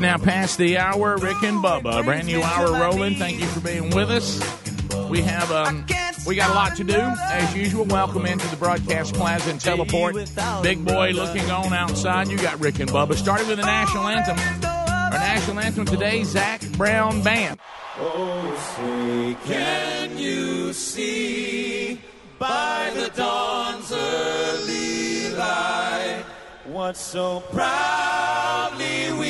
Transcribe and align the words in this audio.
Now 0.00 0.16
past 0.16 0.56
the 0.56 0.78
hour, 0.78 1.18
Rick 1.18 1.42
and 1.42 1.62
Bubba, 1.62 2.02
brand 2.02 2.26
new 2.26 2.40
hour 2.42 2.72
rolling. 2.72 3.16
Thank 3.16 3.38
you 3.38 3.46
for 3.46 3.60
being 3.60 3.90
with 3.90 4.10
us. 4.10 4.40
We 5.10 5.20
have 5.20 5.52
um, 5.52 5.84
we 6.26 6.36
got 6.36 6.50
a 6.50 6.54
lot 6.54 6.74
to 6.76 6.84
do 6.84 6.98
as 6.98 7.54
usual. 7.54 7.84
Welcome 7.84 8.24
into 8.24 8.48
the 8.48 8.56
broadcast 8.56 9.12
plaza 9.12 9.50
and 9.50 9.60
teleport. 9.60 10.16
Big 10.62 10.82
boy 10.86 11.10
looking 11.10 11.50
on 11.50 11.74
outside. 11.74 12.28
You 12.28 12.38
got 12.38 12.58
Rick 12.60 12.80
and 12.80 12.88
Bubba. 12.88 13.14
Starting 13.14 13.46
with 13.46 13.58
the 13.58 13.66
national 13.66 14.08
anthem. 14.08 14.38
Our 14.64 15.18
national 15.18 15.58
anthem 15.58 15.84
today, 15.84 16.24
Zac 16.24 16.62
Brown 16.78 17.22
Band. 17.22 17.60
Oh, 17.98 18.74
say, 18.76 19.36
can 19.44 20.16
you 20.16 20.72
see 20.72 22.00
by 22.38 22.90
the 22.94 23.10
dawn's 23.14 23.92
early 23.92 25.34
light 25.34 26.24
what 26.64 26.96
so 26.96 27.40
proudly 27.52 29.12
we 29.18 29.29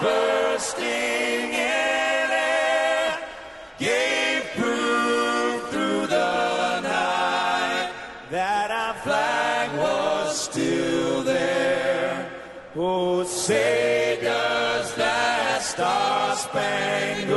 bursting 0.00 1.52
in 1.52 2.30
air, 2.30 3.18
gave 3.78 4.44
proof 4.56 5.68
through 5.70 6.06
the 6.06 6.80
night 6.80 7.90
that 8.30 8.70
our 8.70 8.94
flag 9.02 9.76
was 9.78 10.40
still 10.40 11.22
there. 11.22 12.30
Oh, 12.76 13.24
say 13.24 14.18
does 14.22 14.94
that 14.96 15.62
star-spangled 15.62 17.26
banner 17.26 17.35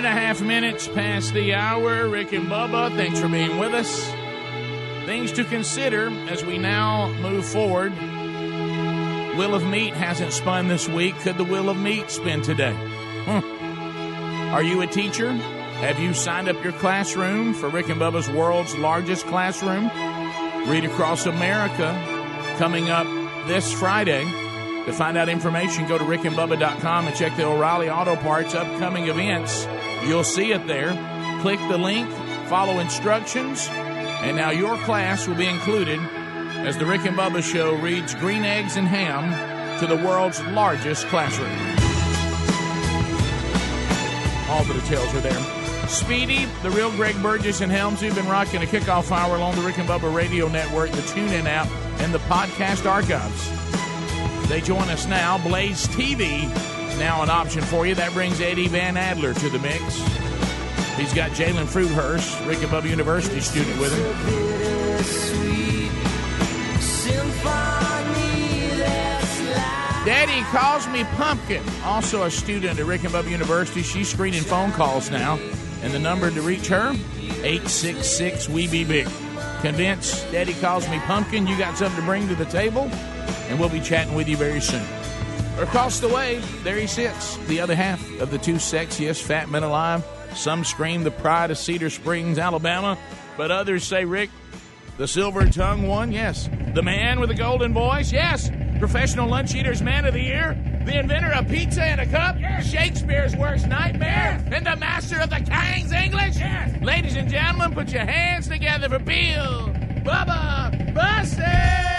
and 0.00 0.06
a 0.06 0.18
half 0.18 0.40
minutes 0.40 0.88
past 0.88 1.34
the 1.34 1.52
hour. 1.52 2.08
Rick 2.08 2.32
and 2.32 2.46
Bubba, 2.48 2.96
thanks 2.96 3.20
for 3.20 3.28
being 3.28 3.58
with 3.58 3.74
us. 3.74 4.10
Things 5.04 5.30
to 5.32 5.44
consider 5.44 6.08
as 6.30 6.42
we 6.42 6.56
now 6.56 7.12
move 7.20 7.44
forward. 7.44 7.92
Wheel 9.36 9.54
of 9.54 9.62
Meat 9.66 9.92
hasn't 9.92 10.32
spun 10.32 10.68
this 10.68 10.88
week. 10.88 11.16
Could 11.16 11.36
the 11.36 11.44
Wheel 11.44 11.68
of 11.68 11.76
Meat 11.76 12.10
spin 12.10 12.40
today? 12.40 12.72
Hmm. 13.26 14.54
Are 14.54 14.62
you 14.62 14.80
a 14.80 14.86
teacher? 14.86 15.32
Have 15.32 15.98
you 15.98 16.14
signed 16.14 16.48
up 16.48 16.64
your 16.64 16.72
classroom 16.72 17.52
for 17.52 17.68
Rick 17.68 17.90
and 17.90 18.00
Bubba's 18.00 18.30
world's 18.30 18.74
largest 18.78 19.26
classroom? 19.26 19.90
Read 20.66 20.86
Across 20.86 21.26
America 21.26 21.92
coming 22.56 22.88
up 22.88 23.06
this 23.46 23.70
Friday. 23.70 24.24
To 24.86 24.94
find 24.94 25.18
out 25.18 25.28
information, 25.28 25.86
go 25.86 25.98
to 25.98 26.04
rickandbubba.com 26.04 27.06
and 27.06 27.14
check 27.14 27.36
the 27.36 27.44
O'Reilly 27.44 27.90
Auto 27.90 28.16
Parts 28.16 28.54
upcoming 28.54 29.08
events. 29.08 29.66
You'll 30.04 30.24
see 30.24 30.52
it 30.52 30.66
there. 30.66 30.92
Click 31.40 31.60
the 31.68 31.78
link, 31.78 32.10
follow 32.48 32.78
instructions, 32.80 33.68
and 33.70 34.36
now 34.36 34.50
your 34.50 34.76
class 34.78 35.26
will 35.26 35.36
be 35.36 35.46
included 35.46 36.00
as 36.66 36.76
the 36.76 36.84
Rick 36.84 37.06
and 37.06 37.16
Bubba 37.16 37.42
Show 37.42 37.74
reads 37.76 38.14
Green 38.14 38.44
Eggs 38.44 38.76
and 38.76 38.86
Ham 38.86 39.78
to 39.78 39.86
the 39.86 39.96
world's 39.96 40.42
largest 40.46 41.06
classroom. 41.06 41.50
All 44.50 44.64
the 44.64 44.74
details 44.74 45.14
are 45.14 45.20
there. 45.20 45.88
Speedy, 45.88 46.44
the 46.62 46.70
real 46.70 46.90
Greg 46.92 47.20
Burgess 47.22 47.60
and 47.60 47.72
Helms, 47.72 48.00
who've 48.00 48.14
been 48.14 48.28
rocking 48.28 48.62
a 48.62 48.66
kickoff 48.66 49.10
hour 49.10 49.36
along 49.36 49.56
the 49.56 49.62
Rick 49.62 49.78
and 49.78 49.88
Bubba 49.88 50.14
Radio 50.14 50.48
Network, 50.48 50.90
the 50.90 51.02
TuneIn 51.02 51.46
app, 51.46 51.68
and 52.00 52.12
the 52.12 52.18
podcast 52.20 52.88
archives. 52.88 53.48
They 54.48 54.60
join 54.60 54.88
us 54.88 55.06
now. 55.06 55.38
Blaze 55.38 55.86
TV 55.88 56.48
now 57.00 57.22
an 57.22 57.30
option 57.30 57.62
for 57.62 57.86
you. 57.86 57.94
That 57.94 58.12
brings 58.12 58.40
Eddie 58.40 58.68
Van 58.68 58.96
Adler 58.96 59.32
to 59.32 59.48
the 59.48 59.58
mix. 59.58 59.82
He's 60.96 61.14
got 61.14 61.30
Jalen 61.30 61.64
Fruithurst, 61.64 62.46
Rick 62.46 62.60
University 62.84 63.40
student 63.40 63.80
with 63.80 63.90
him. 63.96 64.60
Daddy 70.04 70.42
calls 70.50 70.86
me 70.88 71.04
Pumpkin, 71.16 71.62
also 71.84 72.24
a 72.24 72.30
student 72.30 72.78
at 72.78 72.84
Rick 72.84 73.04
and 73.04 73.14
Bubba 73.14 73.30
University. 73.30 73.82
She's 73.82 74.08
screening 74.08 74.42
phone 74.42 74.70
calls 74.72 75.10
now, 75.10 75.38
and 75.82 75.92
the 75.92 75.98
number 75.98 76.30
to 76.30 76.42
reach 76.42 76.68
her, 76.68 76.90
866 77.42 78.48
We 78.50 78.66
Be 78.68 78.84
Big. 78.84 79.08
Convince 79.62 80.22
Daddy 80.30 80.54
calls 80.54 80.88
me 80.90 80.98
Pumpkin, 81.00 81.46
you 81.46 81.56
got 81.56 81.78
something 81.78 82.00
to 82.00 82.06
bring 82.06 82.28
to 82.28 82.34
the 82.34 82.46
table, 82.46 82.90
and 83.48 83.58
we'll 83.58 83.70
be 83.70 83.80
chatting 83.80 84.14
with 84.14 84.28
you 84.28 84.36
very 84.36 84.60
soon. 84.60 84.99
Across 85.60 86.00
the 86.00 86.08
way, 86.08 86.38
there 86.62 86.76
he 86.76 86.86
sits, 86.86 87.36
the 87.46 87.60
other 87.60 87.74
half 87.74 88.00
of 88.18 88.30
the 88.30 88.38
two 88.38 88.54
sexiest 88.54 89.22
fat 89.22 89.50
men 89.50 89.62
alive. 89.62 90.02
Some 90.34 90.64
scream 90.64 91.04
the 91.04 91.10
pride 91.10 91.50
of 91.50 91.58
Cedar 91.58 91.90
Springs, 91.90 92.38
Alabama, 92.38 92.96
but 93.36 93.50
others 93.50 93.84
say, 93.84 94.06
Rick, 94.06 94.30
the 94.96 95.06
silver 95.06 95.46
tongue 95.50 95.86
one, 95.86 96.12
yes. 96.12 96.48
The 96.74 96.82
man 96.82 97.20
with 97.20 97.28
the 97.28 97.34
golden 97.34 97.74
voice, 97.74 98.10
yes. 98.10 98.50
Professional 98.78 99.28
lunch 99.28 99.54
eaters 99.54 99.82
man 99.82 100.06
of 100.06 100.14
the 100.14 100.22
year. 100.22 100.58
The 100.86 100.98
inventor 100.98 101.32
of 101.34 101.46
pizza 101.46 101.86
in 101.92 102.00
a 102.00 102.06
cup, 102.06 102.36
Shakespeare's 102.62 103.36
worst 103.36 103.66
nightmare, 103.66 104.42
and 104.50 104.66
the 104.66 104.76
master 104.76 105.20
of 105.20 105.28
the 105.28 105.40
King's 105.40 105.92
English. 105.92 106.36
Ladies 106.80 107.16
and 107.16 107.28
gentlemen, 107.28 107.74
put 107.74 107.92
your 107.92 108.06
hands 108.06 108.48
together 108.48 108.88
for 108.88 108.98
Bill 108.98 109.68
Bubba 110.04 110.94
Bussey. 110.94 111.89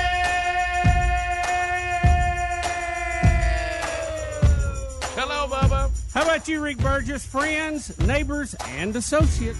How 6.13 6.23
about 6.23 6.47
you, 6.47 6.61
Rick 6.61 6.77
Burgess? 6.79 7.25
Friends, 7.25 7.97
neighbors, 7.99 8.53
and 8.67 8.95
associates. 8.95 9.59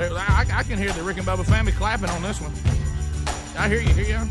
I, 0.00 0.44
I 0.52 0.62
can 0.64 0.78
hear 0.78 0.90
the 0.92 1.02
Rick 1.02 1.18
and 1.18 1.26
Bubba 1.26 1.44
family 1.46 1.70
clapping 1.72 2.10
on 2.10 2.22
this 2.22 2.40
one. 2.40 2.52
I 3.56 3.68
hear 3.68 3.80
you. 3.80 3.94
Hear 3.94 4.18
you? 4.18 4.28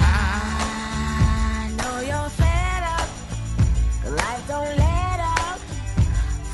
I 0.00 1.70
know 1.76 2.00
you're 2.00 2.30
fed 2.30 2.82
up. 2.84 3.08
'cause 4.02 4.12
Life 4.12 4.48
don't 4.48 4.76
let 4.78 5.20
up 5.20 5.58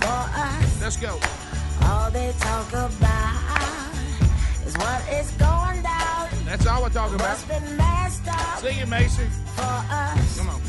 for 0.00 0.21
us. 0.41 0.81
Let's 0.82 0.97
go. 0.97 1.21
All 1.84 2.10
they 2.10 2.32
talk 2.41 2.69
about 2.72 3.94
is 4.66 4.76
what 4.76 5.09
is 5.12 5.31
going 5.32 5.82
down. 5.82 6.28
That's 6.44 6.66
all 6.66 6.82
we're 6.82 6.88
talking 6.88 7.15
about. 7.15 7.28
What's 7.38 7.44
been 7.44 7.76
messed 7.76 8.26
up 8.26 8.59
Sing 8.59 8.78
it, 8.78 8.88
Macy. 8.88 9.26
for 9.54 9.62
us. 9.62 10.38
Come 10.38 10.48
on. 10.48 10.60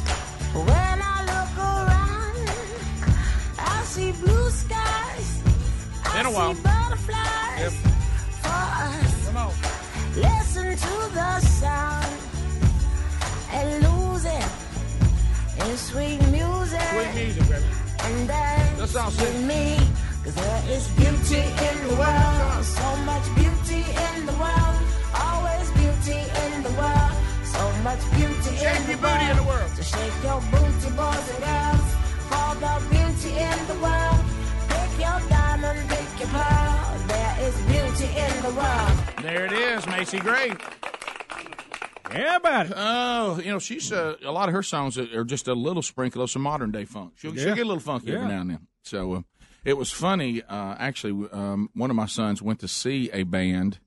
When 0.54 0.98
I 1.02 1.18
look 1.32 1.54
around, 1.58 2.50
I 3.58 3.84
see 3.86 4.12
blue 4.12 4.50
skies. 4.50 5.42
I 6.06 6.18
Been 6.18 6.26
a 6.28 6.32
while. 6.32 6.54
see 6.56 6.62
butterflies 6.62 7.60
Yep. 7.60 7.74
for 8.44 8.62
us. 8.88 9.26
Come 9.26 9.38
on. 9.38 9.54
Listen 10.16 10.78
to 10.78 10.96
the 11.18 11.40
sound 11.40 12.14
and 13.52 13.68
lose 13.88 14.26
it 14.26 14.46
in 15.66 15.78
sweet 15.78 16.22
music. 16.30 16.82
Sweet 16.94 17.14
music, 17.16 17.50
baby. 17.50 17.66
And 18.04 18.28
dance 18.28 18.80
Let's 18.80 18.96
all 18.96 19.10
with 19.12 19.42
me. 19.46 19.80
Cause 20.24 20.36
there 20.36 20.64
is 20.70 20.88
beauty 20.90 21.42
in 21.68 21.76
the 21.88 21.96
world. 21.96 22.64
So 22.64 22.96
much 23.10 23.26
beauty 23.36 23.82
in 24.08 24.26
the 24.28 24.34
world. 24.34 24.83
Much 27.84 28.00
beauty 28.12 28.56
Shake 28.56 28.76
in 28.78 28.84
the 28.84 28.92
your 28.92 29.02
booty 29.04 29.26
in 29.30 29.38
the 29.38 29.44
world. 29.44 29.70
So 29.76 29.84
shake 29.84 30.24
your 30.24 30.40
booty, 30.52 30.90
boys 30.96 31.28
and 31.34 31.42
girls. 31.44 31.88
For 32.32 32.52
the 32.64 32.74
beauty 32.90 33.32
in 33.38 33.60
the 33.68 33.78
world. 33.84 34.22
Pick 34.70 34.92
your 35.04 35.20
diamond, 35.30 35.90
pick 35.90 36.20
your 36.20 36.30
pearl. 36.30 36.98
There 37.08 37.36
is 37.42 37.56
beauty 37.72 38.10
in 38.18 38.42
the 38.42 38.54
world. 38.56 38.98
There 39.22 39.46
it 39.46 39.52
is, 39.52 39.86
Macy. 39.88 40.20
Gray. 40.20 40.54
Yeah, 42.14 42.38
about 42.38 42.68
it. 42.68 42.74
Oh, 42.76 43.40
you 43.40 43.52
know, 43.52 43.60
she's 43.60 43.92
uh, 43.92 44.16
a 44.24 44.32
lot 44.32 44.48
of 44.48 44.56
her 44.56 44.64
songs 44.64 44.98
are 44.98 45.20
are 45.20 45.26
just 45.26 45.48
a 45.48 45.54
little 45.54 45.82
sprinkle 45.82 46.22
of 46.22 46.32
some 46.32 46.44
modern 46.44 46.72
day 46.72 46.86
funk. 46.86 47.14
She'll, 47.16 47.36
she'll 47.36 47.56
get 47.56 47.66
a 47.66 47.68
little 47.68 47.80
funky 47.80 48.14
every 48.14 48.28
now 48.28 48.42
and 48.42 48.50
then. 48.52 48.68
So 48.84 49.14
uh, 49.14 49.22
it 49.66 49.78
was 49.78 49.92
funny. 49.92 50.42
Uh, 50.42 50.76
actually, 50.78 51.28
um, 51.32 51.70
one 51.74 51.90
of 51.90 51.96
my 51.96 52.06
sons 52.06 52.42
went 52.42 52.60
to 52.60 52.68
see 52.68 53.10
a 53.12 53.24
band 53.24 53.80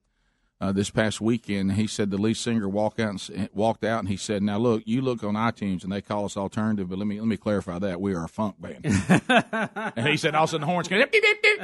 uh, 0.61 0.73
this 0.73 0.91
past 0.91 1.21
weekend. 1.21 1.73
He 1.73 1.87
said 1.87 2.11
the 2.11 2.17
lead 2.19 2.37
singer 2.37 2.69
walked 2.69 2.99
out 3.01 3.29
and, 3.29 3.49
walked 3.53 3.85
out, 3.85 4.01
and 4.01 4.09
he 4.09 4.17
said, 4.17 4.43
"Now 4.43 4.59
look, 4.59 4.83
you 4.87 5.03
look 5.03 5.23
on 5.23 5.35
iTunes, 5.35 5.83
and 5.85 5.93
they 5.93 6.01
call 6.01 6.25
us 6.25 6.37
alternative, 6.37 6.89
but 6.89 6.99
let 6.99 7.07
me 7.07 7.19
let 7.19 7.29
me 7.29 7.37
clarify 7.37 7.79
that 7.79 8.01
we 8.01 8.15
are 8.15 8.25
a 8.25 8.29
funk 8.29 8.57
band." 8.61 8.85
and 9.97 10.07
he 10.09 10.17
said, 10.17 10.35
all 10.35 10.45
of 10.45 10.51
a 10.51 10.53
sudden 10.53 10.63
the 10.63 10.67
horns 10.67 10.89
came, 10.89 11.05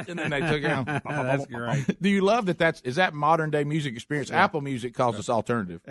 and 0.07 0.19
then 0.19 0.29
they 0.29 0.41
took 0.41 0.63
out. 0.65 0.85
That's 1.05 1.45
great. 1.47 1.85
Do 2.01 2.09
you 2.09 2.21
love 2.21 2.45
that? 2.47 2.57
That's 2.57 2.81
is 2.81 2.95
that 2.95 3.13
modern 3.13 3.49
day 3.49 3.63
music 3.63 3.93
experience? 3.93 4.31
Apple 4.31 4.61
Music 4.61 4.93
calls 4.93 5.17
us 5.17 5.29
alternative, 5.29 5.81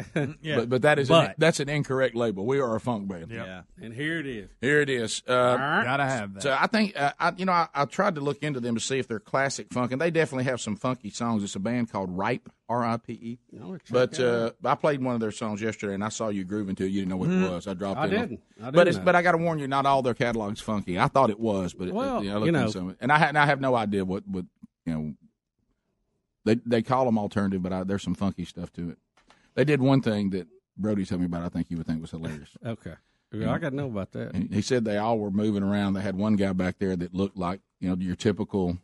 Yeah. 0.41 0.57
but, 0.57 0.69
but 0.69 0.83
that 0.83 0.99
is 0.99 1.11
an, 1.11 1.35
that's 1.39 1.61
an 1.61 1.69
incorrect 1.69 2.15
label. 2.15 2.47
We 2.47 2.61
are 2.61 2.75
a 2.77 2.81
funk 2.81 3.09
band. 3.09 3.31
Yeah. 3.31 3.63
And 3.81 3.93
here 3.93 4.19
it 4.19 4.27
is. 4.27 4.49
Here 4.61 4.81
it 4.81 4.91
is. 4.91 5.23
Uh, 5.27 5.57
Gotta 5.57 6.05
have 6.05 6.35
that. 6.35 6.43
so 6.43 6.57
I 6.59 6.67
think 6.67 6.97
uh, 6.97 7.13
I, 7.19 7.33
you 7.37 7.45
know 7.45 7.53
I, 7.53 7.69
I 7.75 7.85
tried 7.85 8.15
to 8.17 8.21
look 8.21 8.43
into 8.43 8.61
them 8.61 8.75
to 8.75 8.81
see 8.81 8.99
if 8.99 9.09
they're 9.09 9.21
classic 9.21 9.73
funk, 9.73 9.93
and 9.93 10.01
they 10.01 10.11
definitely 10.11 10.45
have 10.45 10.61
some 10.61 10.77
funky 10.77 11.11
songs. 11.11 11.43
It's 11.43 11.57
a 11.57 11.61
band 11.61 11.91
called 11.91 12.17
Ripe, 12.17 12.49
R 12.73 12.85
I 12.85 12.97
P 12.97 13.13
E. 13.13 13.39
But 13.91 14.19
uh, 14.19 14.53
I 14.65 14.75
played 14.75 15.03
one 15.03 15.15
of 15.15 15.21
their 15.21 15.31
songs 15.31 15.61
yesterday, 15.61 15.95
and 15.95 16.03
I 16.05 16.09
saw 16.09 16.29
you 16.29 16.45
grooving 16.45 16.75
to 16.77 16.85
it. 16.85 16.89
You 16.89 17.01
didn't 17.01 17.11
know 17.11 17.17
what 17.19 17.31
it 17.31 17.51
was. 17.51 17.67
I 17.69 17.75
dropped 17.75 17.99
I 18.01 18.07
it. 18.07 18.11
didn't. 18.11 18.41
I 18.61 18.65
but 18.67 18.73
didn't 18.73 18.89
it's 18.89 18.97
know. 18.99 19.05
but 19.05 19.15
I 19.17 19.23
got 19.23 19.33
to 19.33 19.39
warn 19.39 19.59
you, 19.59 19.69
not 19.69 19.87
all 19.87 20.03
their 20.03 20.15
catalog's 20.15 20.61
funky. 20.61 20.99
I 20.99 21.09
thought 21.09 21.31
it 21.31 21.39
was, 21.41 21.75
but 21.75 21.89
it, 21.89 21.95
Well, 21.95 22.23
you 22.25 22.31
know, 22.31 22.43
I 22.43 22.47
you 22.47 22.53
know. 22.53 22.69
some 22.71 22.91
it. 22.91 22.97
and 23.01 23.13
I, 23.13 23.19
and 23.27 23.39
I 23.39 23.47
have 23.47 23.61
no 23.61 23.75
idea 23.75 24.05
what 24.05 24.27
what 24.27 24.45
you 24.87 24.93
know. 24.95 25.15
They 26.45 26.57
they 26.67 26.83
call 26.83 27.05
them 27.05 27.19
alternative, 27.19 27.63
but 27.63 27.73
I, 27.73 27.85
there's 27.85 28.03
some 28.03 28.15
funky 28.15 28.45
stuff 28.45 28.73
to 28.73 28.91
it. 28.91 28.99
They 29.55 29.65
did 29.65 29.81
one 29.81 30.01
thing 30.03 30.31
that 30.31 30.49
Brody 30.77 31.05
told 31.05 31.21
me 31.21 31.27
about. 31.27 31.43
I 31.43 31.49
think 31.51 31.71
you 31.71 31.77
would 31.77 31.87
think 31.87 32.01
was 32.01 32.11
hilarious. 32.11 32.51
Okay. 32.67 32.95
I 33.35 33.57
got 33.59 33.71
to 33.71 33.77
know 33.77 33.87
about 33.87 34.13
that. 34.13 34.35
He 34.53 34.61
said 34.61 34.85
they 34.85 34.99
all 34.99 35.19
were 35.19 35.31
moving 35.31 35.63
around. 35.63 35.95
They 35.95 36.03
had 36.03 36.17
one 36.17 36.37
guy 36.37 36.53
back 36.53 36.79
there 36.79 36.95
that 36.97 37.15
looked 37.15 37.35
like 37.37 37.61
you 37.81 37.89
know 37.89 37.97
your 37.99 38.15
typical 38.15 38.77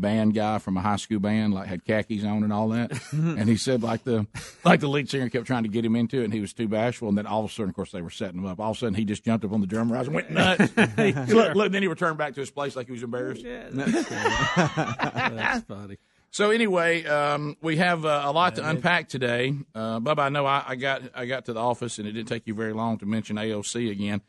band 0.00 0.34
guy 0.34 0.58
from 0.58 0.76
a 0.76 0.80
high 0.80 0.96
school 0.96 1.20
band, 1.20 1.54
like 1.54 1.66
had 1.66 1.84
khakis 1.84 2.24
on 2.24 2.42
and 2.42 2.52
all 2.52 2.68
that. 2.70 2.92
and 3.12 3.48
he 3.48 3.56
said 3.56 3.82
like 3.82 4.04
the 4.04 4.26
like 4.64 4.80
the 4.80 4.88
lead 4.88 5.08
singer 5.08 5.28
kept 5.28 5.46
trying 5.46 5.62
to 5.62 5.68
get 5.68 5.84
him 5.84 5.96
into 5.96 6.20
it, 6.20 6.24
and 6.24 6.32
he 6.32 6.40
was 6.40 6.52
too 6.52 6.68
bashful. 6.68 7.08
And 7.08 7.16
then 7.16 7.26
all 7.26 7.44
of 7.44 7.50
a 7.50 7.52
sudden, 7.52 7.70
of 7.70 7.76
course, 7.76 7.92
they 7.92 8.02
were 8.02 8.10
setting 8.10 8.40
him 8.40 8.46
up. 8.46 8.60
All 8.60 8.72
of 8.72 8.76
a 8.76 8.80
sudden, 8.80 8.94
he 8.94 9.04
just 9.04 9.24
jumped 9.24 9.44
up 9.44 9.52
on 9.52 9.60
the 9.60 9.66
drum 9.66 9.92
rise 9.92 10.06
and 10.06 10.14
went 10.14 10.30
nuts. 10.30 10.76
look, 11.32 11.54
look, 11.54 11.72
then 11.72 11.82
he 11.82 11.88
returned 11.88 12.18
back 12.18 12.34
to 12.34 12.40
his 12.40 12.50
place 12.50 12.76
like 12.76 12.86
he 12.86 12.92
was 12.92 13.02
embarrassed. 13.02 13.42
Yeah, 13.42 13.68
That's 13.70 15.64
funny. 15.66 15.98
So 16.34 16.50
anyway, 16.50 17.04
um, 17.04 17.56
we 17.62 17.76
have 17.76 18.04
uh, 18.04 18.22
a 18.24 18.32
lot 18.32 18.56
to 18.56 18.68
unpack 18.68 19.08
today. 19.08 19.54
Uh, 19.72 20.00
Bubba, 20.00 20.18
I 20.18 20.28
know 20.30 20.44
I, 20.44 20.64
I 20.66 20.74
got 20.74 21.02
I 21.14 21.26
got 21.26 21.44
to 21.44 21.52
the 21.52 21.60
office, 21.60 22.00
and 22.00 22.08
it 22.08 22.12
didn't 22.12 22.26
take 22.26 22.48
you 22.48 22.54
very 22.54 22.72
long 22.72 22.98
to 22.98 23.06
mention 23.06 23.36
AOC 23.36 23.88
again. 23.88 24.20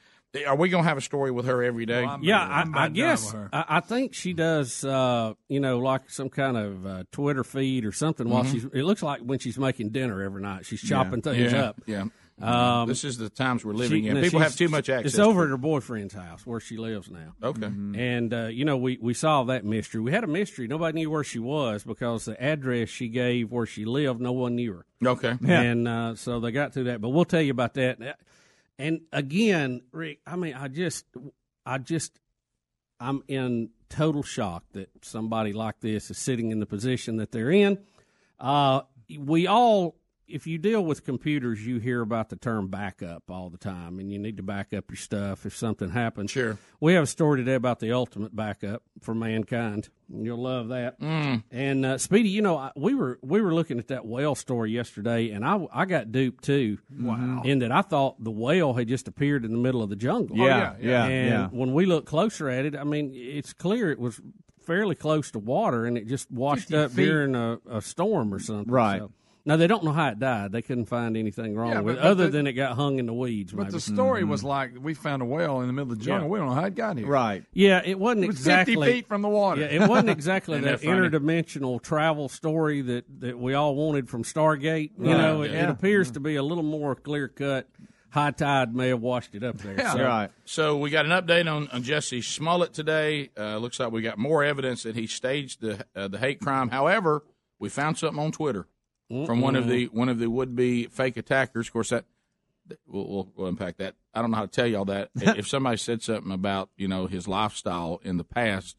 Are 0.44 0.56
we 0.56 0.70
going 0.70 0.84
to 0.84 0.88
have 0.88 0.98
a 0.98 1.02
story 1.02 1.32
with 1.32 1.46
her 1.46 1.64
every 1.64 1.86
day? 1.86 2.06
Yeah, 2.22 2.42
I'm 2.42 2.50
I, 2.50 2.58
I 2.58 2.62
about 2.62 2.74
done 2.74 2.94
guess. 2.94 3.34
I, 3.54 3.66
I 3.68 3.80
think 3.80 4.14
she 4.14 4.34
does. 4.34 4.84
Uh, 4.84 5.34
you 5.48 5.60
know, 5.60 5.80
like 5.80 6.10
some 6.10 6.30
kind 6.30 6.58
of 6.58 6.86
uh, 6.86 7.04
Twitter 7.12 7.44
feed 7.44 7.86
or 7.86 7.92
something. 7.92 8.30
While 8.30 8.44
she's, 8.44 8.66
it 8.66 8.84
looks 8.84 9.04
like 9.04 9.22
when 9.22 9.40
she's 9.40 9.58
making 9.58 9.90
dinner 9.90 10.22
every 10.22 10.42
night, 10.42 10.66
she's 10.66 10.82
chopping 10.82 11.22
things 11.22 11.52
yeah, 11.52 11.64
up. 11.64 11.82
yeah. 11.86 12.06
Um, 12.42 12.90
this 12.90 13.06
is 13.06 13.18
the 13.18 13.30
times 13.30 13.64
we're 13.64 13.72
living 13.74 14.04
She- 14.04 14.10
in. 14.10 14.16
no, 14.16 14.22
People 14.22 14.42
have 14.42 14.56
too 14.56 14.68
much 14.68 14.90
access. 14.90 15.14
It's 15.14 15.20
over 15.20 15.46
at 15.46 15.50
her 15.52 15.58
boyfriend's 15.58 16.14
house 16.14 16.46
where 16.46 16.60
she 16.60 16.76
lives 16.76 17.10
now. 17.10 17.34
Okay. 17.42 17.68
And 17.68 18.34
uh, 18.34 18.48
you 18.48 18.66
know, 18.66 18.76
we 18.76 18.98
we 19.02 19.14
solved 19.14 19.50
that 19.50 19.64
mystery. 19.64 20.02
We 20.02 20.12
had 20.12 20.26
a 20.26 20.28
mystery. 20.28 20.68
Nobody 20.68 21.00
knew 21.00 21.10
where 21.10 21.24
she 21.24 21.40
was 21.40 21.86
because 21.86 22.26
the 22.26 22.42
address 22.44 22.90
she 22.90 23.08
gave 23.08 23.52
where 23.52 23.66
she 23.66 23.86
lived, 23.86 24.20
no 24.20 24.34
one 24.34 24.56
knew 24.56 24.74
her. 24.74 24.86
Okay. 25.08 25.38
And 25.48 25.88
uh, 25.88 26.16
so 26.16 26.42
they 26.42 26.52
got 26.52 26.74
through 26.74 26.86
that. 26.86 27.00
But 27.00 27.10
we'll 27.10 27.24
tell 27.26 27.42
you 27.42 27.52
about 27.52 27.76
that. 27.76 28.18
And 28.78 29.02
again, 29.12 29.82
Rick, 29.92 30.20
I 30.28 30.36
mean, 30.36 30.54
I 30.54 30.68
just, 30.68 31.06
I 31.66 31.78
just, 31.78 32.20
I'm 33.00 33.24
in 33.28 33.70
total 33.90 34.24
shock 34.24 34.64
that 34.74 34.90
somebody 35.02 35.54
like 35.54 35.80
this 35.80 36.12
is 36.12 36.18
sitting 36.18 36.52
in 36.52 36.60
the 36.60 36.66
position 36.66 37.18
that 37.18 37.32
they're 37.32 37.52
in. 37.52 37.78
Uh, 38.40 38.82
we 39.18 39.48
all, 39.48 39.96
if 40.28 40.48
you 40.48 40.58
deal 40.58 40.84
with 40.84 41.06
computers, 41.06 41.66
you 41.66 41.80
hear 41.80 42.02
about 42.02 42.30
the 42.30 42.36
term 42.36 42.68
backup 42.68 43.24
all 43.30 43.50
the 43.50 43.58
time, 43.58 44.00
and 44.00 44.12
you 44.12 44.18
need 44.20 44.38
to 44.38 44.44
back 44.44 44.74
up 44.74 44.86
your 44.90 44.98
stuff 44.98 45.46
if 45.46 45.56
something 45.56 45.90
happens. 45.90 46.32
Sure. 46.32 46.58
We 46.80 46.94
have 46.94 47.04
a 47.04 47.08
story 47.08 47.40
today 47.40 47.54
about 47.56 47.80
the 47.80 47.92
ultimate 47.92 48.36
backup 48.36 48.84
for 49.02 49.14
mankind. 49.14 49.90
You'll 50.10 50.42
love 50.42 50.70
that. 50.70 51.00
Mm. 51.00 51.44
And 51.52 51.86
uh, 51.86 51.98
Speedy, 51.98 52.30
you 52.30 52.42
know, 52.42 52.58
I, 52.58 52.72
we 52.76 52.96
were 52.96 53.20
we 53.22 53.42
were 53.42 53.54
looking 53.54 53.80
at 53.80 53.88
that 53.88 54.06
whale 54.06 54.36
story 54.36 54.72
yesterday, 54.72 55.32
and 55.32 55.46
I 55.46 55.66
I 55.74 55.86
got 55.86 56.12
duped 56.12 56.44
too. 56.44 56.78
Wow! 57.00 57.42
In 57.44 57.60
that 57.60 57.72
I 57.72 57.82
thought 57.82 58.24
the 58.24 58.32
whale 58.32 58.74
had 58.74 58.88
just 58.88 59.08
appeared 59.08 59.46
in 59.46 59.52
the 59.52 59.58
middle 59.58 59.82
of 59.82 59.90
the 59.90 59.96
jungle. 59.96 60.38
yeah, 60.38 60.76
yeah, 60.80 61.06
and 61.06 61.30
yeah. 61.30 61.48
when 61.48 61.74
we 61.74 61.86
look 61.86 62.06
closer 62.06 62.50
at 62.50 62.66
it, 62.66 62.76
I 62.76 62.84
mean, 62.84 63.12
it's 63.16 63.54
clear 63.54 63.92
it 63.92 64.00
was 64.00 64.20
fairly 64.66 64.96
close 64.96 65.32
to 65.32 65.40
water, 65.40 65.86
and 65.86 65.98
it 65.98 66.08
just 66.08 66.30
washed 66.32 66.74
up 66.74 66.92
feet. 66.92 67.06
during 67.06 67.36
a, 67.36 67.60
a 67.70 67.82
storm 67.82 68.34
or 68.34 68.40
something. 68.40 68.72
Right. 68.72 69.02
So- 69.02 69.12
now 69.46 69.56
they 69.58 69.68
don't 69.68 69.84
know 69.84 69.92
how 69.92 70.10
it 70.10 70.20
died. 70.20 70.52
They 70.52 70.62
couldn't 70.62 70.86
find 70.86 71.16
anything 71.16 71.56
wrong 71.56 71.70
Yeah, 71.72 71.80
with 71.82 71.96
it, 71.96 71.98
but- 71.98 72.04
but 72.04 72.10
other 72.12 72.26
the- 72.26 72.32
than 72.32 72.48
it 72.48 72.54
got 72.54 72.76
hung 72.76 72.98
in 73.00 73.06
the 73.06 73.14
weeds. 73.14 73.52
But 73.54 73.64
maybe. 73.64 73.72
the 73.74 73.80
story 73.80 74.24
was 74.24 74.44
like 74.44 74.72
we 74.82 74.94
found 74.96 75.22
a 75.22 75.26
whale 75.26 75.62
in 75.62 75.68
the 75.68 75.74
middle 75.74 75.92
of 75.92 76.00
the 76.00 76.04
jungle. 76.04 76.28
Yeah. 76.28 76.32
We 76.32 76.40
don't 76.40 76.48
know 76.50 76.56
how 76.56 76.66
it 76.66 76.76
got 76.76 76.98
here. 76.98 77.08
Right. 77.08 77.44
yeah, 77.54 77.82
it 77.86 78.00
wasn't 78.00 78.24
It 78.26 78.28
was 78.28 78.38
exactly 78.38 78.76
50 78.76 78.92
feet 78.92 79.08
from 79.08 79.22
the 79.22 79.30
water. 79.30 79.62
Yeah, 79.62 79.68
it 79.84 79.88
wasn't 79.88 80.10
exactly 80.10 80.58
Isn't 80.58 80.66
that 80.66 80.82
that 80.82 80.88
interdimensional 80.88 81.82
travel 81.82 82.28
story 82.30 82.82
that, 82.82 83.06
that 83.22 83.38
we 83.40 83.54
all 83.54 83.76
wanted 83.76 84.10
from 84.10 84.24
Stargate. 84.24 84.92
You 85.00 85.12
Right, 85.12 85.18
know, 85.18 85.42
it, 85.44 85.52
yeah. 85.52 85.66
it 85.66 85.70
appears 85.70 86.12
to 86.12 86.20
be 86.20 86.36
a 86.36 86.44
little 86.44 86.64
more 86.64 86.96
clear 86.96 87.28
cut. 87.28 87.68
High 88.10 88.32
tide 88.32 88.74
may 88.74 88.88
have 88.88 89.02
washed 89.02 89.36
it 89.36 89.44
up 89.44 89.58
there. 89.58 89.76
Yeah. 89.78 89.94
So, 89.94 90.04
Right. 90.06 90.30
So 90.46 90.78
we 90.78 90.90
got 90.90 91.06
an 91.06 91.12
update 91.12 91.52
on, 91.54 91.68
on 91.68 91.84
Jussie 91.84 92.24
Smollett 92.24 92.72
today. 92.74 93.30
Uh, 93.38 93.58
looks 93.58 93.78
like 93.78 93.92
we 93.92 94.02
got 94.02 94.18
more 94.18 94.42
evidence 94.44 94.84
that 94.84 94.96
he 94.96 95.06
staged 95.06 95.60
the 95.60 95.86
uh, 95.94 96.08
the 96.08 96.18
hate 96.18 96.40
crime. 96.40 96.70
However, 96.70 97.24
we 97.60 97.68
found 97.68 97.98
something 97.98 98.18
on 98.24 98.32
Twitter 98.32 98.68
from 99.10 99.42
one 99.42 99.56
of 99.56 99.68
the 99.68 99.86
one 99.88 100.10
of 100.10 100.20
the 100.20 100.30
would 100.30 100.56
be 100.56 100.86
fake 100.88 101.18
attackers. 101.18 101.68
Of 101.68 101.74
course, 101.74 101.90
that 101.90 102.06
we'll, 102.88 103.08
we'll, 103.08 103.28
we'll 103.36 103.48
unpack 103.48 103.78
that. 103.78 103.96
I 104.14 104.22
don't 104.22 104.32
know 104.32 104.38
how 104.38 104.44
to 104.46 104.52
tell 104.52 104.68
y'all 104.68 104.86
that. 104.86 105.10
if 105.16 105.48
somebody 105.48 105.78
said 105.78 106.02
something 106.02 106.32
about 106.32 106.70
you 106.78 106.88
know 106.88 107.08
his 107.08 107.28
lifestyle 107.28 108.00
in 108.04 108.18
the 108.18 108.24
past, 108.24 108.78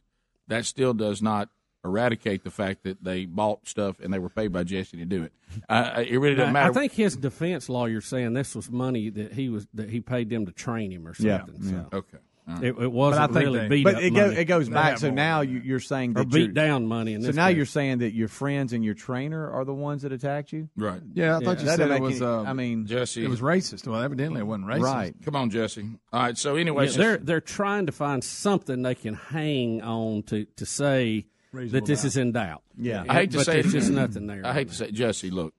that 0.48 0.64
still 0.64 0.94
does 0.94 1.22
not 1.22 1.48
eradicate 1.84 2.42
the 2.42 2.50
fact 2.50 2.82
that 2.82 3.04
they 3.04 3.24
bought 3.26 3.68
stuff 3.68 4.00
and 4.00 4.12
they 4.12 4.18
were 4.18 4.28
paid 4.28 4.48
by 4.52 4.64
Jussie 4.64 4.98
to 4.98 5.04
do 5.04 5.22
it. 5.22 5.32
Uh, 5.68 6.02
it 6.04 6.18
really 6.18 6.34
doesn't 6.34 6.48
I, 6.48 6.52
matter. 6.52 6.70
I 6.70 6.74
think 6.74 6.92
his 6.92 7.16
defense 7.16 7.68
lawyer 7.68 8.00
saying 8.00 8.32
this 8.32 8.56
was 8.56 8.68
money 8.68 9.08
that 9.10 9.32
he 9.32 9.48
was 9.48 9.68
that 9.74 9.88
he 9.88 10.00
paid 10.00 10.28
them 10.28 10.46
to 10.46 10.52
train 10.52 10.90
him 10.90 11.06
or 11.06 11.14
Yeah, 11.20 11.44
something. 11.46 11.56
yeah. 11.62 11.84
So 11.90 11.98
okay. 11.98 12.18
All 12.48 12.54
right. 12.54 12.64
it, 12.64 12.76
it 12.78 12.92
wasn't 12.92 13.22
i 13.22 13.26
think 13.26 13.38
really 13.46 13.58
they- 13.60 13.68
beat 13.68 13.84
But 13.84 13.94
up 13.96 14.02
it, 14.02 14.10
go, 14.10 14.30
it 14.30 14.44
goes 14.44 14.68
back. 14.68 14.90
have 14.90 14.98
So 15.00 15.08
more 15.08 15.16
now 15.16 15.40
than 15.40 15.50
you, 15.50 15.60
you're 15.64 15.80
saying 15.80 16.12
or 16.12 16.20
that 16.24 16.30
beat 16.30 16.40
you're- 16.42 16.52
down 16.52 16.86
money. 16.86 17.14
In 17.14 17.22
So 17.22 17.32
now 17.32 17.48
case. 17.48 17.56
you're 17.56 17.66
saying 17.66 17.98
that 17.98 18.12
your 18.14 18.28
friends 18.28 18.72
and 18.72 18.84
your 18.84 18.94
trainer 18.94 19.50
are 19.50 19.64
the 19.64 19.74
ones 19.74 20.02
that 20.02 20.12
attacked 20.12 20.52
you. 20.52 20.68
Right, 20.76 21.00
Yeah, 21.14 21.38
I 21.38 21.40
thought 21.40 21.58
you 21.58 21.64
That 21.66 21.76
said 21.78 21.90
it 21.90 22.00
was. 22.00 22.22
any- 22.22 22.30
Uh, 22.30 22.42
I 22.44 22.52
mean, 22.52 22.86
Jussie. 22.86 23.24
it 23.24 23.28
was 23.28 23.40
racist. 23.40 23.86
Well, 23.88 24.00
evidently 24.00 24.40
it 24.40 24.44
wasn't 24.46 24.66
racist. 24.68 24.82
right. 24.82 25.14
Come 25.24 25.34
on, 25.34 25.50
Jussie. 25.50 25.98
All 26.12 26.20
right. 26.22 26.38
So 26.38 26.54
anyway, 26.56 26.86
Yeah, 26.88 26.96
they're 26.96 27.16
they're 27.18 27.40
trying 27.40 27.86
to 27.86 27.92
find 27.92 28.22
something 28.22 28.82
they 28.82 28.94
can 28.94 29.14
hang 29.14 29.82
on 29.82 30.22
to 30.24 30.44
to 30.44 30.64
say 30.66 31.26
that 31.52 31.86
this 31.86 32.00
doubt. 32.02 32.06
is 32.06 32.16
in 32.16 32.32
doubt. 32.32 32.62
Yeah. 32.76 33.04
I 33.08 33.14
hate 33.14 33.30
to 33.32 33.38
but 33.38 33.46
say 33.46 33.58
it's 33.60 33.72
just 33.72 33.90
nothing 33.90 34.26
there. 34.28 34.42
I 34.44 34.52
hate 34.52 34.68
to 34.68 34.74
say, 34.74 34.90
Jussie. 34.92 35.32
Look, 35.32 35.54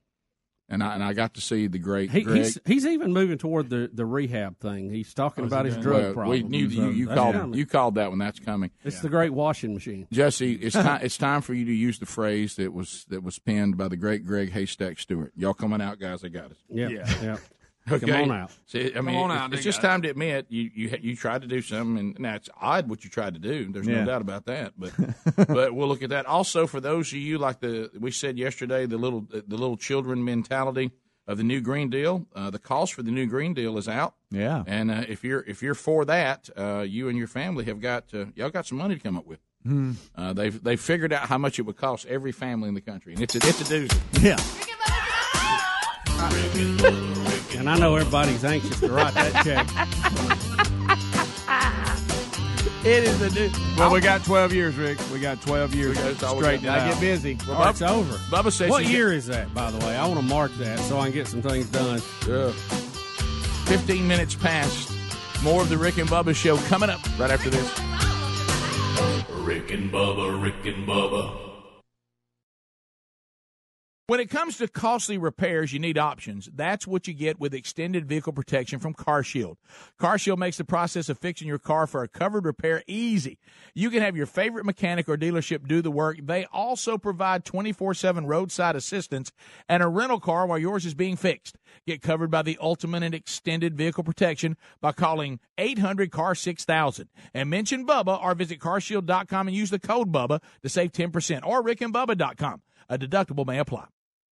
and 0.69 0.83
I 0.83 0.93
and 0.95 1.03
I 1.03 1.13
got 1.13 1.33
to 1.35 1.41
see 1.41 1.67
the 1.67 1.79
great 1.79 2.11
He, 2.11 2.21
Greg. 2.21 2.37
he's 2.37 2.59
he's 2.65 2.85
even 2.85 3.13
moving 3.13 3.37
toward 3.37 3.69
the, 3.69 3.89
the 3.93 4.05
rehab 4.05 4.59
thing. 4.59 4.89
He's 4.91 5.13
talking 5.13 5.43
oh, 5.43 5.47
about 5.47 5.65
his 5.65 5.77
drug 5.77 6.03
Well, 6.03 6.13
problem. 6.13 6.29
we 6.29 6.43
knew 6.43 6.67
you, 6.67 6.89
you 6.89 7.07
called 7.07 7.35
coming. 7.35 7.57
you 7.57 7.65
called 7.65 7.95
that 7.95 8.09
one. 8.09 8.19
That's 8.19 8.39
coming, 8.39 8.71
It's 8.83 8.99
the 9.01 9.09
great 9.09 9.31
washing 9.33 9.73
machine. 9.73 10.07
Jussie. 10.11 10.57
It's 10.61 10.75
time. 10.87 10.99
It's 11.03 11.17
time 11.17 11.41
for 11.41 11.53
you 11.53 11.65
to 11.65 11.73
use 11.73 11.99
the 11.99 12.05
phrase 12.05 12.55
that 12.57 12.73
was 12.73 13.05
that 13.09 13.23
was 13.23 13.39
penned 13.39 13.77
by 13.77 13.87
the 13.87 13.97
great 13.97 14.25
Greg 14.25 14.51
Haystack 14.51 14.99
Stewart. 14.99 15.31
Y'all 15.35 15.53
coming 15.53 15.81
out, 15.81 15.99
guys? 15.99 16.23
I 16.23 16.27
got 16.29 16.51
it. 16.51 16.57
Yeah, 16.69 16.89
Yeah. 16.89 17.13
yeah. 17.23 17.37
Okay. 17.89 18.05
Come 18.05 18.31
on 18.31 18.37
out. 18.37 18.51
See, 18.65 18.93
I 18.95 19.01
mean, 19.01 19.15
on 19.15 19.31
it's, 19.31 19.39
out, 19.39 19.45
it's 19.53 19.59
big 19.59 19.63
just 19.63 19.81
time 19.81 20.01
to 20.01 20.09
admit 20.09 20.47
you 20.49 20.69
you 20.73 20.97
you 21.01 21.15
tried 21.15 21.41
to 21.41 21.47
do 21.47 21.61
something, 21.61 21.97
and 21.97 22.19
now 22.19 22.35
it's 22.35 22.49
odd 22.59 22.89
what 22.89 23.03
you 23.03 23.09
tried 23.09 23.33
to 23.35 23.39
do. 23.39 23.71
There's 23.71 23.87
Yeah. 23.87 24.01
no 24.01 24.05
doubt 24.05 24.21
about 24.21 24.45
that. 24.47 24.73
But 24.77 24.91
but 25.47 25.73
we'll 25.73 25.87
look 25.87 26.03
at 26.03 26.09
that. 26.09 26.25
Also, 26.25 26.67
for 26.67 26.79
those 26.81 27.07
of 27.13 27.19
you 27.19 27.37
like 27.37 27.59
the 27.61 27.89
we 27.99 28.11
said 28.11 28.37
yesterday, 28.37 28.85
the 28.85 28.97
little 28.97 29.21
the 29.29 29.55
little 29.55 29.77
children 29.77 30.23
mentality 30.25 30.91
of 31.27 31.37
the 31.37 31.43
new 31.43 31.59
Green 31.61 31.89
Deal. 31.89 32.25
Uh, 32.35 32.49
the 32.49 32.59
cost 32.59 32.93
for 32.93 33.03
the 33.03 33.11
new 33.11 33.25
Green 33.25 33.53
Deal 33.53 33.77
is 33.77 33.87
out. 33.87 34.15
Yeah. 34.31 34.63
And 34.65 34.89
uh, 34.91 35.03
if 35.07 35.23
you're 35.23 35.41
if 35.47 35.61
you're 35.61 35.75
for 35.75 36.05
that, 36.05 36.49
uh, 36.57 36.85
you 36.87 37.09
and 37.09 37.17
your 37.17 37.27
family 37.27 37.65
have 37.65 37.79
got 37.81 38.13
uh, 38.13 38.25
y'all 38.35 38.49
got 38.49 38.65
some 38.65 38.77
money 38.77 38.95
to 38.95 39.01
come 39.01 39.17
up 39.17 39.25
with. 39.25 39.39
Uh, 40.15 40.31
they've 40.31 40.63
they 40.63 40.77
figured 40.77 41.11
out 41.11 41.27
how 41.27 41.37
much 41.37 41.59
it 41.59 41.63
would 41.63 41.75
cost 41.75 42.05
every 42.07 42.31
family 42.31 42.69
in 42.69 42.73
the 42.75 42.79
country, 42.81 43.13
and 43.13 43.21
it's 43.21 43.35
a, 43.35 43.39
it's 43.39 43.59
a 43.59 43.65
doozy. 43.65 44.23
Yeah. 44.23 44.37
And 47.55 47.69
I 47.69 47.77
know 47.77 47.95
everybody's 47.95 48.43
anxious 48.43 48.79
to 48.81 48.89
write 48.91 49.13
that 49.13 49.43
check. 49.43 49.67
It 52.85 53.03
is 53.03 53.19
the 53.19 53.29
new. 53.31 53.49
Well, 53.77 53.91
we 53.91 53.99
got 53.99 54.23
12 54.23 54.53
years, 54.53 54.75
Rick. 54.75 54.97
We 55.11 55.19
got 55.19 55.41
12 55.41 55.75
years 55.75 55.97
got- 55.97 56.03
to 56.03 56.09
it's 56.11 56.23
always 56.23 56.45
straighten 56.45 56.65
it 56.65 56.67
Gotta 56.69 56.81
out. 56.83 56.91
get 56.91 56.99
busy. 57.01 57.37
Oh, 57.49 57.69
it's 57.69 57.81
over. 57.81 58.13
Bubba 58.29 58.51
says 58.51 58.69
What 58.69 58.85
you 58.85 58.91
year 58.91 59.11
is 59.11 59.25
that, 59.27 59.53
by 59.53 59.71
the 59.71 59.85
way? 59.85 59.95
I 59.97 60.05
want 60.07 60.19
to 60.21 60.25
mark 60.25 60.53
that 60.57 60.79
so 60.79 60.99
I 60.99 61.05
can 61.05 61.13
get 61.13 61.27
some 61.27 61.41
things 61.41 61.65
done. 61.67 62.01
Get, 62.25 62.53
15 63.67 64.07
minutes 64.07 64.35
past. 64.35 64.91
More 65.43 65.61
of 65.61 65.69
the 65.69 65.77
Rick 65.77 65.97
and 65.97 66.07
Bubba 66.09 66.33
show 66.35 66.55
coming 66.69 66.89
up 66.89 66.99
right 67.19 67.29
after 67.31 67.49
this. 67.49 67.67
Rick 69.45 69.71
and 69.71 69.91
Bubba, 69.91 70.41
Rick 70.41 70.65
and 70.73 70.87
Bubba. 70.87 71.46
When 74.09 74.21
it 74.21 74.29
comes 74.29 74.55
to 74.59 74.69
costly 74.69 75.17
repairs, 75.17 75.73
you 75.73 75.79
need 75.79 75.97
options. 75.97 76.49
That's 76.55 76.87
what 76.87 77.09
you 77.09 77.13
get 77.13 77.41
with 77.41 77.53
extended 77.53 78.07
vehicle 78.07 78.31
protection 78.31 78.79
from 78.79 78.93
CarShield. 78.93 79.57
CarShield 79.99 80.37
makes 80.37 80.55
the 80.55 80.63
process 80.63 81.09
of 81.09 81.19
fixing 81.19 81.45
your 81.45 81.59
car 81.59 81.87
for 81.87 82.03
a 82.03 82.07
covered 82.07 82.45
repair 82.45 82.83
easy. 82.87 83.37
You 83.75 83.89
can 83.89 84.01
have 84.01 84.15
your 84.15 84.25
favorite 84.25 84.63
mechanic 84.63 85.09
or 85.09 85.17
dealership 85.17 85.67
do 85.67 85.81
the 85.81 85.91
work. 85.91 86.19
They 86.23 86.45
also 86.53 86.97
provide 86.97 87.43
24/7 87.43 88.25
roadside 88.25 88.77
assistance 88.77 89.33
and 89.67 89.83
a 89.83 89.89
rental 89.89 90.21
car 90.21 90.47
while 90.47 90.57
yours 90.57 90.85
is 90.85 90.93
being 90.93 91.17
fixed. 91.17 91.57
Get 91.85 92.01
covered 92.01 92.31
by 92.31 92.43
the 92.43 92.57
ultimate 92.61 93.03
and 93.03 93.13
extended 93.13 93.75
vehicle 93.75 94.05
protection 94.05 94.55
by 94.79 94.93
calling 94.93 95.41
800 95.57 96.11
car 96.11 96.33
6000 96.33 97.09
and 97.33 97.49
mention 97.49 97.85
Bubba 97.85 98.23
or 98.23 98.35
visit 98.35 98.59
carshield.com 98.61 99.49
and 99.49 99.57
use 99.57 99.69
the 99.69 99.79
code 99.79 100.13
Bubba 100.13 100.41
to 100.61 100.69
save 100.69 100.93
10% 100.93 101.45
or 101.45 101.61
rickandbubba.com. 101.61 102.61
A 102.89 102.97
deductible 102.97 103.45
may 103.45 103.59
apply. 103.59 103.87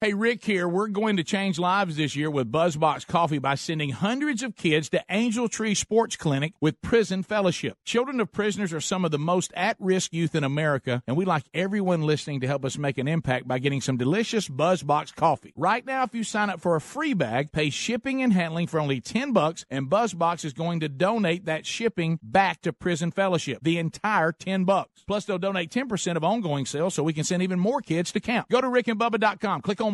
Hey, 0.04 0.12
Rick 0.12 0.44
here. 0.44 0.68
We're 0.68 0.88
going 0.88 1.16
to 1.16 1.24
change 1.24 1.58
lives 1.58 1.96
this 1.96 2.14
year 2.14 2.30
with 2.30 2.52
Buzzbox 2.52 3.06
Coffee 3.06 3.38
by 3.38 3.54
sending 3.54 3.88
hundreds 3.88 4.42
of 4.42 4.54
kids 4.54 4.90
to 4.90 5.02
Angel 5.08 5.48
Tree 5.48 5.74
Sports 5.74 6.14
Clinic 6.14 6.52
with 6.60 6.82
Prison 6.82 7.22
Fellowship. 7.22 7.78
Children 7.86 8.20
of 8.20 8.30
prisoners 8.30 8.74
are 8.74 8.82
some 8.82 9.06
of 9.06 9.12
the 9.12 9.18
most 9.18 9.50
at 9.56 9.78
risk 9.80 10.12
youth 10.12 10.34
in 10.34 10.44
America, 10.44 11.02
and 11.06 11.16
we'd 11.16 11.26
like 11.26 11.44
everyone 11.54 12.02
listening 12.02 12.42
to 12.42 12.46
help 12.46 12.66
us 12.66 12.76
make 12.76 12.98
an 12.98 13.08
impact 13.08 13.48
by 13.48 13.58
getting 13.58 13.80
some 13.80 13.96
delicious 13.96 14.46
Buzzbox 14.46 15.14
coffee. 15.14 15.54
Right 15.56 15.86
now, 15.86 16.02
if 16.02 16.14
you 16.14 16.22
sign 16.22 16.50
up 16.50 16.60
for 16.60 16.76
a 16.76 16.82
free 16.82 17.14
bag, 17.14 17.50
pay 17.50 17.70
shipping 17.70 18.20
and 18.20 18.30
handling 18.30 18.66
for 18.66 18.80
only 18.80 19.00
10 19.00 19.32
bucks, 19.32 19.64
and 19.70 19.88
Buzzbox 19.88 20.44
is 20.44 20.52
going 20.52 20.80
to 20.80 20.88
donate 20.90 21.46
that 21.46 21.64
shipping 21.64 22.18
back 22.22 22.60
to 22.60 22.74
Prison 22.74 23.10
Fellowship, 23.10 23.60
the 23.62 23.78
entire 23.78 24.32
10 24.32 24.64
bucks. 24.64 25.02
Plus, 25.06 25.24
they'll 25.24 25.38
donate 25.38 25.70
10% 25.70 26.16
of 26.16 26.24
ongoing 26.24 26.66
sales 26.66 26.92
so 26.92 27.02
we 27.02 27.14
can 27.14 27.24
send 27.24 27.42
even 27.42 27.58
more 27.58 27.80
kids 27.80 28.12
to 28.12 28.20
camp. 28.20 28.50
Go 28.50 28.60
to 28.60 28.66
rickandbubba.com. 28.66 29.62
Click 29.62 29.80
on 29.80 29.93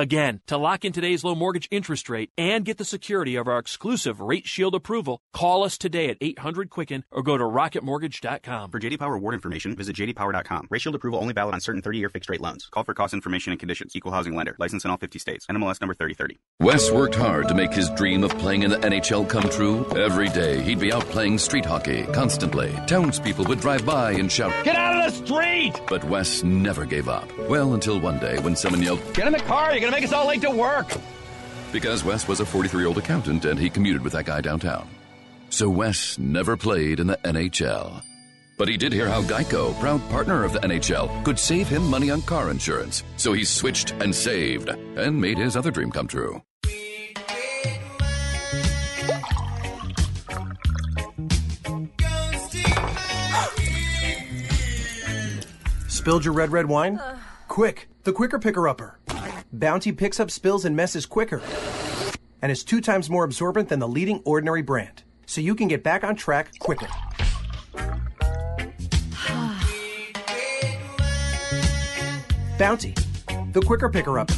Again, 0.00 0.42
to 0.46 0.56
lock 0.56 0.84
in 0.84 0.92
today's 0.92 1.24
low 1.24 1.34
mortgage 1.34 1.66
interest 1.72 2.08
rate 2.08 2.30
and 2.38 2.64
get 2.64 2.78
the 2.78 2.84
security 2.84 3.34
of 3.34 3.48
our 3.48 3.58
exclusive 3.58 4.20
Rate 4.20 4.46
Shield 4.46 4.76
approval, 4.76 5.20
call 5.32 5.64
us 5.64 5.76
today 5.76 6.08
at 6.10 6.18
800 6.20 6.70
Quicken 6.70 7.02
or 7.10 7.20
go 7.24 7.36
to 7.36 7.42
rocketmortgage.com. 7.42 8.70
For 8.70 8.78
JD 8.78 9.00
Power 9.00 9.14
award 9.14 9.34
information, 9.34 9.74
visit 9.74 9.96
jdpower.com. 9.96 10.68
Rate 10.70 10.82
Shield 10.82 10.94
approval 10.94 11.18
only 11.18 11.34
valid 11.34 11.54
on 11.54 11.60
certain 11.60 11.82
30-year 11.82 12.10
fixed 12.10 12.30
rate 12.30 12.40
loans. 12.40 12.68
Call 12.70 12.84
for 12.84 12.94
cost 12.94 13.12
information 13.12 13.50
and 13.52 13.58
conditions. 13.58 13.96
Equal 13.96 14.12
housing 14.12 14.36
lender. 14.36 14.54
License 14.60 14.84
in 14.84 14.90
all 14.92 14.98
50 14.98 15.18
states. 15.18 15.46
NMLS 15.46 15.80
number 15.80 15.94
3030. 15.94 16.38
Wes 16.60 16.92
worked 16.92 17.16
hard 17.16 17.48
to 17.48 17.54
make 17.54 17.72
his 17.72 17.90
dream 17.90 18.22
of 18.22 18.30
playing 18.38 18.62
in 18.62 18.70
the 18.70 18.76
NHL 18.78 19.28
come 19.28 19.50
true. 19.50 19.84
Every 19.96 20.28
day, 20.28 20.62
he'd 20.62 20.78
be 20.78 20.92
out 20.92 21.06
playing 21.06 21.38
street 21.38 21.66
hockey 21.66 22.04
constantly. 22.12 22.72
Townspeople 22.86 23.46
would 23.46 23.58
drive 23.58 23.84
by 23.84 24.12
and 24.12 24.30
shout, 24.30 24.52
Get 24.64 24.76
out 24.76 24.96
of 24.96 25.12
the 25.12 25.26
street! 25.26 25.80
But 25.88 26.04
Wes 26.04 26.44
never 26.44 26.84
gave 26.84 27.08
up. 27.08 27.28
Well, 27.48 27.74
until 27.74 27.98
one 27.98 28.20
day 28.20 28.38
when 28.38 28.54
someone 28.54 28.80
yelled, 28.80 29.00
Get 29.14 29.26
in 29.26 29.32
the 29.32 29.40
car, 29.40 29.72
you're 29.72 29.87
gonna 29.88 30.00
make 30.02 30.08
us 30.08 30.12
all 30.12 30.26
late 30.26 30.42
to 30.42 30.50
work! 30.50 30.94
because 31.72 32.02
Wes 32.02 32.26
was 32.26 32.40
a 32.40 32.46
43 32.46 32.80
year 32.80 32.88
old 32.88 32.98
accountant 32.98 33.44
and 33.44 33.58
he 33.58 33.68
commuted 33.68 34.02
with 34.02 34.12
that 34.14 34.24
guy 34.24 34.40
downtown. 34.40 34.88
So 35.50 35.68
Wes 35.68 36.18
never 36.18 36.56
played 36.56 37.00
in 37.00 37.06
the 37.06 37.18
NHL. 37.24 38.02
But 38.56 38.68
he 38.68 38.76
did 38.76 38.92
hear 38.92 39.08
how 39.08 39.22
Geico, 39.22 39.78
proud 39.78 40.00
partner 40.10 40.44
of 40.44 40.52
the 40.52 40.60
NHL, 40.60 41.24
could 41.24 41.38
save 41.38 41.68
him 41.68 41.88
money 41.88 42.10
on 42.10 42.22
car 42.22 42.50
insurance. 42.50 43.02
So 43.16 43.32
he 43.32 43.44
switched 43.44 43.92
and 44.00 44.14
saved 44.14 44.68
and 44.68 45.20
made 45.20 45.38
his 45.38 45.56
other 45.56 45.70
dream 45.70 45.90
come 45.90 46.06
true. 46.06 46.42
Spilled 55.88 56.24
your 56.24 56.34
red, 56.34 56.50
red 56.50 56.66
wine? 56.66 56.98
Uh. 56.98 57.18
Quick, 57.48 57.88
the 58.08 58.12
quicker 58.14 58.38
picker 58.38 58.66
upper. 58.66 58.98
Bounty 59.52 59.92
picks 59.92 60.18
up 60.18 60.30
spills 60.30 60.64
and 60.64 60.74
messes 60.74 61.04
quicker. 61.04 61.42
And 62.40 62.50
is 62.50 62.64
two 62.64 62.80
times 62.80 63.10
more 63.10 63.22
absorbent 63.22 63.68
than 63.68 63.80
the 63.80 63.86
leading 63.86 64.22
ordinary 64.24 64.62
brand. 64.62 65.02
So 65.26 65.42
you 65.42 65.54
can 65.54 65.68
get 65.68 65.82
back 65.82 66.04
on 66.04 66.16
track 66.16 66.58
quicker. 66.58 66.86
Bounty, 72.58 72.94
the 73.52 73.62
quicker 73.66 73.90
picker 73.90 74.18
upper. 74.18 74.34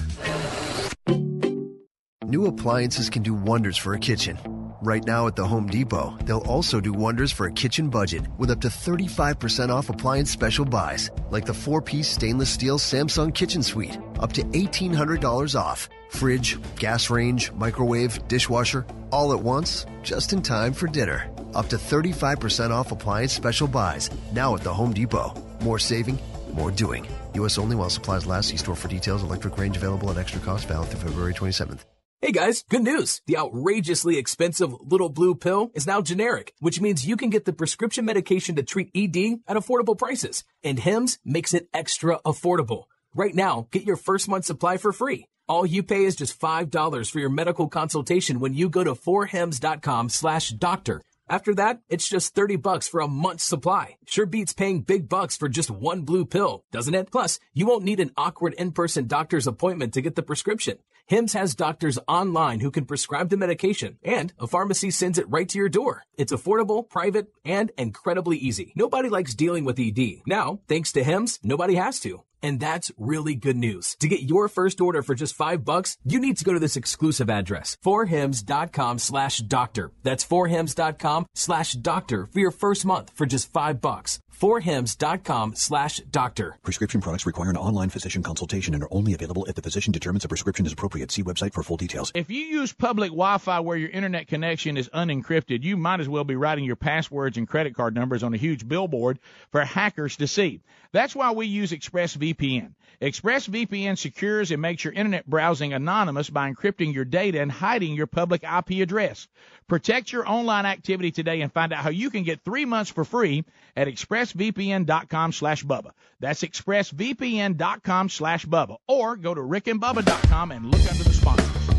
New 2.24 2.46
appliances 2.46 3.08
can 3.08 3.22
do 3.22 3.34
wonders 3.34 3.76
for 3.76 3.94
a 3.94 4.00
kitchen. 4.00 4.59
Right 4.82 5.04
now 5.04 5.26
at 5.26 5.36
the 5.36 5.46
Home 5.46 5.66
Depot, 5.66 6.16
they'll 6.24 6.46
also 6.46 6.80
do 6.80 6.94
wonders 6.94 7.30
for 7.30 7.44
a 7.46 7.52
kitchen 7.52 7.90
budget 7.90 8.24
with 8.38 8.50
up 8.50 8.62
to 8.62 8.68
35% 8.68 9.68
off 9.68 9.90
appliance 9.90 10.30
special 10.30 10.64
buys, 10.64 11.10
like 11.28 11.44
the 11.44 11.52
four 11.52 11.82
piece 11.82 12.08
stainless 12.08 12.48
steel 12.48 12.78
Samsung 12.78 13.34
Kitchen 13.34 13.62
Suite, 13.62 13.98
up 14.20 14.32
to 14.32 14.42
$1,800 14.42 15.54
off. 15.60 15.86
Fridge, 16.08 16.56
gas 16.76 17.10
range, 17.10 17.52
microwave, 17.52 18.26
dishwasher, 18.26 18.86
all 19.12 19.34
at 19.34 19.42
once, 19.42 19.84
just 20.02 20.32
in 20.32 20.40
time 20.40 20.72
for 20.72 20.86
dinner. 20.86 21.30
Up 21.54 21.68
to 21.68 21.76
35% 21.76 22.70
off 22.70 22.90
appliance 22.90 23.34
special 23.34 23.68
buys, 23.68 24.08
now 24.32 24.54
at 24.54 24.62
the 24.62 24.72
Home 24.72 24.94
Depot. 24.94 25.34
More 25.60 25.78
saving, 25.78 26.18
more 26.54 26.70
doing. 26.70 27.06
U.S. 27.34 27.58
only 27.58 27.76
while 27.76 27.90
supplies 27.90 28.24
last. 28.26 28.48
See 28.48 28.56
store 28.56 28.76
for 28.76 28.88
details. 28.88 29.22
Electric 29.22 29.58
range 29.58 29.76
available 29.76 30.10
at 30.10 30.16
extra 30.16 30.40
cost, 30.40 30.66
valid 30.66 30.88
through 30.88 31.10
February 31.10 31.34
27th. 31.34 31.89
Hey 32.22 32.32
guys, 32.32 32.64
good 32.68 32.82
news! 32.82 33.22
The 33.26 33.38
outrageously 33.38 34.18
expensive 34.18 34.74
little 34.82 35.08
blue 35.08 35.34
pill 35.34 35.70
is 35.74 35.86
now 35.86 36.02
generic, 36.02 36.52
which 36.60 36.78
means 36.78 37.06
you 37.06 37.16
can 37.16 37.30
get 37.30 37.46
the 37.46 37.52
prescription 37.54 38.04
medication 38.04 38.56
to 38.56 38.62
treat 38.62 38.90
ED 38.94 39.38
at 39.48 39.56
affordable 39.56 39.96
prices. 39.96 40.44
And 40.62 40.78
Hims 40.78 41.18
makes 41.24 41.54
it 41.54 41.70
extra 41.72 42.20
affordable. 42.26 42.84
Right 43.14 43.34
now, 43.34 43.68
get 43.70 43.84
your 43.84 43.96
first 43.96 44.28
month 44.28 44.44
supply 44.44 44.76
for 44.76 44.92
free. 44.92 45.28
All 45.48 45.64
you 45.64 45.82
pay 45.82 46.04
is 46.04 46.14
just 46.14 46.38
$5 46.38 47.10
for 47.10 47.20
your 47.20 47.30
medical 47.30 47.68
consultation 47.70 48.38
when 48.38 48.52
you 48.52 48.68
go 48.68 48.84
to 48.84 48.94
forhims.com 48.94 50.10
slash 50.10 50.50
doctor. 50.50 51.00
After 51.26 51.54
that, 51.54 51.80
it's 51.88 52.08
just 52.08 52.34
30 52.34 52.56
bucks 52.56 52.86
for 52.86 53.00
a 53.00 53.08
month's 53.08 53.44
supply. 53.44 53.96
Sure 54.04 54.26
beats 54.26 54.52
paying 54.52 54.82
big 54.82 55.08
bucks 55.08 55.38
for 55.38 55.48
just 55.48 55.70
one 55.70 56.02
blue 56.02 56.26
pill, 56.26 56.64
doesn't 56.70 56.94
it? 56.94 57.10
Plus, 57.10 57.40
you 57.54 57.64
won't 57.64 57.84
need 57.84 58.00
an 58.00 58.10
awkward 58.16 58.52
in-person 58.54 59.06
doctor's 59.06 59.46
appointment 59.46 59.94
to 59.94 60.02
get 60.02 60.16
the 60.16 60.22
prescription. 60.22 60.76
Hims 61.10 61.32
has 61.32 61.56
doctors 61.56 61.98
online 62.06 62.60
who 62.60 62.70
can 62.70 62.84
prescribe 62.84 63.30
the 63.30 63.36
medication, 63.36 63.98
and 64.04 64.32
a 64.38 64.46
pharmacy 64.46 64.92
sends 64.92 65.18
it 65.18 65.28
right 65.28 65.48
to 65.48 65.58
your 65.58 65.68
door. 65.68 66.04
It's 66.16 66.32
affordable, 66.32 66.88
private, 66.88 67.26
and 67.44 67.72
incredibly 67.76 68.36
easy. 68.36 68.72
Nobody 68.76 69.08
likes 69.08 69.34
dealing 69.34 69.64
with 69.64 69.80
ED. 69.80 70.22
Now, 70.24 70.60
thanks 70.68 70.92
to 70.92 71.02
Hims, 71.02 71.40
nobody 71.42 71.74
has 71.74 71.98
to. 72.00 72.22
And 72.42 72.60
that's 72.60 72.92
really 72.96 73.34
good 73.34 73.56
news. 73.56 73.96
To 73.96 74.08
get 74.08 74.22
your 74.22 74.48
first 74.48 74.80
order 74.80 75.02
for 75.02 75.16
just 75.16 75.34
five 75.34 75.64
bucks, 75.64 75.98
you 76.04 76.20
need 76.20 76.36
to 76.38 76.44
go 76.44 76.52
to 76.52 76.60
this 76.60 76.76
exclusive 76.76 77.28
address, 77.28 77.76
forhims.com 77.84 78.98
slash 78.98 79.38
doctor. 79.38 79.90
That's 80.04 80.24
forhims.com 80.24 81.26
slash 81.34 81.72
doctor 81.72 82.28
for 82.32 82.38
your 82.38 82.52
first 82.52 82.86
month 82.86 83.10
for 83.14 83.26
just 83.26 83.52
five 83.52 83.80
bucks. 83.80 84.20
forhims.com 84.40 85.54
slash 85.54 85.98
doctor. 86.10 86.56
Prescription 86.62 87.00
products 87.00 87.26
require 87.26 87.50
an 87.50 87.56
online 87.56 87.90
physician 87.90 88.22
consultation 88.22 88.74
and 88.74 88.82
are 88.82 88.88
only 88.90 89.12
available 89.12 89.44
if 89.44 89.54
the 89.54 89.62
physician 89.62 89.92
determines 89.92 90.24
a 90.24 90.28
prescription 90.28 90.64
is 90.64 90.72
appropriate. 90.72 91.10
See 91.10 91.22
website 91.22 91.52
for 91.52 91.62
full 91.62 91.76
details. 91.76 92.10
If 92.14 92.30
you 92.30 92.40
use 92.40 92.72
public 92.72 93.10
Wi-Fi 93.10 93.60
where 93.60 93.76
your 93.76 93.90
internet 93.90 94.28
connection 94.28 94.76
is 94.76 94.88
unencrypted, 94.88 95.62
you 95.62 95.76
might 95.76 96.00
as 96.00 96.08
well 96.08 96.24
be 96.24 96.36
writing 96.36 96.64
your 96.64 96.76
passwords 96.76 97.36
and 97.36 97.46
credit 97.46 97.74
card 97.74 97.94
numbers 97.94 98.22
on 98.22 98.32
a 98.32 98.38
huge 98.38 98.66
billboard 98.66 99.18
for 99.50 99.64
hackers 99.64 100.16
to 100.16 100.26
see. 100.26 100.62
That's 100.92 101.14
why 101.14 101.32
we 101.32 101.46
use 101.46 101.70
ExpressVPN. 101.70 102.72
ExpressVPN 103.00 103.96
secures 103.96 104.50
and 104.50 104.60
makes 104.60 104.84
your 104.84 104.92
internet 104.92 105.26
browsing 105.26 105.72
anonymous 105.72 106.28
by 106.28 106.52
encrypting 106.52 106.92
your 106.92 107.06
data 107.06 107.40
and 107.40 107.50
hiding 107.50 107.94
your 107.94 108.06
public 108.06 108.42
IP 108.42 108.82
address. 108.82 109.26
Protect 109.68 110.12
your 110.12 110.28
online 110.28 110.66
activity 110.66 111.10
today 111.10 111.40
and 111.40 111.50
find 111.50 111.72
out 111.72 111.82
how 111.82 111.90
you 111.90 112.10
can 112.10 112.24
get 112.24 112.42
three 112.42 112.66
months 112.66 112.90
for 112.90 113.04
free 113.04 113.44
at 113.74 113.88
expressvpn.com 113.88 115.32
slash 115.32 115.64
Bubba. 115.64 115.92
That's 116.20 116.42
expressvpn.com 116.42 118.08
slash 118.10 118.44
Bubba. 118.44 118.76
Or 118.86 119.16
go 119.16 119.32
to 119.32 119.40
rickandbubba.com 119.40 120.52
and 120.52 120.66
look 120.66 120.90
under 120.90 121.04
the 121.04 121.12
sponsors. 121.12 121.69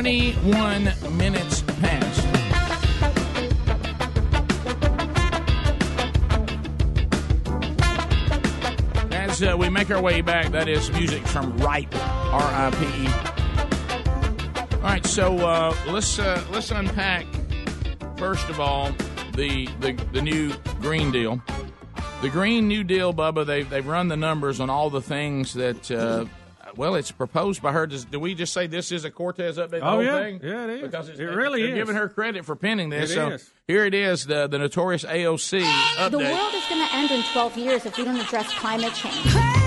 Twenty-one 0.00 0.84
minutes 1.18 1.60
past. 1.60 2.26
As 9.12 9.42
uh, 9.42 9.58
we 9.58 9.68
make 9.68 9.90
our 9.90 10.00
way 10.00 10.22
back, 10.22 10.52
that 10.52 10.70
is 10.70 10.90
music 10.92 11.26
from 11.26 11.54
Ripe, 11.58 11.94
R-I-P-E. 11.94 13.08
All 14.76 14.80
right, 14.80 15.04
so 15.04 15.36
uh, 15.36 15.76
let's 15.88 16.18
uh, 16.18 16.42
let's 16.50 16.70
unpack 16.70 17.26
first 18.16 18.48
of 18.48 18.58
all 18.58 18.92
the, 19.34 19.68
the 19.80 19.92
the 20.14 20.22
new 20.22 20.54
Green 20.80 21.10
Deal. 21.10 21.42
The 22.22 22.30
Green 22.30 22.68
New 22.68 22.84
Deal, 22.84 23.12
Bubba. 23.12 23.44
They've 23.44 23.68
they've 23.68 23.86
run 23.86 24.08
the 24.08 24.16
numbers 24.16 24.60
on 24.60 24.70
all 24.70 24.88
the 24.88 25.02
things 25.02 25.52
that. 25.52 25.90
Uh, 25.90 26.24
well, 26.76 26.94
it's 26.94 27.10
proposed 27.10 27.62
by 27.62 27.72
her. 27.72 27.86
Does, 27.86 28.04
do 28.04 28.18
we 28.20 28.34
just 28.34 28.52
say 28.52 28.66
this 28.66 28.92
is 28.92 29.04
a 29.04 29.10
Cortez 29.10 29.58
update? 29.58 29.80
Oh, 29.82 29.90
whole 29.90 30.04
yeah. 30.04 30.18
thing? 30.20 30.40
Yeah, 30.42 30.64
it 30.64 30.70
is. 30.70 30.82
Because 30.82 31.08
it's, 31.08 31.18
It 31.18 31.24
really 31.24 31.62
they're 31.62 31.70
is. 31.72 31.76
giving 31.76 31.96
her 31.96 32.08
credit 32.08 32.44
for 32.44 32.56
penning 32.56 32.90
this. 32.90 33.10
It 33.10 33.14
so 33.14 33.28
is. 33.30 33.50
here 33.66 33.84
it 33.84 33.94
is, 33.94 34.26
the 34.26 34.46
the 34.46 34.58
notorious 34.58 35.04
AOC 35.04 35.62
update. 35.62 36.10
The 36.10 36.18
world 36.18 36.54
is 36.54 36.64
going 36.68 36.86
to 36.86 36.94
end 36.94 37.10
in 37.10 37.22
12 37.32 37.56
years 37.56 37.86
if 37.86 37.96
we 37.96 38.04
don't 38.04 38.16
address 38.20 38.52
climate 38.58 38.94
change. 38.94 39.59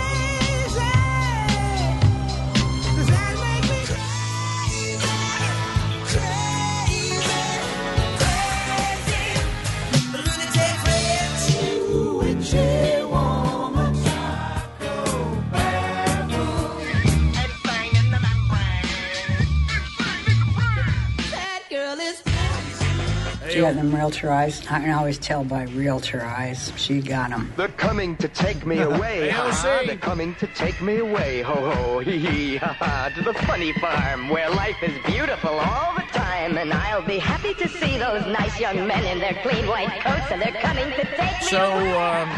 She 23.53 23.59
got 23.61 23.75
them 23.75 23.93
realtor 23.93 24.31
eyes. 24.31 24.61
I 24.67 24.79
can 24.79 24.91
always 24.91 25.17
tell 25.17 25.43
by 25.43 25.63
realtor 25.63 26.23
eyes. 26.23 26.71
She 26.75 27.01
got 27.01 27.29
them. 27.29 27.53
They're 27.55 27.67
coming 27.69 28.15
to 28.17 28.27
take 28.27 28.65
me 28.65 28.79
away. 28.91 29.29
ha, 29.29 29.51
ha. 29.51 29.83
They're 29.85 29.95
coming 29.97 30.35
to 30.35 30.47
take 30.47 30.81
me 30.81 30.97
away. 30.97 31.41
Ho 31.41 31.53
ho, 31.71 31.99
hee 31.99 32.17
hee, 32.19 32.55
ha 32.57 32.73
ha. 32.79 33.09
To 33.15 33.21
the 33.21 33.33
funny 33.45 33.73
farm 33.73 34.29
where 34.29 34.49
life 34.49 34.81
is 34.81 34.93
beautiful 35.05 35.51
all 35.51 35.93
the 35.95 36.01
time. 36.11 36.57
And 36.57 36.73
I'll 36.73 37.05
be 37.05 37.19
happy 37.19 37.53
to 37.55 37.67
see 37.69 37.97
those 37.97 38.25
nice 38.27 38.59
young 38.59 38.87
men 38.87 39.03
in 39.05 39.19
their 39.19 39.33
clean 39.43 39.65
white 39.67 39.89
coats, 40.01 40.31
and 40.31 40.41
they're 40.41 40.51
coming 40.61 40.89
to 40.91 41.05
take 41.15 41.41
me 41.41 41.47
So, 41.47 41.71
away. 41.71 41.93
um, 41.95 42.29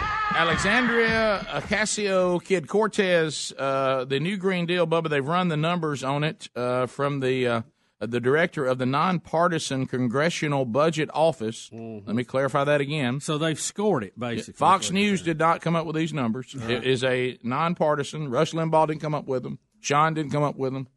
Alexandria 0.56 1.46
Ocasio 1.50 2.44
Kid 2.44 2.68
Cortez, 2.68 3.54
uh, 3.58 4.06
the 4.06 4.20
new 4.20 4.38
Green 4.38 4.66
Deal, 4.66 4.86
Bubba, 4.86 5.10
they've 5.10 5.26
run 5.26 5.48
the 5.48 5.58
numbers 5.58 6.04
on 6.04 6.24
it 6.24 6.50
uh, 6.56 6.86
from 6.88 7.20
the 7.20 7.48
uh, 7.48 7.62
the 8.08 8.20
director 8.20 8.66
of 8.66 8.78
the 8.78 8.86
nonpartisan 8.86 9.86
Congressional 9.86 10.66
Budget 10.66 11.10
Office. 11.14 11.70
Let 11.72 12.16
me 12.16 12.24
clarify 12.24 12.64
that 12.64 12.82
again. 12.82 13.20
So 13.20 13.38
they've 13.38 13.60
scored 13.60 14.04
it, 14.04 14.20
basically. 14.20 14.54
Fox 14.54 14.92
News 14.92 15.22
did 15.22 15.40
not 15.40 15.62
come 15.62 15.76
up 15.76 15.86
with 15.86 15.96
these 15.96 16.14
numbers. 16.14 16.56
It 16.68 16.84
is 16.84 17.04
a 17.04 17.38
nonpartisan. 17.44 18.30
Rush 18.30 18.54
Limbaugh 18.54 18.88
didn't 18.88 19.02
come 19.02 19.16
up 19.16 19.28
with 19.28 19.44
them. 19.44 19.60
Sean 19.80 20.14
didn't 20.14 20.32
come 20.32 20.44
up 20.44 20.56
with 20.56 20.74
them. 20.74 20.88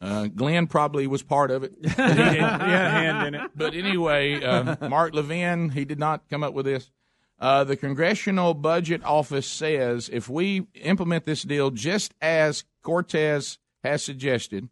Uh, 0.00 0.26
Glenn 0.26 0.66
probably 0.66 1.06
was 1.06 1.22
part 1.22 1.50
of 1.50 1.64
it. 1.64 1.72
He, 1.82 1.88
had 1.88 2.40
a 2.40 2.90
hand 2.90 3.26
in 3.28 3.34
it. 3.34 3.50
But 3.54 3.74
anyway, 3.74 4.42
uh, 4.42 4.88
Mark 4.88 5.14
Levin, 5.14 5.70
he 5.70 5.84
did 5.84 5.98
not 5.98 6.28
come 6.28 6.44
up 6.44 6.52
with 6.52 6.66
this. 6.66 6.90
Uh, 7.38 7.64
the 7.64 7.76
Congressional 7.76 8.54
Budget 8.54 9.04
Office 9.04 9.46
says 9.46 10.08
if 10.12 10.28
we 10.28 10.66
implement 10.74 11.24
this 11.24 11.42
deal 11.42 11.70
just 11.70 12.14
as 12.20 12.64
Cortez 12.82 13.58
has 13.84 14.02
suggested, 14.02 14.68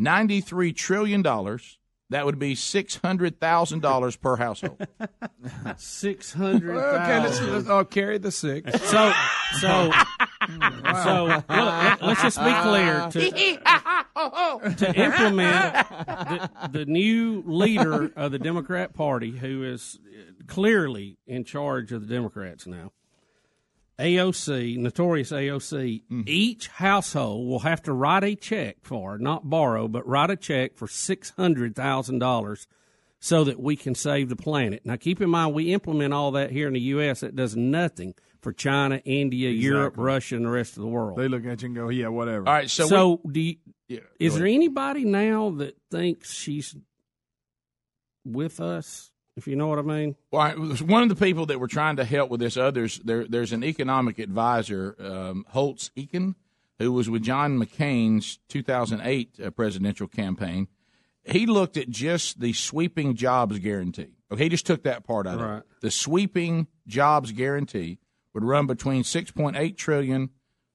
$93 0.00 0.74
trillion, 0.74 1.22
that 2.10 2.26
would 2.26 2.38
be 2.38 2.54
$600,000 2.54 4.20
per 4.20 4.36
household. 4.36 4.86
Six 5.76 6.32
hundred. 6.32 6.76
Okay, 6.76 7.20
let's, 7.20 7.40
let's 7.40 7.68
all 7.68 7.84
carry 7.84 8.18
the 8.18 8.32
six. 8.32 8.72
So, 8.82 9.12
so, 9.60 9.92
so 11.04 11.24
look, 11.24 11.44
let, 11.48 12.02
us 12.02 12.22
just 12.22 12.38
be 12.38 12.52
clear 12.62 13.08
to, 13.10 13.30
to 14.76 14.92
implement 14.96 15.88
the, 15.88 16.50
the 16.72 16.84
new 16.86 17.44
leader 17.46 18.10
of 18.16 18.32
the 18.32 18.38
Democrat 18.38 18.92
Party, 18.92 19.30
who 19.30 19.62
is 19.62 19.98
clearly 20.46 21.16
in 21.26 21.44
charge 21.44 21.92
of 21.92 22.06
the 22.06 22.14
Democrats 22.14 22.66
now. 22.66 22.92
AOC, 24.00 24.76
notorious 24.78 25.30
AOC, 25.30 26.02
mm-hmm. 26.04 26.22
each 26.26 26.68
household 26.68 27.46
will 27.48 27.60
have 27.60 27.82
to 27.82 27.92
write 27.92 28.24
a 28.24 28.34
check 28.34 28.78
for, 28.82 29.18
not 29.18 29.48
borrow, 29.50 29.86
but 29.88 30.06
write 30.08 30.30
a 30.30 30.36
check 30.36 30.76
for 30.76 30.86
$600,000 30.86 32.66
so 33.20 33.44
that 33.44 33.60
we 33.60 33.76
can 33.76 33.94
save 33.94 34.28
the 34.30 34.36
planet. 34.36 34.80
Now, 34.84 34.96
keep 34.96 35.20
in 35.20 35.28
mind, 35.28 35.54
we 35.54 35.72
implement 35.74 36.14
all 36.14 36.30
that 36.32 36.50
here 36.50 36.66
in 36.66 36.72
the 36.72 36.80
U.S. 36.80 37.20
That 37.20 37.36
does 37.36 37.54
nothing 37.54 38.14
for 38.40 38.52
China, 38.52 39.02
India, 39.04 39.50
Europe, 39.50 39.94
Russia, 39.98 40.36
and 40.36 40.46
the 40.46 40.50
rest 40.50 40.76
of 40.78 40.82
the 40.82 40.88
world. 40.88 41.18
They 41.18 41.28
look 41.28 41.44
at 41.44 41.60
you 41.60 41.66
and 41.66 41.76
go, 41.76 41.90
yeah, 41.90 42.08
whatever. 42.08 42.48
All 42.48 42.54
right, 42.54 42.70
so, 42.70 42.86
So, 42.86 43.20
we- 43.22 43.32
do 43.32 43.40
you, 43.40 43.56
Yeah, 43.88 43.98
is 44.18 44.32
go 44.32 44.38
there 44.38 44.46
ahead. 44.46 44.56
anybody 44.56 45.04
now 45.04 45.50
that 45.50 45.76
thinks 45.90 46.32
she's 46.32 46.74
with 48.24 48.60
us? 48.60 49.09
If 49.40 49.48
you 49.48 49.56
know 49.56 49.68
what 49.68 49.78
I 49.78 49.82
mean. 49.82 50.16
Well, 50.30 50.50
one 50.52 51.02
of 51.02 51.08
the 51.08 51.16
people 51.16 51.46
that 51.46 51.58
were 51.58 51.66
trying 51.66 51.96
to 51.96 52.04
help 52.04 52.30
with 52.30 52.40
this, 52.40 52.58
others 52.58 53.00
there. 53.02 53.26
There's 53.26 53.52
an 53.52 53.64
economic 53.64 54.18
advisor, 54.18 54.94
um, 55.00 55.46
Holtz 55.48 55.90
Eakin, 55.96 56.34
who 56.78 56.92
was 56.92 57.08
with 57.08 57.22
John 57.22 57.58
McCain's 57.58 58.38
2008 58.48 59.40
uh, 59.42 59.50
presidential 59.50 60.06
campaign. 60.08 60.68
He 61.24 61.46
looked 61.46 61.78
at 61.78 61.88
just 61.88 62.40
the 62.40 62.52
sweeping 62.52 63.14
jobs 63.14 63.58
guarantee. 63.60 64.16
Okay, 64.30 64.42
he 64.44 64.48
just 64.50 64.66
took 64.66 64.82
that 64.82 65.04
part 65.04 65.26
out 65.26 65.34
of 65.36 65.40
Right. 65.40 65.58
it. 65.58 65.64
The 65.80 65.90
sweeping 65.90 66.66
jobs 66.86 67.32
guarantee 67.32 67.98
would 68.34 68.44
run 68.44 68.66
between 68.66 69.04
6.8 69.04 69.76
trillion, 69.76 70.28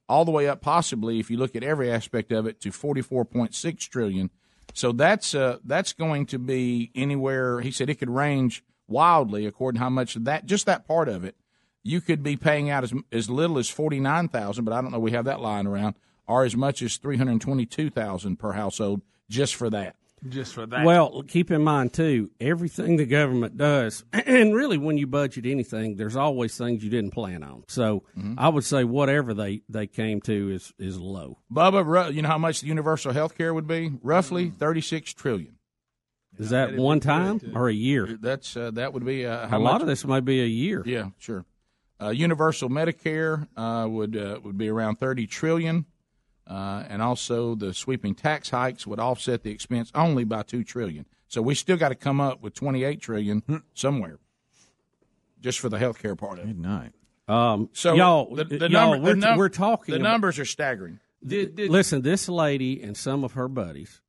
all 0.10 0.26
the 0.26 0.32
way 0.32 0.48
up, 0.48 0.62
possibly 0.62 1.20
if 1.20 1.30
you 1.30 1.38
look 1.38 1.56
at 1.56 1.64
every 1.64 1.92
aspect 1.92 2.32
of 2.32 2.48
it, 2.48 2.60
to 2.62 2.70
44.6 2.72 3.78
trillion. 3.90 4.30
So 4.76 4.92
that's 4.92 5.34
uh, 5.34 5.60
that's 5.64 5.94
going 5.94 6.26
to 6.28 6.38
be 6.38 6.92
anywhere. 6.94 7.62
He 7.62 7.72
said 7.72 7.90
it 7.90 7.96
could 7.96 8.10
range 8.10 8.62
wildly 8.88 9.46
according 9.46 9.80
to 9.80 9.84
how 9.84 9.90
much 9.90 10.16
that 10.16 10.46
just 10.46 10.66
that 10.66 10.86
part 10.86 11.08
of 11.08 11.24
it. 11.24 11.36
You 11.82 12.02
could 12.02 12.22
be 12.22 12.36
paying 12.36 12.70
out 12.70 12.84
as 12.84 12.94
as 13.10 13.30
little 13.30 13.58
as 13.58 13.70
forty 13.70 14.02
nine 14.02 14.28
thousand, 14.28 14.66
but 14.66 14.74
I 14.74 14.82
don't 14.82 14.92
know 14.92 15.00
we 15.00 15.12
have 15.12 15.26
that 15.26 15.40
lying 15.40 15.66
around, 15.66 15.96
or 16.28 16.44
as 16.44 16.58
much 16.58 16.82
as 16.82 16.98
three 16.98 17.16
hundred 17.18 17.40
twenty 17.40 17.66
two 17.66 17.90
thousand 17.90 18.36
per 18.36 18.52
household 18.52 19.02
just 19.30 19.56
for 19.56 19.70
that. 19.70 19.96
Just 20.28 20.54
for 20.54 20.66
that. 20.66 20.86
Well, 20.86 21.24
keep 21.28 21.52
in 21.52 21.64
mind 21.64 21.94
too, 21.94 22.32
everything 22.40 22.98
the 22.98 23.06
government 23.06 23.58
does, 23.58 24.04
and 24.14 24.56
really 24.56 24.78
when 24.78 24.98
you 24.98 25.08
budget 25.08 25.46
anything, 25.46 25.96
there's 25.98 26.16
always 26.16 26.58
things 26.58 26.84
you 26.84 26.90
didn't 26.90 27.12
plan 27.12 27.44
on. 27.44 27.64
So 27.68 28.04
I 28.38 28.50
would 28.50 28.64
say 28.64 28.84
whatever 28.84 29.34
they, 29.34 29.62
they 29.70 29.88
came 29.88 30.22
to 30.22 30.50
is 30.52 30.74
is 30.80 31.00
low. 31.00 31.40
Bubba, 31.52 32.14
you 32.14 32.22
know 32.22 32.30
how 32.30 32.38
much 32.38 32.62
the 32.62 32.68
universal 32.68 33.14
health 33.14 33.38
care 33.38 33.54
would 33.54 33.68
be? 33.68 33.94
Roughly 34.02 34.50
thirty 34.50 34.82
six 34.82 35.14
trillion. 35.14 35.58
Is 36.38 36.50
that 36.50 36.76
one 36.76 37.00
time 37.00 37.40
or 37.56 37.70
a 37.70 37.74
year? 37.74 38.18
That's 38.20 38.58
uh, 38.58 38.72
that 38.72 38.94
would 38.94 39.06
be 39.06 39.26
uh, 39.26 39.48
how 39.48 39.58
a 39.58 39.60
much? 39.60 39.72
lot 39.72 39.82
of 39.82 39.88
this 39.88 40.06
might 40.06 40.26
be 40.26 40.42
a 40.42 40.46
year. 40.48 40.84
Yeah, 40.86 41.10
sure. 41.18 41.46
Uh, 42.02 42.10
universal 42.10 42.68
Medicare 42.70 43.48
uh, 43.56 43.88
would 43.88 44.18
uh, 44.18 44.40
would 44.44 44.58
be 44.58 44.68
around 44.70 44.98
thirty 44.98 45.28
trillion, 45.28 45.86
uh, 46.48 46.84
and 46.90 47.02
also 47.02 47.56
the 47.56 47.74
sweeping 47.74 48.16
tax 48.16 48.50
hikes 48.52 48.86
would 48.86 49.00
offset 49.00 49.44
the 49.44 49.52
expense 49.52 49.92
only 49.96 50.24
by 50.24 50.44
two 50.44 50.64
trillion. 50.64 51.06
So 51.28 51.42
we 51.42 51.56
still 51.56 51.78
got 51.78 51.90
to 51.90 51.96
come 51.96 52.22
up 52.22 52.42
with 52.42 52.54
twenty 52.54 52.84
eight 52.84 53.02
trillion 53.02 53.42
somewhere. 53.74 54.20
just 55.42 55.60
for 55.60 55.70
the 55.70 55.78
health 55.80 56.00
care 56.02 56.16
part 56.16 56.40
of 56.40 56.46
it. 56.46 56.48
Good 56.48 56.60
night. 56.60 56.92
Um, 57.28 57.70
So 57.74 57.94
y'all, 57.96 58.36
the, 58.36 58.44
the 58.44 58.70
y'all, 58.70 58.92
number, 58.92 58.98
we're, 59.08 59.14
the 59.16 59.20
num- 59.20 59.38
we're 59.38 59.50
talking. 59.50 59.94
The 59.94 60.00
numbers 60.00 60.38
are 60.40 60.46
staggering. 60.46 61.00
Listen, 61.24 62.02
this 62.04 62.30
lady 62.30 62.82
and 62.84 62.96
some 62.96 63.24
of 63.24 63.34
her 63.34 63.48
buddies 63.48 64.02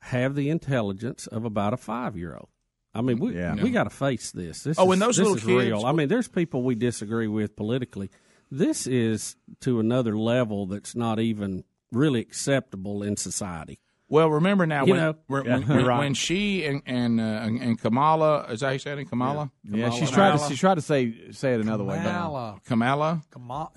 have 0.00 0.34
the 0.34 0.50
intelligence 0.50 1.26
of 1.26 1.44
about 1.44 1.72
a 1.72 1.76
five 1.78 2.16
year 2.16 2.34
old. 2.34 2.48
I 2.94 3.00
mean, 3.02 3.18
we 3.18 3.34
Yeah. 3.36 3.54
we 3.54 3.70
got 3.70 3.84
to 3.84 3.90
face 3.90 4.30
this. 4.32 4.62
This 4.64 4.78
Oh, 4.78 4.86
is, 4.90 4.92
and 4.94 5.02
those 5.02 5.18
little 5.18 5.34
kids- 5.36 5.46
real. 5.46 5.86
I 5.86 5.92
mean, 5.92 6.08
there's 6.08 6.28
people 6.28 6.62
we 6.62 6.74
disagree 6.74 7.28
with 7.28 7.56
politically. 7.56 8.10
This 8.50 8.86
is 8.86 9.36
to 9.60 9.78
another 9.80 10.18
level 10.18 10.66
that's 10.66 10.94
not 10.96 11.20
even 11.20 11.64
really 11.92 12.20
acceptable 12.20 13.02
in 13.02 13.16
society. 13.16 13.80
Well, 14.08 14.28
remember 14.28 14.66
now 14.66 14.84
You 14.86 14.92
when, 14.94 15.00
know- 15.00 15.14
when, 15.28 15.44
Yeah, 15.44 15.58
when, 15.58 15.68
when- 15.68 15.84
right. 15.86 15.98
when 15.98 16.14
she 16.14 16.64
and 16.66 16.82
and, 16.84 17.20
uh, 17.20 17.22
and 17.22 17.62
and 17.62 17.80
Kamala 17.80 18.46
is 18.50 18.58
that 18.60 18.66
how 18.66 18.72
you 18.72 18.78
said 18.80 18.98
it? 18.98 19.08
Kamala. 19.08 19.50
Yeah, 19.62 19.90
she's 19.90 20.10
tried 20.10 20.36
to 20.38 20.44
she 20.48 20.56
tried 20.56 20.74
to 20.74 20.80
say 20.80 21.30
say 21.30 21.54
it 21.54 21.60
another 21.60 21.84
way. 21.84 21.96
Kamala. 21.98 22.60
Kamala. 22.66 23.22
Kamala. 23.30 23.70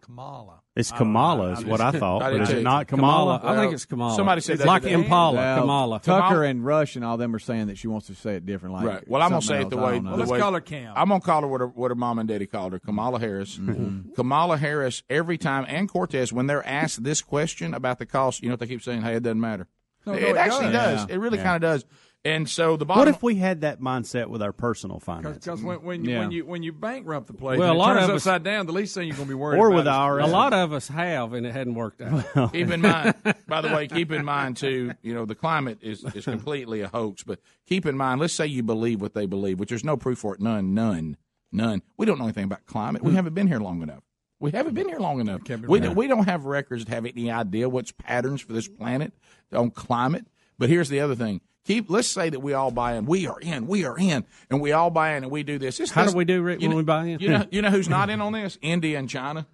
Kamala. 0.00 0.60
Kamala. 0.74 0.76
It's 0.76 0.90
Kamala, 0.90 1.52
is 1.52 1.64
what 1.64 1.80
I 1.80 1.90
thought. 1.98 2.22
I 2.22 2.30
but 2.30 2.32
did 2.32 2.42
is 2.42 2.48
too. 2.48 2.56
it 2.58 2.62
not 2.62 2.88
Kamala? 2.88 3.40
I 3.44 3.56
think 3.60 3.72
it's 3.74 3.84
Kamala. 3.84 4.16
Somebody 4.16 4.40
said 4.40 4.54
it's 4.54 4.62
that 4.62 4.68
like 4.68 4.82
today. 4.82 4.94
Impala, 4.94 5.36
Well, 5.36 5.60
Kamala. 5.60 6.00
Tucker 6.00 6.28
Kamala- 6.28 6.46
and 6.46 6.64
Rush 6.64 6.96
and 6.96 7.04
all 7.04 7.16
them 7.16 7.34
are 7.34 7.38
saying 7.38 7.68
that 7.68 7.78
she 7.78 7.86
wants 7.86 8.08
to 8.08 8.14
say 8.16 8.34
it 8.36 8.44
different. 8.44 8.74
Like 8.74 8.84
right. 8.86 9.08
Well, 9.08 9.22
I'm 9.22 9.30
gonna 9.30 9.42
say 9.42 9.62
it 9.62 9.70
the 9.70 9.76
else. 9.76 9.84
I 9.84 9.86
way. 9.86 9.94
don't 9.94 10.04
know. 10.04 10.10
the 10.12 10.16
Let's 10.16 10.30
way- 10.32 10.38
call 10.40 10.52
her 10.52 10.60
Cam. 10.60 10.92
I'm 10.96 11.08
gonna 11.08 11.20
call 11.20 11.42
her 11.42 11.46
what 11.46 11.60
her, 11.60 11.68
what 11.68 11.90
her 11.90 11.94
mom 11.94 12.18
and 12.18 12.28
daddy 12.28 12.46
called 12.46 12.72
her, 12.72 12.80
Kamala 12.80 13.20
Harris. 13.20 13.56
Mm-hmm. 13.56 13.70
Mm-hmm. 13.72 14.12
Kamala 14.14 14.56
Harris. 14.56 15.02
Every 15.08 15.38
time 15.38 15.64
and 15.68 15.88
Cortez, 15.88 16.32
when 16.32 16.48
they're 16.48 16.66
asked 16.66 17.04
this 17.04 17.22
question 17.22 17.72
about 17.72 17.98
the 17.98 18.06
cost, 18.06 18.42
you 18.42 18.48
know 18.48 18.54
what 18.54 18.60
they 18.60 18.66
keep 18.66 18.82
saying? 18.82 19.02
Hey, 19.02 19.14
it 19.14 19.22
doesn't 19.22 19.40
matter. 19.40 19.68
No, 20.06 20.12
it, 20.12 20.22
no, 20.22 20.28
it 20.28 20.36
actually 20.36 20.72
does. 20.72 21.00
does. 21.02 21.08
Yeah. 21.08 21.14
It 21.14 21.18
really 21.18 21.38
Yeah. 21.38 21.44
kind 21.44 21.56
of 21.56 21.70
does. 21.70 21.84
And 22.26 22.48
so 22.48 22.78
the 22.78 22.86
bottom. 22.86 23.00
What 23.00 23.08
if 23.08 23.22
we 23.22 23.34
had 23.34 23.60
that 23.60 23.80
mindset 23.80 24.28
with 24.28 24.40
our 24.42 24.52
personal 24.52 24.98
finances? 24.98 25.44
Because 25.44 25.62
when, 25.62 25.82
when, 25.82 26.04
you, 26.06 26.10
Yeah. 26.10 26.18
when 26.20 26.30
you 26.30 26.46
when 26.46 26.62
you 26.62 26.72
bankrupt 26.72 27.26
the 27.26 27.34
place, 27.34 27.58
Well, 27.58 27.70
and 27.72 27.78
a 27.78 27.80
it 27.80 27.84
lot 27.84 27.94
turns 27.94 28.04
of 28.04 28.14
us- 28.14 28.22
upside 28.26 28.42
down. 28.44 28.64
The 28.64 28.72
least 28.72 28.94
thing 28.94 29.06
you're 29.06 29.16
going 29.16 29.28
to 29.28 29.34
be 29.34 29.34
worried 29.34 29.58
Or 29.58 29.68
about 29.68 29.76
with 29.76 29.84
is- 29.84 29.88
our- 29.88 30.18
A 30.20 30.26
lot 30.26 30.54
of 30.54 30.72
us 30.72 30.88
have, 30.88 31.34
and 31.34 31.44
it 31.46 31.52
hadn't 31.52 31.74
worked 31.74 32.00
out. 32.00 32.24
keep 32.52 32.70
in 32.70 32.80
mind, 32.80 33.14
by 33.46 33.60
the 33.60 33.68
way, 33.68 33.88
keep 33.88 34.10
in 34.10 34.24
mind 34.24 34.56
too. 34.56 34.92
You 35.02 35.12
know, 35.12 35.26
the 35.26 35.34
climate 35.34 35.78
is 35.82 36.02
is 36.14 36.24
completely 36.24 36.80
a 36.80 36.88
hoax. 36.88 37.22
But 37.24 37.40
keep 37.66 37.84
in 37.84 37.96
mind, 37.96 38.22
let's 38.22 38.32
say 38.32 38.46
you 38.46 38.62
believe 38.62 39.02
what 39.02 39.12
they 39.12 39.26
believe, 39.26 39.60
which 39.60 39.68
there's 39.68 39.84
no 39.84 39.98
proof 39.98 40.18
for 40.18 40.34
it. 40.34 40.40
None, 40.40 40.72
none, 40.72 41.18
none. 41.52 41.82
We 41.98 42.06
don't 42.06 42.18
know 42.18 42.24
anything 42.24 42.44
about 42.44 42.64
climate. 42.64 43.02
We 43.02 43.10
hmm. 43.10 43.16
haven't 43.16 43.34
been 43.34 43.48
here 43.48 43.60
long 43.60 43.82
enough. 43.82 44.02
We 44.40 44.50
haven't 44.50 44.74
been 44.74 44.88
here 44.88 44.98
long 44.98 45.20
enough. 45.20 45.42
We, 45.66 45.80
don't- 45.80 45.94
we 45.94 46.06
don't 46.06 46.24
have 46.26 46.46
records 46.46 46.86
that 46.86 46.94
have 46.94 47.04
any 47.06 47.30
idea 47.30 47.68
what's 47.68 47.92
patterns 47.92 48.40
for 48.40 48.54
this 48.54 48.66
planet 48.66 49.12
on 49.52 49.70
climate. 49.70 50.26
But 50.58 50.70
here's 50.70 50.88
the 50.88 51.00
other 51.00 51.14
thing. 51.14 51.40
Keep. 51.66 51.88
Let's 51.90 52.08
say 52.08 52.28
that 52.30 52.40
we 52.40 52.52
all 52.52 52.70
buy 52.70 52.94
in. 52.94 53.06
We 53.06 53.26
are 53.26 53.40
in. 53.40 53.66
We 53.66 53.84
are 53.84 53.98
in, 53.98 54.24
and 54.50 54.60
we 54.60 54.72
all 54.72 54.90
buy 54.90 55.14
in, 55.16 55.22
and 55.24 55.32
we 55.32 55.42
do 55.42 55.58
this. 55.58 55.78
this 55.78 55.90
How 55.90 56.04
do 56.06 56.16
we 56.16 56.24
do, 56.24 56.42
Rick, 56.42 56.60
when 56.60 56.70
know- 56.70 56.76
we 56.76 56.82
buy 56.82 57.06
in? 57.06 57.20
You 57.20 57.28
know, 57.30 57.46
you 57.50 57.62
know 57.62 57.70
who's 57.70 57.88
not 57.88 58.10
in 58.10 58.20
on 58.20 58.32
this? 58.32 58.58
India 58.62 58.98
and 58.98 59.08
China. 59.08 59.46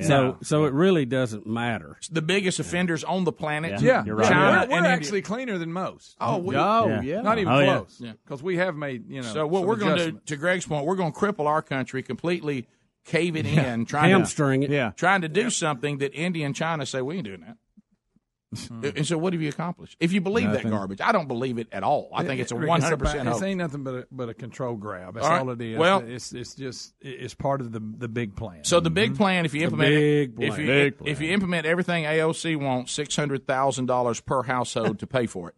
So, 0.00 0.38
so 0.42 0.64
it 0.64 0.72
really 0.72 1.04
doesn't 1.04 1.46
matter. 1.46 1.96
the 2.10 2.20
biggest 2.20 2.58
offenders 2.58 3.04
on 3.04 3.22
the 3.22 3.30
planet. 3.30 3.80
Yeah, 3.80 4.04
You're 4.04 4.16
right. 4.16 4.28
China 4.28 4.62
We're, 4.62 4.70
we're 4.72 4.76
India. 4.78 4.90
actually 4.90 5.22
cleaner 5.22 5.56
than 5.56 5.72
most. 5.72 6.16
Oh, 6.20 6.38
we, 6.38 6.56
Oh 6.56 6.88
Yeah. 6.88 7.02
yeah. 7.02 7.20
Not 7.20 7.38
even 7.38 7.52
Oh, 7.52 7.58
yeah. 7.60 7.76
close. 7.76 8.02
Because 8.24 8.42
we 8.42 8.56
have 8.56 8.74
made 8.74 9.08
you 9.08 9.22
know. 9.22 9.32
So 9.32 9.46
what 9.46 9.60
some 9.60 9.68
we're 9.68 9.76
going 9.76 9.96
to 9.98 10.10
do, 10.10 10.20
to 10.26 10.36
Greg's 10.36 10.66
point, 10.66 10.84
we're 10.84 10.96
going 10.96 11.12
to 11.12 11.16
cripple 11.16 11.46
our 11.46 11.62
country, 11.62 12.02
completely 12.02 12.66
cave 13.04 13.36
it 13.36 13.46
in, 13.46 13.84
trying 13.84 14.10
Hamstring 14.10 14.62
to 14.62 14.66
it. 14.66 14.70
Yeah. 14.72 14.90
trying 14.96 15.20
to 15.20 15.28
do 15.28 15.48
something 15.48 15.98
that 15.98 16.12
India 16.12 16.44
and 16.44 16.56
China 16.56 16.84
say 16.86 17.00
we 17.00 17.18
ain't 17.18 17.26
doing 17.26 17.42
that. 17.42 17.56
And 18.82 19.06
so, 19.06 19.18
what 19.18 19.32
have 19.32 19.42
you 19.42 19.48
accomplished? 19.48 19.96
If 20.00 20.12
you 20.12 20.20
believe 20.20 20.48
Nothing. 20.48 20.64
that 20.64 20.70
garbage, 20.70 21.00
I 21.00 21.12
don't 21.12 21.28
believe 21.28 21.58
it 21.58 21.68
at 21.72 21.82
all. 21.82 22.10
I 22.14 22.24
think 22.24 22.40
it's 22.40 22.52
a 22.52 22.56
one 22.56 22.80
hundred 22.80 22.98
percent 22.98 23.20
about- 23.22 23.32
hoax. 23.34 23.42
It 23.42 23.46
ain't 23.46 23.58
nothing 23.58 23.84
but 23.84 23.94
a, 23.94 24.06
but 24.10 24.28
a 24.28 24.34
control 24.34 24.76
grab. 24.76 25.14
That's 25.14 25.26
All 25.26 25.32
right. 25.32 25.40
all 25.40 25.50
it 25.50 25.60
is. 25.60 25.78
Well- 25.78 26.00
it's 26.00 26.32
it's 26.32 26.54
just 26.54 26.94
it's 27.00 27.34
part 27.34 27.60
of 27.60 27.72
the 27.72 27.80
the 27.80 28.08
big 28.08 28.36
plan. 28.36 28.64
So 28.64 28.80
the 28.80 28.90
big 28.90 29.16
plan, 29.16 29.44
if 29.44 29.54
you 29.54 29.60
The 29.60 29.64
implement 29.66 29.90
big 29.90 30.40
it, 30.40 30.46
if 30.52 30.58
you 30.58 30.66
Big 30.66 30.94
if 31.04 31.20
you 31.20 31.32
implement 31.32 31.66
everything 31.66 32.04
AOC 32.04 32.56
wants, 32.56 32.92
six 32.92 33.14
hundred 33.16 33.46
thousand 33.46 33.86
dollars 33.86 34.20
per 34.20 34.42
household 34.42 34.98
to 35.00 35.06
pay 35.06 35.26
for 35.26 35.48
it. 35.50 35.54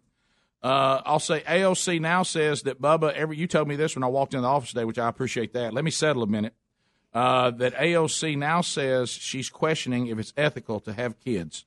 Uh, 0.63 1.01
I'll 1.05 1.21
say 1.21 1.41
AOC 1.43 2.01
now 2.01 2.23
says 2.25 2.63
that 2.63 2.81
Bubba. 2.83 3.13
Every 3.13 3.37
you 3.37 3.47
told 3.47 3.69
me 3.69 3.77
this 3.77 3.95
when 3.95 4.03
I 4.03 4.09
walked 4.09 4.35
in 4.35 4.43
the 4.43 4.49
office 4.49 4.71
today, 4.71 4.85
which 4.85 4.99
I 4.99 5.09
appreciate 5.09 5.53
that. 5.53 5.73
Let 5.73 5.85
me 5.85 5.91
settle 5.91 6.23
a 6.23 6.27
minute. 6.27 6.55
Uh, 7.15 7.51
that 7.53 7.73
AOC 7.77 8.37
now 8.37 8.61
says 8.61 9.09
she's 9.09 9.49
questioning 9.49 10.09
if 10.09 10.19
it's 10.19 10.35
ethical 10.37 10.81
to 10.81 10.93
have 10.93 11.19
kids. 11.21 11.65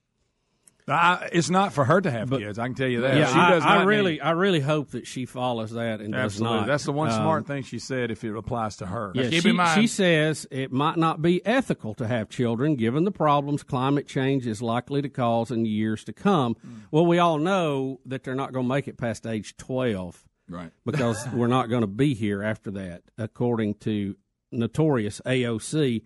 I, 0.89 1.29
it's 1.31 1.49
not 1.49 1.73
for 1.73 1.85
her 1.85 2.01
to 2.01 2.09
have 2.11 2.29
kids. 2.31 2.57
I 2.59 2.65
can 2.67 2.75
tell 2.75 2.87
you 2.87 3.01
that. 3.01 3.15
Yeah, 3.17 3.27
she 3.31 3.39
I, 3.39 3.49
does 3.51 3.63
I 3.63 3.83
really, 3.83 4.13
need- 4.13 4.21
I 4.21 4.31
really 4.31 4.59
hope 4.59 4.91
that 4.91 5.05
she 5.07 5.25
follows 5.25 5.71
that 5.71 6.01
and 6.01 6.13
does 6.13 6.33
absolutely. 6.33 6.57
not. 6.59 6.67
That's 6.67 6.83
the 6.85 6.91
one 6.91 7.09
Um, 7.09 7.13
smart 7.15 7.47
thing 7.47 7.63
she 7.63 7.79
said. 7.79 8.11
If 8.11 8.23
it 8.23 8.35
applies 8.35 8.77
to 8.77 8.85
her, 8.85 9.11
Yeah, 9.13 9.29
Keep 9.29 9.43
she, 9.43 9.49
in 9.49 9.55
mind- 9.55 9.79
she 9.81 9.87
says 9.87 10.47
it 10.51 10.71
might 10.71 10.97
not 10.97 11.21
be 11.21 11.45
ethical 11.45 11.93
to 11.95 12.07
have 12.07 12.29
children 12.29 12.75
given 12.75 13.03
the 13.03 13.11
problems 13.11 13.63
climate 13.63 14.07
change 14.07 14.47
is 14.47 14.61
likely 14.61 15.01
to 15.01 15.09
cause 15.09 15.51
in 15.51 15.65
years 15.65 16.03
to 16.05 16.13
come. 16.13 16.55
Well, 16.91 17.05
we 17.05 17.19
all 17.19 17.37
know 17.37 17.99
that 18.05 18.23
they're 18.23 18.35
not 18.35 18.53
going 18.53 18.65
to 18.65 18.69
make 18.73 18.87
it 18.87 18.97
past 18.97 19.27
age 19.27 19.55
12 19.57 20.23
Right. 20.49 20.71
because 20.85 21.27
we're 21.33 21.47
not 21.47 21.69
going 21.69 21.81
to 21.81 21.87
be 21.87 22.13
here 22.15 22.41
after 22.41 22.71
that, 22.71 23.03
according 23.17 23.75
to 23.75 24.15
notorious 24.51 25.21
AOC. 25.25 26.01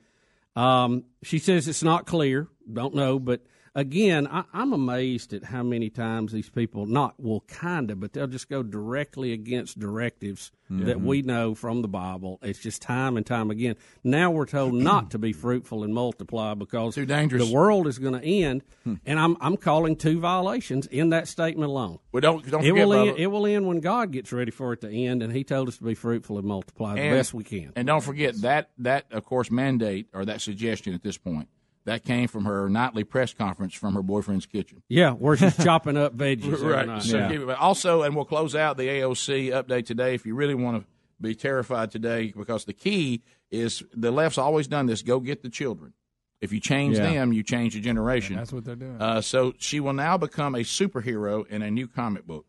Um, 0.56 1.06
she 1.24 1.40
says 1.40 1.68
it's 1.68 1.84
not 1.84 2.06
clear. 2.06 2.48
Don't 2.72 2.94
know, 2.94 3.20
but 3.20 3.42
again, 3.76 4.28
I, 4.28 4.44
I'm 4.54 4.74
amazed 4.74 5.34
at 5.34 5.46
how 5.46 5.64
many 5.64 5.90
times 5.90 6.32
these 6.32 6.50
people 6.50 6.86
not 6.86 7.20
will 7.20 7.42
kind 7.42 7.92
of, 7.92 8.00
but 8.00 8.14
they'll 8.14 8.28
just 8.28 8.50
go 8.50 8.64
directly 8.64 9.34
against 9.34 9.80
directives 9.80 10.52
that 10.70 10.98
mm-hmm. 10.98 11.06
we 11.06 11.22
know 11.22 11.54
from 11.54 11.82
the 11.82 11.88
Bible. 11.88 12.40
It's 12.42 12.60
just 12.60 12.82
time 12.82 13.16
and 13.18 13.26
time 13.26 13.52
again. 13.52 13.76
Now 14.04 14.32
we're 14.32 14.46
told 14.46 14.74
not 14.74 15.12
to 15.12 15.20
be 15.20 15.34
fruitful 15.34 15.84
and 15.84 15.94
multiply 15.94 16.54
because 16.54 16.96
Too 16.96 17.06
dangerous. 17.06 17.48
the 17.48 17.54
world 17.54 17.88
is 17.88 18.00
going 18.00 18.20
to 18.20 18.26
end, 18.26 18.64
hmm. 18.84 18.96
and 19.06 19.20
I'm 19.20 19.38
I'm 19.40 19.58
calling 19.58 19.96
two 19.96 20.20
violations 20.20 20.88
in 20.88 21.10
that 21.10 21.28
statement 21.28 21.70
alone. 21.70 22.00
Well, 22.12 22.22
don't 22.22 22.50
don't 22.50 22.64
It 22.64 22.70
forget 22.70 22.88
will 22.88 22.94
end, 22.94 23.18
it 23.18 23.28
will 23.28 23.46
end 23.46 23.68
when 23.68 23.80
God 23.82 24.12
gets 24.12 24.32
ready 24.32 24.52
for 24.52 24.74
it 24.74 24.82
to 24.82 24.90
end, 24.90 25.22
and 25.22 25.32
He 25.32 25.44
told 25.44 25.68
us 25.68 25.78
to 25.78 25.84
be 25.84 25.96
fruitful 25.96 26.38
and 26.38 26.48
multiply 26.48 26.96
the 26.96 27.16
best 27.16 27.34
we 27.34 27.44
can. 27.44 27.72
And 27.76 27.86
don't 27.86 28.04
forget 28.04 28.42
that 28.42 28.70
that 28.80 29.06
of 29.12 29.26
course 29.26 29.52
mandate 29.52 30.08
or 30.14 30.26
that 30.26 30.42
suggestion 30.42 30.94
at 30.94 31.04
this 31.04 31.18
point 31.18 31.50
that 31.86 32.04
came 32.06 32.28
from 32.28 32.46
her 32.46 32.70
nightly 32.70 33.04
press 33.04 33.34
conference 33.34 33.74
from 33.74 33.94
her 33.96 34.02
boyfriend's 34.02 34.46
kitchen. 34.46 34.84
Yeah, 34.90 35.12
where 35.12 35.36
she's 35.36 35.58
chopping 35.64 35.98
up 35.98 36.16
veggies. 36.16 36.62
right. 36.64 37.02
So 37.04 37.18
Yeah. 37.18 37.30
keep 37.30 37.42
it- 37.42 37.50
also, 37.50 38.04
and 38.04 38.16
we'll 38.16 38.26
close 38.26 38.56
out 38.56 38.78
the 38.78 38.88
AOC 38.88 39.50
update 39.52 39.86
today. 39.86 40.14
If 40.16 40.26
you 40.26 40.36
really 40.36 40.56
want 40.56 40.82
to 40.82 40.88
be 41.22 41.36
terrified 41.36 41.92
today, 41.92 42.34
because 42.36 42.66
the 42.66 42.74
key 42.74 43.22
is 43.52 43.84
the 43.94 44.12
left's 44.12 44.38
always 44.38 44.68
done 44.68 44.86
this: 44.88 45.02
go 45.02 45.20
get 45.20 45.44
the 45.44 45.50
children. 45.50 45.94
If 46.42 46.52
you 46.52 46.60
change 46.60 46.98
Yeah. 46.98 47.10
them, 47.14 47.32
you 47.32 47.42
change 47.44 47.74
the 47.74 47.80
generation. 47.80 48.36
that's 48.36 48.52
what 48.52 48.66
they're 48.66 48.76
doing. 48.76 49.02
Uh, 49.02 49.22
so 49.22 49.54
she 49.60 49.80
will 49.80 49.94
now 49.94 50.18
become 50.18 50.56
a 50.56 50.60
superhero 50.60 51.48
in 51.48 51.62
a 51.62 51.72
new 51.72 51.88
comic 51.88 52.26
book. 52.28 52.46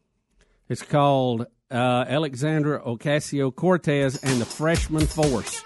It's 0.69 0.83
called 0.83 1.47
uh, 1.71 2.05
Alexandria 2.09 2.81
Ocasio 2.81 3.55
Cortez 3.55 4.17
and 4.23 4.41
the 4.41 4.45
Freshman 4.47 5.07
Force. 5.07 5.63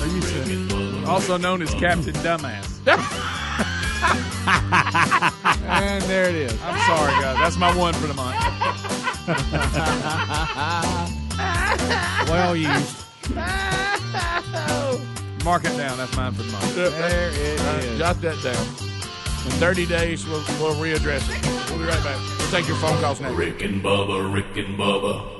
Are 0.00 0.06
you 0.06 0.20
serious? 0.22 1.04
Also 1.08 1.36
known 1.36 1.62
as 1.62 1.70
Captain 1.74 2.14
Dumbass. 2.14 2.66
And 5.70 6.02
there 6.04 6.28
it 6.28 6.34
is. 6.34 6.52
I'm 6.62 6.78
sorry, 6.86 7.12
guys. 7.22 7.36
That's 7.38 7.56
my 7.56 7.74
one 7.76 7.92
for 7.94 8.06
the 8.06 8.14
month. 8.14 8.36
Well 12.28 12.56
used. 12.56 13.04
Mark 15.44 15.64
it 15.64 15.76
down. 15.76 15.96
That's 15.98 16.16
mine 16.16 16.32
for 16.32 16.42
the 16.42 16.52
month. 16.52 16.74
There 16.74 17.30
it 17.30 17.60
Uh, 17.60 17.78
is. 17.82 17.98
jot 17.98 18.20
that 18.22 18.42
down. 18.42 18.66
In 19.46 19.52
30 19.58 19.86
days, 19.86 20.26
we'll, 20.26 20.42
we'll 20.60 20.74
readdress 20.74 21.22
it. 21.30 21.70
We'll 21.70 21.78
be 21.78 21.84
right 21.84 22.02
back. 22.04 22.18
We'll 22.38 22.50
take 22.50 22.66
your 22.68 22.76
phone 22.76 22.98
calls 23.00 23.20
now. 23.20 23.32
Rick 23.32 23.62
and 23.62 23.82
Bubba, 23.82 24.32
Rick 24.32 24.56
and 24.56 24.78
Bubba. 24.78 25.39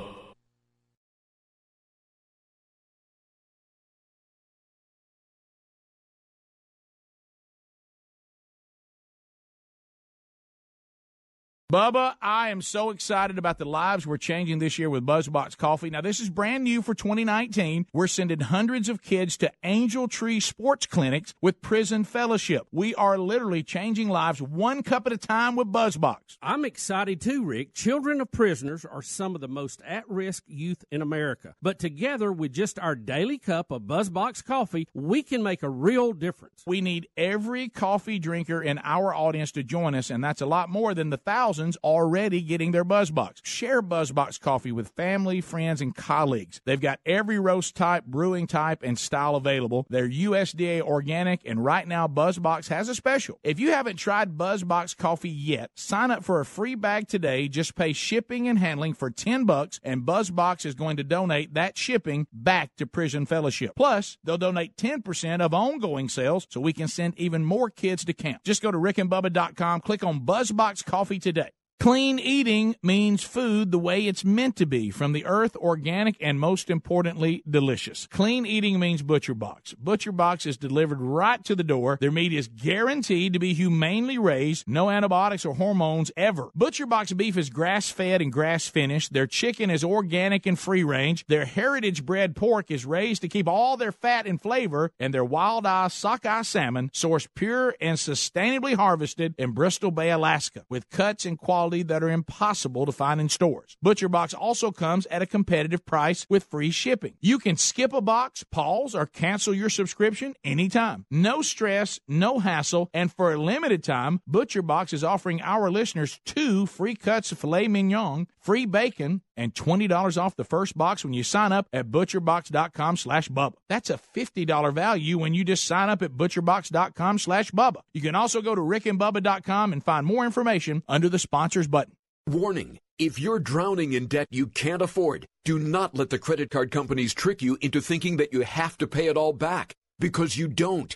Bubba, 11.71 12.15
I 12.21 12.49
am 12.49 12.61
so 12.61 12.89
excited 12.89 13.37
about 13.37 13.57
the 13.57 13.63
lives 13.63 14.05
we're 14.05 14.17
changing 14.17 14.59
this 14.59 14.77
year 14.77 14.89
with 14.89 15.05
BuzzBox 15.05 15.55
Coffee. 15.55 15.89
Now, 15.89 16.01
this 16.01 16.19
is 16.19 16.29
brand 16.29 16.65
new 16.65 16.81
for 16.81 16.93
2019. 16.93 17.85
We're 17.93 18.07
sending 18.07 18.41
hundreds 18.41 18.89
of 18.89 19.01
kids 19.01 19.37
to 19.37 19.49
Angel 19.63 20.09
Tree 20.09 20.41
Sports 20.41 20.85
Clinics 20.85 21.33
with 21.39 21.61
Prison 21.61 22.03
Fellowship. 22.03 22.67
We 22.73 22.93
are 22.95 23.17
literally 23.17 23.63
changing 23.63 24.09
lives 24.09 24.41
one 24.41 24.83
cup 24.83 25.07
at 25.07 25.13
a 25.13 25.17
time 25.17 25.55
with 25.55 25.71
BuzzBox. 25.71 26.35
I'm 26.41 26.65
excited 26.65 27.21
too, 27.21 27.45
Rick. 27.45 27.73
Children 27.73 28.19
of 28.19 28.33
prisoners 28.33 28.83
are 28.83 29.01
some 29.01 29.33
of 29.33 29.39
the 29.39 29.47
most 29.47 29.81
at 29.87 30.03
risk 30.09 30.43
youth 30.47 30.83
in 30.91 31.01
America. 31.01 31.55
But 31.61 31.79
together 31.79 32.33
with 32.33 32.51
just 32.51 32.79
our 32.79 32.95
daily 32.95 33.37
cup 33.37 33.71
of 33.71 33.83
BuzzBox 33.83 34.43
coffee, 34.43 34.89
we 34.93 35.23
can 35.23 35.41
make 35.41 35.63
a 35.63 35.69
real 35.69 36.11
difference. 36.11 36.63
We 36.67 36.81
need 36.81 37.07
every 37.15 37.69
coffee 37.69 38.19
drinker 38.19 38.61
in 38.61 38.77
our 38.83 39.15
audience 39.15 39.53
to 39.53 39.63
join 39.63 39.95
us, 39.95 40.09
and 40.09 40.21
that's 40.21 40.41
a 40.41 40.45
lot 40.45 40.69
more 40.69 40.93
than 40.93 41.11
the 41.11 41.15
thousands 41.15 41.60
thousands 41.61 41.77
already 41.83 42.41
getting 42.41 42.71
their 42.71 42.83
BuzzBox. 42.83 43.37
Share 43.43 43.81
BuzzBox 43.81 44.39
coffee 44.39 44.71
with 44.71 44.89
family, 44.89 45.41
friends, 45.41 45.81
and 45.81 45.95
colleagues. 45.95 46.59
They've 46.65 46.81
got 46.81 46.99
every 47.05 47.39
roast 47.39 47.75
type, 47.75 48.05
brewing 48.05 48.47
type, 48.47 48.81
and 48.83 48.97
style 48.97 49.35
available. 49.35 49.85
They're 49.89 50.09
USDA 50.09 50.81
organic, 50.81 51.41
and 51.45 51.63
right 51.63 51.87
now 51.87 52.07
BuzzBox 52.07 52.69
has 52.69 52.89
a 52.89 52.95
special. 52.95 53.39
If 53.43 53.59
you 53.59 53.71
haven't 53.71 53.97
tried 53.97 54.37
BuzzBox 54.37 54.97
coffee 54.97 55.29
yet, 55.29 55.69
sign 55.75 56.09
up 56.09 56.23
for 56.23 56.39
a 56.39 56.45
free 56.45 56.75
bag 56.75 57.07
today. 57.07 57.47
Just 57.47 57.75
pay 57.75 57.93
shipping 57.93 58.47
and 58.47 58.57
handling 58.57 58.93
for 58.93 59.11
10 59.11 59.45
bucks, 59.45 59.79
and 59.83 60.01
BuzzBox 60.01 60.65
is 60.65 60.73
going 60.73 60.97
to 60.97 61.03
donate 61.03 61.53
that 61.53 61.77
shipping 61.77 62.27
back 62.33 62.71
to 62.77 62.87
Prison 62.87 63.25
Fellowship. 63.25 63.73
Plus, 63.75 64.17
they'll 64.23 64.37
donate 64.37 64.75
10% 64.77 65.41
of 65.41 65.53
ongoing 65.53 66.09
sales 66.09 66.47
so 66.49 66.59
we 66.59 66.73
can 66.73 66.87
send 66.87 67.17
even 67.17 67.45
more 67.45 67.69
kids 67.69 68.03
to 68.05 68.13
camp. 68.13 68.43
Just 68.43 68.63
go 68.63 68.71
to 68.71 68.77
rickandbubba.com, 68.77 69.81
click 69.81 70.03
on 70.03 70.21
BuzzBox 70.21 70.83
Coffee 70.85 71.19
today. 71.19 71.50
Clean 71.81 72.19
eating 72.19 72.75
means 72.83 73.23
food 73.23 73.71
the 73.71 73.79
way 73.79 74.05
it's 74.05 74.23
meant 74.23 74.55
to 74.57 74.67
be, 74.67 74.91
from 74.91 75.13
the 75.13 75.25
earth, 75.25 75.55
organic, 75.55 76.15
and 76.21 76.39
most 76.39 76.69
importantly, 76.69 77.41
delicious. 77.49 78.05
Clean 78.05 78.45
eating 78.45 78.79
means 78.79 79.01
Butcher 79.01 79.33
Box. 79.33 79.73
Butcher 79.73 80.11
Box 80.11 80.45
is 80.45 80.57
delivered 80.57 81.01
right 81.01 81.43
to 81.43 81.55
the 81.55 81.63
door. 81.63 81.97
Their 81.99 82.11
meat 82.11 82.33
is 82.33 82.47
guaranteed 82.47 83.33
to 83.33 83.39
be 83.39 83.55
humanely 83.55 84.19
raised, 84.19 84.67
no 84.67 84.91
antibiotics 84.91 85.43
or 85.43 85.55
hormones 85.55 86.11
ever. 86.15 86.51
Butcher 86.53 86.85
Box 86.85 87.13
beef 87.13 87.35
is 87.35 87.49
grass 87.49 87.89
fed 87.89 88.21
and 88.21 88.31
grass 88.31 88.67
finished. 88.67 89.11
Their 89.11 89.25
chicken 89.25 89.71
is 89.71 89.83
organic 89.83 90.45
and 90.45 90.59
free 90.59 90.83
range. 90.83 91.25
Their 91.29 91.45
heritage 91.45 92.05
bred 92.05 92.35
pork 92.35 92.69
is 92.69 92.85
raised 92.85 93.23
to 93.23 93.27
keep 93.27 93.47
all 93.47 93.75
their 93.75 93.91
fat 93.91 94.27
and 94.27 94.39
flavor, 94.39 94.91
and 94.99 95.11
their 95.11 95.25
wild 95.25 95.65
eye 95.65 95.87
sockeye 95.87 96.43
salmon 96.43 96.91
sourced 96.93 97.27
pure 97.33 97.73
and 97.81 97.97
sustainably 97.97 98.75
harvested 98.75 99.33
in 99.39 99.53
Bristol 99.53 99.89
Bay, 99.89 100.11
Alaska, 100.11 100.63
with 100.69 100.87
cuts 100.91 101.25
and 101.25 101.39
quality 101.39 101.70
that 101.71 102.03
are 102.03 102.09
impossible 102.09 102.85
to 102.85 102.91
find 102.91 103.21
in 103.21 103.29
stores. 103.29 103.77
ButcherBox 103.83 104.35
also 104.37 104.71
comes 104.71 105.05
at 105.05 105.21
a 105.21 105.25
competitive 105.25 105.85
price 105.85 106.25
with 106.29 106.43
free 106.43 106.71
shipping. 106.71 107.13
You 107.21 107.39
can 107.39 107.55
skip 107.55 107.93
a 107.93 108.01
box, 108.01 108.43
pause, 108.43 108.93
or 108.93 109.05
cancel 109.05 109.53
your 109.53 109.69
subscription 109.69 110.35
anytime. 110.43 111.05
No 111.09 111.41
stress, 111.41 111.99
no 112.07 112.39
hassle, 112.39 112.89
and 112.93 113.11
for 113.11 113.31
a 113.33 113.41
limited 113.41 113.83
time, 113.83 114.19
ButcherBox 114.29 114.93
is 114.93 115.03
offering 115.03 115.41
our 115.41 115.71
listeners 115.71 116.19
two 116.25 116.65
free 116.65 116.95
cuts 116.95 117.31
of 117.31 117.39
filet 117.39 117.67
mignon, 117.67 118.27
free 118.39 118.65
bacon, 118.65 119.21
and 119.41 119.55
$20 119.55 120.21
off 120.21 120.35
the 120.35 120.43
first 120.43 120.77
box 120.77 121.03
when 121.03 121.13
you 121.13 121.23
sign 121.23 121.51
up 121.51 121.67
at 121.73 121.87
butcherbox.com 121.87 122.95
slash 122.95 123.27
Bubba. 123.29 123.53
That's 123.69 123.89
a 123.89 123.99
$50 124.15 124.73
value 124.73 125.17
when 125.17 125.33
you 125.33 125.43
just 125.43 125.65
sign 125.65 125.89
up 125.89 126.03
at 126.03 126.11
butcherbox.com 126.11 127.17
slash 127.17 127.51
Bubba. 127.51 127.81
You 127.93 128.01
can 128.01 128.13
also 128.13 128.41
go 128.41 128.53
to 128.53 128.61
rickandbubba.com 128.61 129.73
and 129.73 129.83
find 129.83 130.05
more 130.05 130.25
information 130.25 130.83
under 130.87 131.09
the 131.09 131.19
sponsors 131.19 131.67
button. 131.67 131.95
Warning 132.27 132.77
if 132.99 133.19
you're 133.19 133.39
drowning 133.39 133.93
in 133.93 134.05
debt 134.05 134.27
you 134.29 134.45
can't 134.45 134.83
afford, 134.83 135.25
do 135.43 135.57
not 135.57 135.95
let 135.95 136.11
the 136.11 136.19
credit 136.19 136.51
card 136.51 136.69
companies 136.69 137.15
trick 137.15 137.41
you 137.41 137.57
into 137.59 137.81
thinking 137.81 138.17
that 138.17 138.31
you 138.31 138.41
have 138.41 138.77
to 138.77 138.85
pay 138.85 139.07
it 139.07 139.17
all 139.17 139.33
back 139.33 139.73
because 139.97 140.37
you 140.37 140.47
don't. 140.47 140.95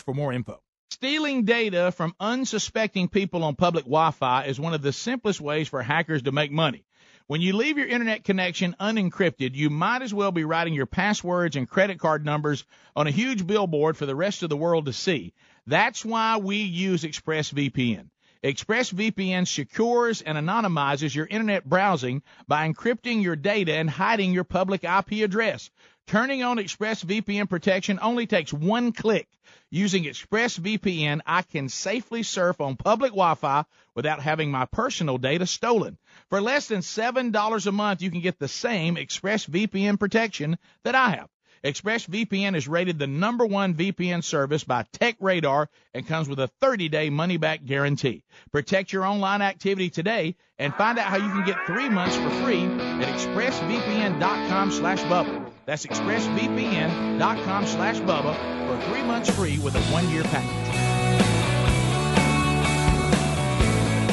for 0.00 0.14
more 0.14 0.32
info. 0.32 0.60
Stealing 0.90 1.44
data 1.44 1.90
from 1.92 2.14
unsuspecting 2.20 3.08
people 3.08 3.44
on 3.44 3.56
public 3.56 3.84
Wi 3.84 4.10
Fi 4.10 4.44
is 4.44 4.60
one 4.60 4.74
of 4.74 4.82
the 4.82 4.92
simplest 4.92 5.40
ways 5.40 5.68
for 5.68 5.82
hackers 5.82 6.22
to 6.22 6.32
make 6.32 6.52
money. 6.52 6.84
When 7.26 7.40
you 7.40 7.54
leave 7.54 7.78
your 7.78 7.86
internet 7.86 8.24
connection 8.24 8.76
unencrypted, 8.78 9.54
you 9.54 9.70
might 9.70 10.02
as 10.02 10.12
well 10.12 10.32
be 10.32 10.44
writing 10.44 10.74
your 10.74 10.86
passwords 10.86 11.56
and 11.56 11.68
credit 11.68 11.98
card 11.98 12.24
numbers 12.24 12.64
on 12.94 13.06
a 13.06 13.10
huge 13.10 13.46
billboard 13.46 13.96
for 13.96 14.06
the 14.06 14.14
rest 14.14 14.42
of 14.42 14.50
the 14.50 14.56
world 14.56 14.86
to 14.86 14.92
see. 14.92 15.32
That's 15.66 16.04
why 16.04 16.36
we 16.36 16.56
use 16.56 17.04
ExpressVPN. 17.04 18.10
ExpressVPN 18.44 19.46
secures 19.46 20.20
and 20.20 20.36
anonymizes 20.36 21.14
your 21.14 21.26
internet 21.26 21.64
browsing 21.64 22.22
by 22.48 22.68
encrypting 22.68 23.22
your 23.22 23.36
data 23.36 23.72
and 23.72 23.88
hiding 23.88 24.32
your 24.32 24.44
public 24.44 24.82
IP 24.82 25.22
address. 25.22 25.70
Turning 26.08 26.42
on 26.42 26.56
ExpressVPN 26.56 27.48
protection 27.48 28.00
only 28.02 28.26
takes 28.26 28.52
one 28.52 28.90
click. 28.90 29.28
Using 29.74 30.04
ExpressVPN, 30.04 31.22
I 31.24 31.40
can 31.40 31.70
safely 31.70 32.22
surf 32.24 32.60
on 32.60 32.76
public 32.76 33.12
Wi-Fi 33.12 33.64
without 33.94 34.20
having 34.20 34.50
my 34.50 34.66
personal 34.66 35.16
data 35.16 35.46
stolen. 35.46 35.96
For 36.28 36.42
less 36.42 36.68
than 36.68 36.80
$7 36.80 37.66
a 37.66 37.72
month, 37.72 38.02
you 38.02 38.10
can 38.10 38.20
get 38.20 38.38
the 38.38 38.48
same 38.48 38.96
ExpressVPN 38.96 39.98
protection 39.98 40.58
that 40.84 40.94
I 40.94 41.12
have. 41.12 41.28
ExpressVPN 41.64 42.54
is 42.54 42.68
rated 42.68 42.98
the 42.98 43.06
number 43.06 43.46
one 43.46 43.72
VPN 43.72 44.22
service 44.22 44.62
by 44.62 44.84
TechRadar 45.00 45.68
and 45.94 46.06
comes 46.06 46.28
with 46.28 46.40
a 46.40 46.50
30-day 46.60 47.08
money-back 47.08 47.64
guarantee. 47.64 48.24
Protect 48.52 48.92
your 48.92 49.06
online 49.06 49.40
activity 49.40 49.88
today 49.88 50.36
and 50.58 50.74
find 50.74 50.98
out 50.98 51.06
how 51.06 51.16
you 51.16 51.30
can 51.32 51.46
get 51.46 51.66
three 51.66 51.88
months 51.88 52.16
for 52.16 52.28
free 52.44 52.64
at 52.64 53.08
expressvpn.com 53.08 54.70
slash 54.70 55.00
Bubba. 55.04 55.41
That's 55.64 55.86
expressvpn.com 55.86 57.66
slash 57.66 58.00
Bubba 58.00 58.34
for 58.66 58.90
three 58.90 59.02
months 59.02 59.30
free 59.30 59.58
with 59.60 59.76
a 59.76 59.80
one-year 59.92 60.24
package. 60.24 60.72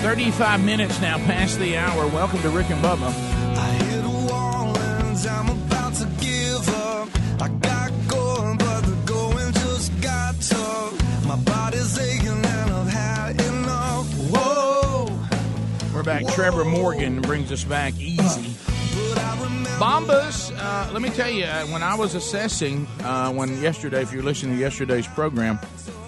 35 0.04 0.64
minutes 0.64 1.02
now 1.02 1.18
past 1.18 1.58
the 1.60 1.76
hour. 1.78 2.08
Welcome 2.08 2.42
to 2.44 2.50
Rick 2.50 2.70
and 2.70 2.84
Bubba. 2.84 3.14
I'm 5.28 5.50
about 5.50 5.94
to 5.96 6.06
give 6.22 6.70
up. 6.70 7.10
I 7.42 7.50
got 7.50 7.92
going, 8.08 8.58
but 8.58 8.82
the 8.82 8.96
going 9.06 9.52
just 9.54 10.02
got 10.02 10.40
tough. 10.40 11.26
My 11.26 11.36
body's 11.36 12.00
aching 12.00 12.28
and 12.30 12.72
I've 12.72 12.88
had 12.88 13.42
enough. 13.42 14.06
Whoa, 14.30 15.20
We're 15.94 16.04
back. 16.04 16.26
Trevor 16.28 16.64
Morgan 16.64 17.22
brings 17.22 17.52
us 17.52 17.66
back 17.66 18.00
easy. 18.00 18.56
Bombas, 19.80 20.52
uh, 20.58 20.92
let 20.92 21.02
me 21.02 21.10
tell 21.10 21.30
you, 21.30 21.46
uh, 21.46 21.66
when 21.68 21.82
I 21.84 21.96
was 21.96 22.14
assessing, 22.14 22.86
uh, 23.02 23.32
when 23.32 23.62
yesterday, 23.62 24.02
if 24.02 24.12
you're 24.12 24.24
listening 24.24 24.56
to 24.56 24.60
yesterday's 24.62 25.08
program, 25.08 25.58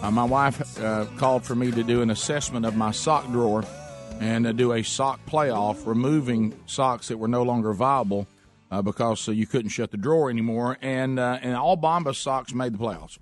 uh, 0.02 0.12
my 0.12 0.26
wife 0.26 0.78
uh, 0.82 1.06
called 1.18 1.46
for 1.46 1.56
me 1.56 1.72
to 1.72 1.82
do 1.84 2.02
an 2.02 2.10
assessment 2.10 2.66
of 2.66 2.76
my 2.76 2.92
sock 2.92 3.26
drawer 3.32 3.64
and 4.20 4.46
uh, 4.46 4.52
do 4.52 4.74
a 4.74 4.84
sock 4.84 5.22
playoff, 5.26 5.86
removing 5.88 6.54
socks 6.66 7.08
that 7.08 7.18
were 7.18 7.30
no 7.30 7.44
longer 7.44 7.72
viable 7.72 8.28
uh, 8.72 8.82
because 8.82 9.26
you 9.30 9.48
couldn't 9.48 9.70
shut 9.70 9.92
the 9.92 9.98
drawer 9.98 10.30
anymore. 10.30 10.78
And 10.82 11.18
uh, 11.18 11.40
and 11.42 11.56
all 11.56 11.78
Bombas 11.78 12.16
socks 12.16 12.54
made 12.54 12.74
the 12.74 12.78
playoffs. 12.78 13.18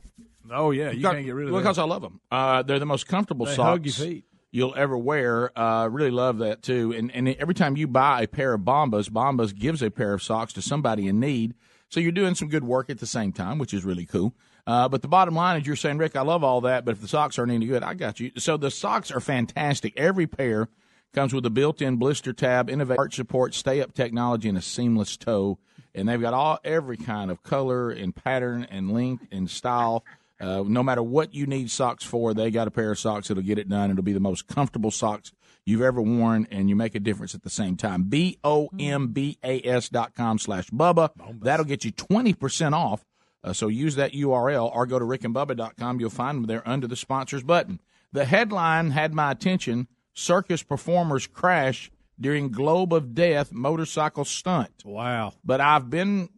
Oh 0.52 0.72
yeah, 0.72 0.90
you 0.90 0.98
Because- 0.98 1.14
can't 1.14 1.26
get 1.26 1.36
rid 1.36 1.46
of 1.48 1.52
them. 1.54 1.62
because. 1.62 1.78
I 1.78 1.84
love 1.84 2.02
them. 2.02 2.20
Uh, 2.32 2.64
they're 2.64 2.80
the 2.80 2.86
most 2.88 3.08
comfortable 3.08 3.46
They 3.46 3.56
socks 3.56 3.70
hug 3.70 3.86
your 3.86 3.94
feet. 3.94 4.26
You'll 4.52 4.76
ever 4.76 4.98
wear. 4.98 5.58
Uh, 5.58 5.88
really 5.88 6.12
love 6.12 6.40
that 6.40 6.62
too. 6.62 6.94
And 6.96 7.12
and 7.12 7.28
every 7.28 7.54
time 7.54 7.78
you 7.78 7.88
buy 7.88 8.24
a 8.24 8.28
pair 8.28 8.54
of 8.54 8.62
Bombas, 8.62 9.10
Bombas 9.10 9.58
gives 9.58 9.82
a 9.82 9.92
pair 9.92 10.14
of 10.14 10.24
socks 10.24 10.54
to 10.54 10.62
somebody 10.62 11.08
in 11.08 11.20
need. 11.20 11.54
So 11.90 12.00
you're 12.00 12.12
doing 12.12 12.36
some 12.36 12.50
good 12.50 12.64
work 12.64 12.90
at 12.90 13.00
the 13.00 13.08
same 13.08 13.32
time, 13.32 13.58
which 13.58 13.74
is 13.74 13.84
really 13.84 14.06
cool. 14.06 14.36
Uh, 14.68 14.88
but 14.88 15.02
the 15.02 15.08
bottom 15.08 15.34
line 15.34 15.60
is, 15.60 15.66
you're 15.66 15.76
saying, 15.76 15.98
Rick, 15.98 16.16
I 16.16 16.22
love 16.22 16.44
all 16.44 16.62
that, 16.62 16.86
but 16.86 16.92
if 16.92 17.02
the 17.02 17.08
socks 17.08 17.40
aren't 17.40 17.52
any 17.52 17.66
good, 17.66 17.82
I 17.82 17.96
got 17.96 18.20
you. 18.20 18.32
So 18.38 18.56
the 18.58 18.70
socks 18.70 19.10
are 19.10 19.20
fantastic. 19.20 19.94
Every 19.98 20.28
pair 20.28 20.68
comes 21.12 21.34
with 21.34 21.44
a 21.48 21.50
built-in 21.50 21.96
blister 21.96 22.34
tab, 22.34 22.70
innovative 22.70 23.00
arch 23.00 23.16
support, 23.16 23.56
stay-up 23.56 23.96
technology, 23.96 24.48
and 24.48 24.58
a 24.60 24.62
seamless 24.62 25.18
toe. 25.18 25.58
And 25.96 26.08
they've 26.08 26.22
got 26.22 26.36
all 26.36 26.60
every 26.64 26.98
kind 26.98 27.32
of 27.32 27.42
color 27.42 27.90
and 27.90 28.16
pattern 28.16 28.68
and 28.70 28.92
length 28.92 29.26
and 29.32 29.50
style. 29.50 30.06
Uh, 30.40 30.64
no 30.66 30.82
matter 30.82 31.04
what 31.04 31.34
you 31.34 31.46
need 31.46 31.70
socks 31.70 32.04
for, 32.04 32.34
they 32.34 32.50
got 32.50 32.68
a 32.68 32.72
pair 32.72 32.92
of 32.92 33.00
socks 33.00 33.28
that'll 33.28 33.44
get 33.44 33.58
it 33.60 33.68
done. 33.68 33.92
It'll 33.92 34.04
be 34.04 34.14
the 34.14 34.20
most 34.20 34.48
comfortable 34.48 34.92
socks 34.92 35.32
you've 35.66 35.82
ever 35.82 36.02
worn, 36.02 36.48
and 36.50 36.70
you 36.70 36.76
make 36.76 36.96
a 36.96 37.00
difference 37.00 37.36
at 37.36 37.44
the 37.44 37.50
same 37.50 37.76
time. 37.76 38.04
B 38.04 38.40
O 38.44 38.70
M 38.80 39.08
B 39.08 39.38
A 39.44 39.62
S 39.64 39.90
dot 39.90 40.16
com 40.16 40.40
slash 40.40 40.70
Bubba. 40.70 41.10
That'll 41.42 41.66
get 41.66 41.84
you 41.84 41.92
20% 41.92 42.74
off. 42.74 43.06
Uh, 43.44 43.54
so 43.54 43.68
use 43.68 43.96
that 43.96 44.14
URL 44.14 44.74
or 44.74 44.86
go 44.86 45.00
to 45.00 45.06
rickandbubba.com. 45.06 46.00
You'll 46.00 46.10
find 46.10 46.38
them 46.38 46.46
there 46.48 46.68
under 46.68 46.88
the 46.88 46.96
sponsors 46.96 47.44
button. 47.44 47.80
The 48.12 48.26
headline 48.26 48.92
had 48.92 49.14
my 49.14 49.32
attention 49.32 49.88
Circus 50.14 50.64
performers 50.64 51.28
crash 51.28 51.92
during 52.20 52.50
Globe 52.50 52.94
of 52.94 53.14
Death 53.14 53.54
motorcycle 53.54 54.26
stunt. 54.26 54.84
Wow. 54.84 55.34
But 55.46 55.62
I've 55.62 55.90
been 55.90 56.30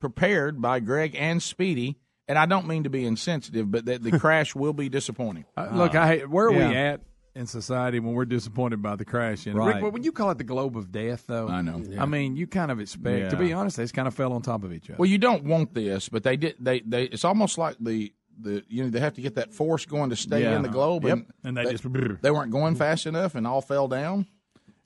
prepared 0.00 0.62
by 0.62 0.78
Greg 0.80 1.16
and 1.18 1.42
Speedy, 1.42 1.98
and 2.28 2.38
I 2.38 2.46
don't 2.46 2.66
mean 2.66 2.84
to 2.84 2.90
be 2.90 3.04
insensitive, 3.04 3.70
but 3.70 3.86
that 3.86 4.02
the 4.02 4.18
crash 4.18 4.54
will 4.54 4.72
be 4.72 4.88
disappointing. 4.88 5.44
Uh, 5.56 5.68
look, 5.72 5.94
I 5.94 6.18
where 6.20 6.46
are 6.46 6.52
we 6.52 6.62
at 6.62 7.00
in 7.34 7.46
society 7.46 8.00
when 8.00 8.14
we're 8.14 8.24
disappointed 8.24 8.82
by 8.82 8.96
the 8.96 9.04
crash? 9.04 9.46
And 9.46 9.56
Right. 9.56 9.74
Rick, 9.74 9.82
well, 9.82 9.92
when 9.92 10.02
you 10.02 10.12
call 10.12 10.30
it 10.30 10.38
the 10.38 10.44
globe 10.44 10.76
of 10.76 10.90
death, 10.92 11.24
though, 11.26 11.48
I 11.48 11.62
know. 11.62 11.82
I 11.98 12.06
mean, 12.06 12.36
you 12.36 12.46
kind 12.46 12.70
of 12.70 12.80
expect. 12.80 13.30
To 13.30 13.36
be 13.36 13.52
honest, 13.52 13.76
they 13.76 13.84
just 13.84 13.94
kind 13.94 14.08
of 14.08 14.14
fell 14.14 14.32
on 14.32 14.42
top 14.42 14.64
of 14.64 14.72
each 14.72 14.90
other. 14.90 14.96
Well, 14.98 15.08
you 15.08 15.18
don't 15.18 15.44
want 15.44 15.74
this, 15.74 16.08
but 16.08 16.22
they 16.22 16.36
did. 16.36 16.56
They 16.60 16.80
they. 16.80 17.04
It's 17.04 17.24
almost 17.24 17.58
like 17.58 17.76
the 17.80 18.12
the 18.40 18.62
you 18.68 18.84
know 18.84 18.90
they 18.90 19.00
have 19.00 19.14
to 19.14 19.20
get 19.20 19.34
that 19.34 19.52
force 19.52 19.84
going 19.86 20.10
to 20.10 20.16
stay 20.16 20.42
Yeah. 20.42 20.54
in 20.56 20.62
the 20.62 20.68
globe, 20.68 21.04
Yep. 21.04 21.12
and, 21.12 21.26
And 21.44 21.56
they 21.56 21.72
just- 21.72 21.84
they 22.22 22.30
weren't 22.30 22.52
going 22.52 22.76
fast 22.76 23.06
enough, 23.06 23.34
and 23.34 23.46
all 23.46 23.60
fell 23.60 23.88
down. 23.88 24.26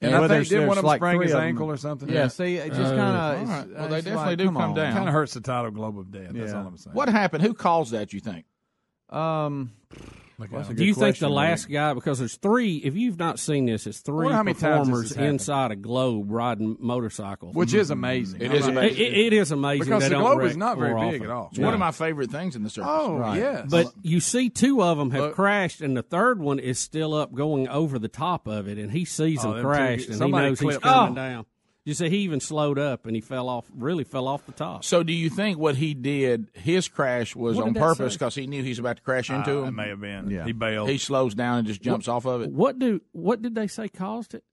And 0.02 0.14
I 0.14 0.28
think 0.28 0.48
did 0.48 0.66
one 0.66 0.78
of 0.78 0.84
them 0.84 0.96
sprain 0.96 1.20
his 1.22 1.32
ankle 1.34 1.70
or 1.70 1.76
something? 1.76 2.08
Yeah, 2.08 2.28
see, 2.28 2.56
it 2.56 2.68
just 2.70 2.92
Uh, 2.92 2.96
kind 2.96 3.16
all 3.16 3.42
of. 3.42 3.48
right. 3.48 3.68
Well, 3.78 3.88
they 3.88 4.00
definitely 4.00 4.36
do 4.36 4.50
come 4.52 4.74
down. 4.74 4.92
Kind 4.94 5.08
of 5.08 5.14
hurts 5.14 5.34
the 5.34 5.40
title 5.40 5.70
globe 5.70 5.98
of 5.98 6.10
death. 6.10 6.30
That's 6.32 6.52
all 6.52 6.66
I'm 6.66 6.76
saying. 6.76 6.94
What 6.94 7.08
happened? 7.08 7.42
Who 7.44 7.54
caused 7.54 7.92
that? 7.92 8.12
You 8.12 8.20
think? 8.20 8.44
Um, 9.10 9.72
that's 10.50 10.68
Do 10.68 10.84
you 10.84 10.94
think 10.94 11.16
the 11.18 11.26
question, 11.26 11.30
last 11.30 11.70
guy? 11.70 11.94
Because 11.94 12.18
there's 12.18 12.36
three. 12.36 12.76
If 12.78 12.96
you've 12.96 13.18
not 13.18 13.38
seen 13.38 13.66
this, 13.66 13.86
it's 13.86 14.00
three 14.00 14.14
wonder 14.26 14.34
how 14.34 14.42
many 14.42 14.54
times 14.58 14.88
performers 14.88 15.14
has 15.14 15.28
inside 15.28 15.70
a 15.70 15.76
globe 15.76 16.30
riding 16.30 16.76
motorcycles, 16.80 17.54
Which 17.54 17.74
is 17.74 17.90
amazing. 17.90 18.40
It 18.40 18.52
is 18.52 18.66
amazing. 18.66 18.98
It, 18.98 19.12
it 19.18 19.32
is 19.32 19.52
amazing 19.52 19.84
Because 19.86 20.02
they 20.02 20.08
the 20.08 20.18
globe 20.18 20.42
is 20.42 20.56
not 20.56 20.78
very 20.78 20.94
big 20.94 21.20
often. 21.20 21.22
at 21.24 21.30
all. 21.30 21.48
It's 21.50 21.58
one 21.58 21.74
of 21.74 21.80
my 21.80 21.90
favorite 21.92 22.30
things 22.30 22.56
in 22.56 22.62
the 22.62 22.70
circus. 22.70 22.90
Oh, 22.92 23.34
yes. 23.34 23.66
But 23.70 23.86
you 24.02 24.20
see, 24.20 24.50
two 24.50 24.82
of 24.82 24.98
them 24.98 25.10
have 25.12 25.32
crashed, 25.34 25.80
and 25.80 25.96
the 25.96 26.02
third 26.02 26.40
one 26.40 26.58
is 26.58 26.78
still 26.78 27.14
up, 27.14 27.32
going 27.34 27.68
over 27.68 27.98
the 27.98 28.08
top 28.08 28.46
of 28.46 28.68
it, 28.68 28.78
and 28.78 28.90
he 28.90 29.04
sees 29.04 29.40
Oh, 29.44 29.48
them 29.48 29.52
them 29.52 29.62
two- 29.62 29.68
crash, 29.68 30.06
and 30.08 30.22
he 30.22 30.30
knows 30.30 30.60
he's 30.60 30.78
coming 30.78 31.14
them. 31.14 31.32
down. 31.32 31.46
You 31.84 31.94
see, 31.94 32.08
he 32.10 32.18
even 32.18 32.38
slowed 32.38 32.78
up, 32.78 33.06
and 33.06 33.16
he 33.16 33.20
fell 33.20 33.48
off. 33.48 33.66
Really 33.76 34.04
fell 34.04 34.28
off 34.28 34.46
the 34.46 34.52
top. 34.52 34.84
So, 34.84 35.02
do 35.02 35.12
you 35.12 35.28
think 35.28 35.58
what 35.58 35.74
he 35.76 35.94
did, 35.94 36.48
his 36.54 36.86
crash 36.88 37.34
was 37.34 37.56
What 37.56 37.66
on 37.66 37.74
purpose 37.74 38.14
because 38.14 38.36
he 38.36 38.46
knew 38.46 38.62
he's 38.62 38.78
about 38.78 38.98
to 38.98 39.02
crash 39.02 39.30
into 39.30 39.58
Uh, 39.58 39.62
him? 39.62 39.68
it 39.68 39.72
may 39.72 39.88
have 39.88 40.00
been. 40.00 40.30
Yeah. 40.30 40.44
He 40.44 40.52
bailed. 40.52 40.88
He 40.90 40.98
slows 40.98 41.34
down 41.34 41.58
and 41.58 41.66
just 41.66 41.82
jumps 41.82 42.06
off 42.06 42.24
of 42.24 42.42
it. 42.42 42.50
What 42.52 42.78
do 42.78 43.00
what 43.10 43.42
did 43.42 43.56
they 43.56 43.66
say 43.66 43.88
caused 43.88 44.34
it? 44.34 44.44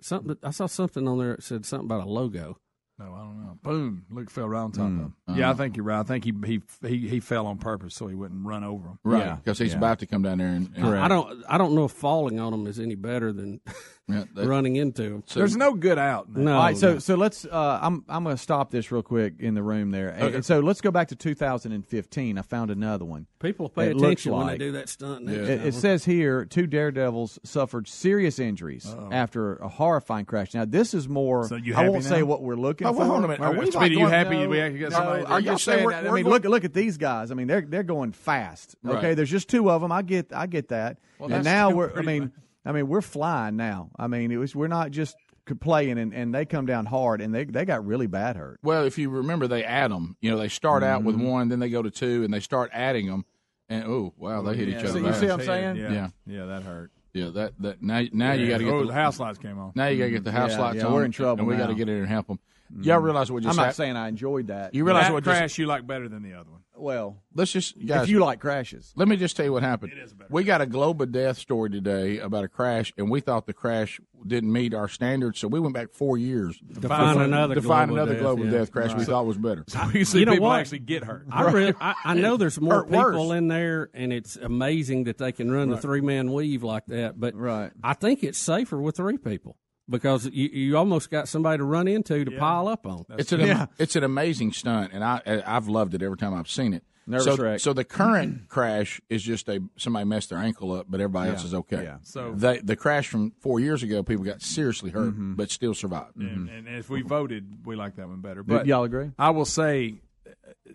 Something 0.00 0.36
I 0.42 0.50
saw 0.50 0.66
something 0.66 1.06
on 1.06 1.18
there 1.18 1.36
that 1.36 1.42
said 1.44 1.64
something 1.64 1.86
about 1.86 2.06
a 2.06 2.10
logo. 2.10 2.58
No, 2.98 3.06
I 3.12 3.18
don't 3.24 3.42
know. 3.42 3.58
Boom! 3.62 4.04
Luke 4.10 4.30
fell 4.30 4.48
right 4.48 4.60
on 4.60 4.70
top 4.70 4.84
Mm. 4.84 4.94
of 4.98 5.00
him. 5.06 5.14
Uh-huh. 5.26 5.38
Yeah, 5.40 5.50
I 5.50 5.54
think 5.54 5.76
you're 5.76 5.84
right. 5.84 5.98
I 5.98 6.02
think 6.04 6.24
he 6.24 6.32
he 6.46 6.62
he, 6.86 7.08
he 7.08 7.20
fell 7.20 7.46
on 7.46 7.58
purpose 7.58 7.94
so 7.94 8.06
he 8.06 8.14
wouldn't 8.14 8.46
run 8.46 8.62
over 8.62 8.86
him. 8.88 8.98
Right, 9.02 9.34
because 9.36 9.58
he's 9.58 9.74
about 9.74 9.98
to 10.00 10.06
come 10.06 10.22
down 10.22 10.38
there 10.38 10.48
and. 10.48 10.70
and 10.76 10.86
I 10.86 11.08
don't 11.08 11.42
I 11.48 11.56
don't 11.58 11.74
know 11.74 11.84
if 11.86 11.92
falling 11.92 12.38
on 12.38 12.52
him 12.52 12.66
is 12.68 12.78
any 12.78 12.94
better 12.94 13.32
than 13.32 13.60
Yeah, 14.06 14.24
that- 14.34 14.46
running 14.46 14.76
into 14.76 15.02
them. 15.02 15.24
There's 15.34 15.56
no 15.56 15.72
good 15.72 15.98
out. 15.98 16.26
in 16.26 16.34
that. 16.34 16.40
No, 16.40 16.56
All 16.56 16.62
right, 16.62 16.76
so 16.76 16.92
no. 16.94 16.98
so 16.98 17.14
let's. 17.14 17.46
Uh, 17.46 17.78
I'm 17.80 18.04
I'm 18.06 18.22
going 18.24 18.36
to 18.36 18.42
stop 18.42 18.70
this 18.70 18.92
real 18.92 19.02
quick 19.02 19.34
in 19.38 19.54
the 19.54 19.62
room 19.62 19.92
there. 19.92 20.10
And- 20.10 20.22
Okay. 20.24 20.34
And 20.36 20.44
so 20.44 20.60
let's 20.60 20.82
go 20.82 20.90
back 20.90 21.08
to 21.08 21.16
2015. 21.16 22.38
I 22.38 22.42
found 22.42 22.70
another 22.70 23.04
one. 23.06 23.26
People 23.40 23.68
pay 23.70 23.86
It 23.90 23.96
looks 23.96 24.04
attention 24.26 24.32
when 24.32 24.46
they 24.48 24.58
do 24.58 24.72
that 24.72 24.88
stunt. 24.90 25.24
next 25.24 25.48
It, 25.48 25.66
it 25.68 25.74
says 25.74 26.04
here 26.04 26.44
two 26.44 26.66
daredevils 26.66 27.38
suffered 27.44 27.88
serious 27.88 28.38
injuries 28.38 28.86
after 29.10 29.56
a 29.56 29.68
horrifying 29.68 30.26
crash. 30.26 30.52
Now 30.54 30.64
this 30.66 30.92
is 30.92 31.08
more. 31.08 31.48
So 31.48 31.56
you 31.56 31.74
I 31.74 31.88
won't 31.88 32.04
now? 32.04 32.10
say 32.10 32.22
what 32.22 32.42
we're 32.42 32.56
looking 32.56 32.86
Oh, 32.86 32.92
for. 32.92 33.04
hold 33.04 33.16
on 33.18 33.24
a 33.24 33.28
minute. 33.28 33.40
Are 33.40 33.52
we 33.52 33.70
Speedy, 33.70 33.76
like 33.78 33.92
you 33.92 34.06
happy 34.06 34.36
No, 34.36 34.48
we 34.48 34.60
actually 34.60 34.80
got 34.80 34.92
somebody? 34.92 35.24
I'm 35.26 35.40
you 35.42 35.46
saying 35.58 35.58
saying 35.58 35.88
that. 35.88 36.06
I 36.06 36.10
mean, 36.12 36.24
going- 36.24 36.26
look 36.26 36.44
look 36.44 36.64
at 36.64 36.74
these 36.74 36.98
guys. 36.98 37.30
I 37.30 37.34
mean, 37.34 37.46
they're 37.46 37.62
they're 37.62 37.82
going 37.82 38.12
fast. 38.12 38.76
Right. 38.82 38.96
Okay, 38.98 39.14
there's 39.14 39.30
just 39.30 39.48
two 39.48 39.70
of 39.70 39.80
them. 39.80 39.92
I 39.92 40.02
get 40.02 40.32
I 40.34 40.46
get 40.46 40.68
that. 40.68 40.98
Well, 41.18 41.32
and 41.32 41.42
now 41.44 41.70
we're. 41.70 41.96
I 41.96 42.02
mean, 42.02 42.32
I 42.64 42.72
mean, 42.72 42.88
we're 42.88 43.00
flying 43.02 43.56
now. 43.56 43.90
I 43.98 44.06
mean, 44.06 44.30
it 44.30 44.36
was 44.36 44.54
we're 44.54 44.68
not 44.68 44.90
just 44.90 45.16
playing 45.60 45.98
and, 45.98 46.14
and 46.14 46.34
they 46.34 46.46
come 46.46 46.64
down 46.66 46.86
hard 46.86 47.20
and 47.20 47.34
they 47.34 47.44
they 47.44 47.64
got 47.64 47.84
really 47.84 48.06
bad 48.06 48.36
hurt. 48.36 48.58
Well, 48.62 48.84
if 48.84 48.96
you 48.98 49.10
remember, 49.10 49.46
they 49.46 49.64
add 49.64 49.90
them. 49.90 50.16
You 50.20 50.30
know, 50.30 50.38
they 50.38 50.48
start 50.48 50.82
out 50.82 51.02
with 51.04 51.16
Mhm. 51.16 51.30
one, 51.30 51.48
then 51.50 51.58
they 51.60 51.68
go 51.68 51.82
to 51.82 51.90
two, 51.90 52.24
and 52.24 52.32
they 52.32 52.40
start 52.40 52.70
adding 52.72 53.06
them. 53.06 53.24
And 53.68 53.84
oh, 53.84 54.14
wow, 54.16 54.42
they 54.42 54.56
hit 54.56 54.68
Yeah, 54.68 54.74
each 54.78 54.84
other. 54.84 55.00
So 55.00 55.06
you 55.06 55.12
see 55.14 55.26
what 55.26 55.32
I'm 55.34 55.40
saying? 55.46 55.76
Yeah, 55.76 55.92
Yeah. 55.92 56.08
yeah, 56.26 56.44
that 56.46 56.62
hurt. 56.62 56.90
Yeah, 57.12 57.30
that 57.30 57.52
that 57.60 57.82
now 57.82 58.02
now 58.12 58.32
you 58.32 58.48
got 58.48 58.58
to 58.58 58.64
get 58.64 58.72
oh, 58.72 58.80
the, 58.80 58.86
the 58.88 58.92
house 58.92 59.20
lights 59.20 59.38
came 59.38 59.58
on. 59.58 59.70
Now 59.76 59.86
you 59.86 59.98
got 59.98 60.06
to 60.06 60.10
get 60.10 60.24
the 60.24 60.32
house 60.32 60.50
Yeah, 60.52 60.60
lights 60.60 60.76
yeah, 60.78 60.86
on. 60.86 60.94
we're 60.94 61.04
in 61.04 61.12
trouble 61.12 61.40
And 61.40 61.46
we 61.48 61.56
got 61.56 61.68
to 61.68 61.74
get 61.74 61.88
in 61.88 61.98
and 61.98 62.08
help 62.08 62.26
them. 62.26 62.40
Y'all 62.82 62.98
realize 62.98 63.30
what 63.30 63.42
just 63.44 63.50
I'm 63.52 63.56
not 63.56 63.66
happened? 63.66 63.76
saying 63.76 63.96
I 63.96 64.08
enjoyed 64.08 64.48
that. 64.48 64.74
You 64.74 64.84
realize 64.84 65.06
that 65.06 65.12
what 65.12 65.22
just 65.22 65.38
crash 65.38 65.58
you 65.58 65.66
like 65.66 65.86
better 65.86 66.08
than 66.08 66.22
the 66.24 66.32
other 66.32 66.50
one. 66.50 66.62
Well, 66.76 67.22
Let's 67.34 67.52
just 67.52 67.74
guys. 67.86 68.04
if 68.04 68.08
you 68.08 68.20
like 68.20 68.40
crashes. 68.40 68.92
Let 68.96 69.08
me 69.08 69.16
just 69.16 69.36
tell 69.36 69.44
you 69.46 69.52
what 69.52 69.62
happened. 69.62 69.92
We 70.28 70.44
got 70.44 70.60
a 70.60 70.66
globe 70.66 71.00
of 71.00 71.12
death 71.12 71.38
story 71.38 71.70
today 71.70 72.18
about 72.18 72.44
a 72.44 72.48
crash, 72.48 72.92
and 72.96 73.10
we 73.10 73.20
thought 73.20 73.46
the 73.46 73.52
crash 73.52 74.00
didn't 74.26 74.52
meet 74.52 74.74
our 74.74 74.88
standards, 74.88 75.38
so 75.38 75.48
we 75.48 75.60
went 75.60 75.74
back 75.74 75.92
four 75.92 76.16
years 76.18 76.58
To 76.80 76.88
find 76.88 77.20
another 77.20 77.54
to 77.56 77.62
find 77.62 77.90
globe 77.90 78.02
of 78.02 78.08
another 78.08 78.12
death, 78.14 78.22
globe 78.22 78.40
of 78.40 78.46
yeah. 78.46 78.58
death 78.58 78.72
crash 78.72 78.94
we 78.94 79.04
thought 79.04 79.26
was 79.26 79.36
better. 79.36 79.64
So 79.68 79.82
you 79.94 80.04
see 80.04 80.20
You 80.20 80.26
know 80.26 80.32
people 80.32 80.48
what? 80.48 80.60
actually 80.60 80.78
get 80.80 81.04
hurt. 81.04 81.26
I, 81.30 81.50
really, 81.50 81.74
I, 81.80 81.94
I 82.04 82.14
know 82.14 82.36
there's 82.36 82.60
more 82.60 82.74
Hurt 82.74 82.90
worse. 82.90 83.12
people 83.14 83.32
in 83.32 83.48
there, 83.48 83.90
and 83.94 84.12
it's 84.12 84.36
amazing 84.36 85.04
that 85.04 85.18
they 85.18 85.32
can 85.32 85.50
run 85.50 85.68
the 85.70 85.76
three 85.76 86.00
man 86.00 86.32
weave 86.32 86.62
like 86.62 86.86
that. 86.86 87.18
But 87.20 87.34
Right. 87.34 87.70
I 87.82 87.94
think 87.94 88.24
it's 88.24 88.38
safer 88.38 88.80
with 88.80 88.96
three 88.96 89.18
people 89.18 89.56
because 89.88 90.26
you, 90.26 90.48
you 90.48 90.76
almost 90.76 91.10
got 91.10 91.28
somebody 91.28 91.58
to 91.58 91.64
run 91.64 91.88
into 91.88 92.24
to 92.24 92.30
pile 92.32 92.68
up 92.68 92.86
on. 92.86 93.04
It's 93.18 93.32
an 93.32 93.40
Yeah. 93.40 93.66
it's 93.78 93.96
an 93.96 94.04
amazing 94.04 94.52
stunt, 94.52 94.92
and 94.92 95.04
I 95.04 95.20
I've 95.46 95.68
loved 95.68 95.94
it 95.94 96.02
every 96.02 96.16
time 96.16 96.34
I've 96.34 96.48
seen 96.50 96.72
it. 96.74 96.82
Nervous 97.06 97.36
so, 97.36 97.36
wreck. 97.36 97.60
so 97.60 97.74
the 97.74 97.84
current 97.84 98.48
crash 98.48 98.98
is 99.10 99.22
just 99.22 99.46
a 99.50 99.60
somebody 99.76 100.06
messed 100.06 100.30
their 100.30 100.38
ankle 100.38 100.72
up, 100.72 100.86
but 100.88 101.00
everybody 101.02 101.30
else 101.32 101.44
is 101.44 101.52
okay. 101.52 101.82
Yeah. 101.84 101.96
So- 102.02 102.32
the 102.34 102.60
the 102.64 102.76
crash 102.76 103.08
from 103.08 103.32
four 103.40 103.60
years 103.60 103.82
ago, 103.82 104.02
people 104.02 104.24
got 104.24 104.40
seriously 104.40 104.90
hurt, 104.90 105.12
Mm-hmm. 105.12 105.34
but 105.34 105.50
still 105.50 105.74
survived. 105.74 106.16
And, 106.16 106.48
and 106.48 106.66
if 106.66 106.88
we 106.88 107.02
voted, 107.02 107.66
we 107.66 107.76
like 107.76 107.96
that 107.96 108.08
one 108.08 108.20
better. 108.22 108.42
Do 108.42 108.54
But 108.54 108.66
y'all 108.66 108.84
agree? 108.84 109.10
I 109.18 109.30
will 109.30 109.44
say, 109.44 109.96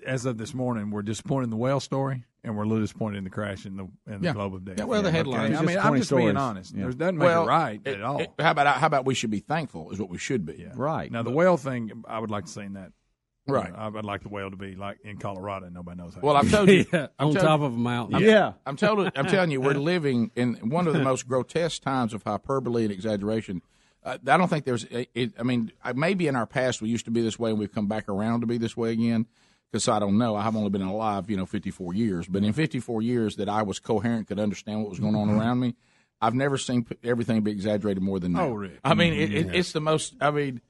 as 0.06 0.26
of 0.26 0.38
this 0.38 0.54
morning, 0.54 0.92
we're 0.92 1.02
disappointed 1.02 1.46
in 1.46 1.50
the 1.50 1.58
whale 1.58 1.80
story, 1.80 2.24
and 2.44 2.56
we're 2.56 2.64
a 2.64 2.68
little 2.68 2.84
disappointed 2.84 3.18
in 3.18 3.24
the 3.24 3.30
crash 3.30 3.66
in 3.66 3.78
the 3.78 3.84
in 4.08 4.24
Yeah. 4.24 4.32
the 4.32 4.34
globe 4.34 4.56
of 4.56 4.66
death. 4.66 4.76
Yeah, 4.78 4.86
well, 4.86 5.02
the 5.02 5.12
headline- 5.12 5.52
Okay? 5.54 5.56
I 5.58 5.62
mean, 5.62 5.78
I'm 5.78 5.88
20 5.88 6.00
just 6.00 6.16
being 6.16 6.38
honest. 6.38 6.74
Yeah. 6.74 6.84
There's 6.84 6.96
doesn't 6.96 7.18
make 7.18 7.26
well, 7.26 7.44
it 7.44 7.48
right 7.48 7.82
it- 7.86 7.96
at 7.96 8.02
all. 8.02 8.20
it- 8.22 8.32
how 8.40 8.52
about 8.52 8.68
how 8.78 8.88
about 8.88 9.06
we 9.06 9.14
should 9.16 9.32
be 9.32 9.40
thankful 9.40 9.92
is 9.92 10.00
what 10.00 10.10
we 10.10 10.18
should 10.18 10.46
be. 10.46 10.56
yeah. 10.60 10.74
Right. 10.76 11.12
Now 11.12 11.24
the 11.24 11.32
whale 11.32 11.58
thing, 11.58 12.04
I 12.08 12.20
would 12.20 12.32
like 12.32 12.46
to 12.46 12.52
say 12.52 12.66
in 12.66 12.74
that. 12.74 12.92
Right. 13.48 13.74
I 13.76 13.88
would 13.88 14.06
like 14.06 14.22
the 14.22 14.30
whale 14.30 14.52
to 14.52 14.56
be 14.58 14.76
like 14.76 15.00
in 15.04 15.18
Colorado, 15.18 15.66
and 15.66 15.74
nobody 15.74 15.98
knows 15.98 16.14
how. 16.14 16.22
Well, 16.22 16.36
I've 16.36 16.52
told 16.52 16.70
you 16.70 16.86
yeah, 16.94 17.08
I'm 17.18 17.30
on 17.30 17.34
telling- 17.34 17.48
top 17.48 17.62
of 17.62 17.74
a 17.74 17.78
mountain. 17.78 18.16
I'm, 18.18 18.24
Yeah. 18.24 18.54
I'm 18.66 18.76
telling 18.76 19.12
I'm 19.16 19.26
telling 19.28 19.50
you, 19.50 19.60
we're 19.60 19.74
living 19.74 20.30
in 20.36 20.54
one 20.70 20.86
of 20.88 20.94
the 20.94 21.02
most 21.04 21.28
grotesque 21.28 21.82
times 21.82 22.14
of 22.14 22.22
hyperbole 22.24 22.84
and 22.84 22.92
exaggeration. 22.92 23.62
Uh, 24.04 24.18
I 24.28 24.38
don't 24.38 24.48
think 24.50 24.64
there's. 24.66 24.86
It, 24.86 25.34
I 25.38 25.44
mean, 25.44 25.72
maybe 25.96 26.28
in 26.28 26.36
our 26.38 26.46
past 26.46 26.82
we 26.82 26.90
used 26.90 27.06
to 27.06 27.12
be 27.12 27.22
this 27.22 27.38
way, 27.40 27.50
and 27.50 27.60
we've 27.60 27.72
come 27.72 27.88
back 27.88 28.08
around 28.08 28.42
to 28.42 28.48
be 28.48 28.58
this 28.58 28.78
way 28.78 28.92
again. 28.94 29.26
Because 29.72 29.88
I 29.88 30.00
don't 30.00 30.18
know, 30.18 30.36
I've 30.36 30.56
only 30.56 30.70
been 30.72 30.82
alive, 30.82 31.30
you 31.30 31.38
know, 31.38 31.46
54 31.46 31.94
years. 31.94 32.28
But 32.28 32.44
in 32.44 32.54
54 32.54 33.02
years 33.04 33.36
that 33.36 33.48
I 33.50 33.62
was 33.62 33.78
coherent, 33.80 34.28
could 34.28 34.40
understand 34.40 34.82
what 34.82 34.90
was 34.90 35.00
going 35.00 35.16
on 35.16 35.30
around 35.30 35.60
me, 35.60 35.76
I've 36.22 36.34
never 36.34 36.58
seen 36.58 36.86
everything 37.04 37.42
be 37.42 37.52
exaggerated 37.52 38.02
more 38.02 38.20
than 38.20 38.34
that. 38.34 38.42
Oh, 38.42 38.52
Rick. 38.54 38.80
I 38.84 38.94
mean, 38.96 39.14
it, 39.14 39.32
it, 39.32 39.46
Yeah. 39.46 39.52
it's 39.54 39.72
the 39.72 39.80
most. 39.80 40.16
I 40.20 40.32
mean, 40.32 40.62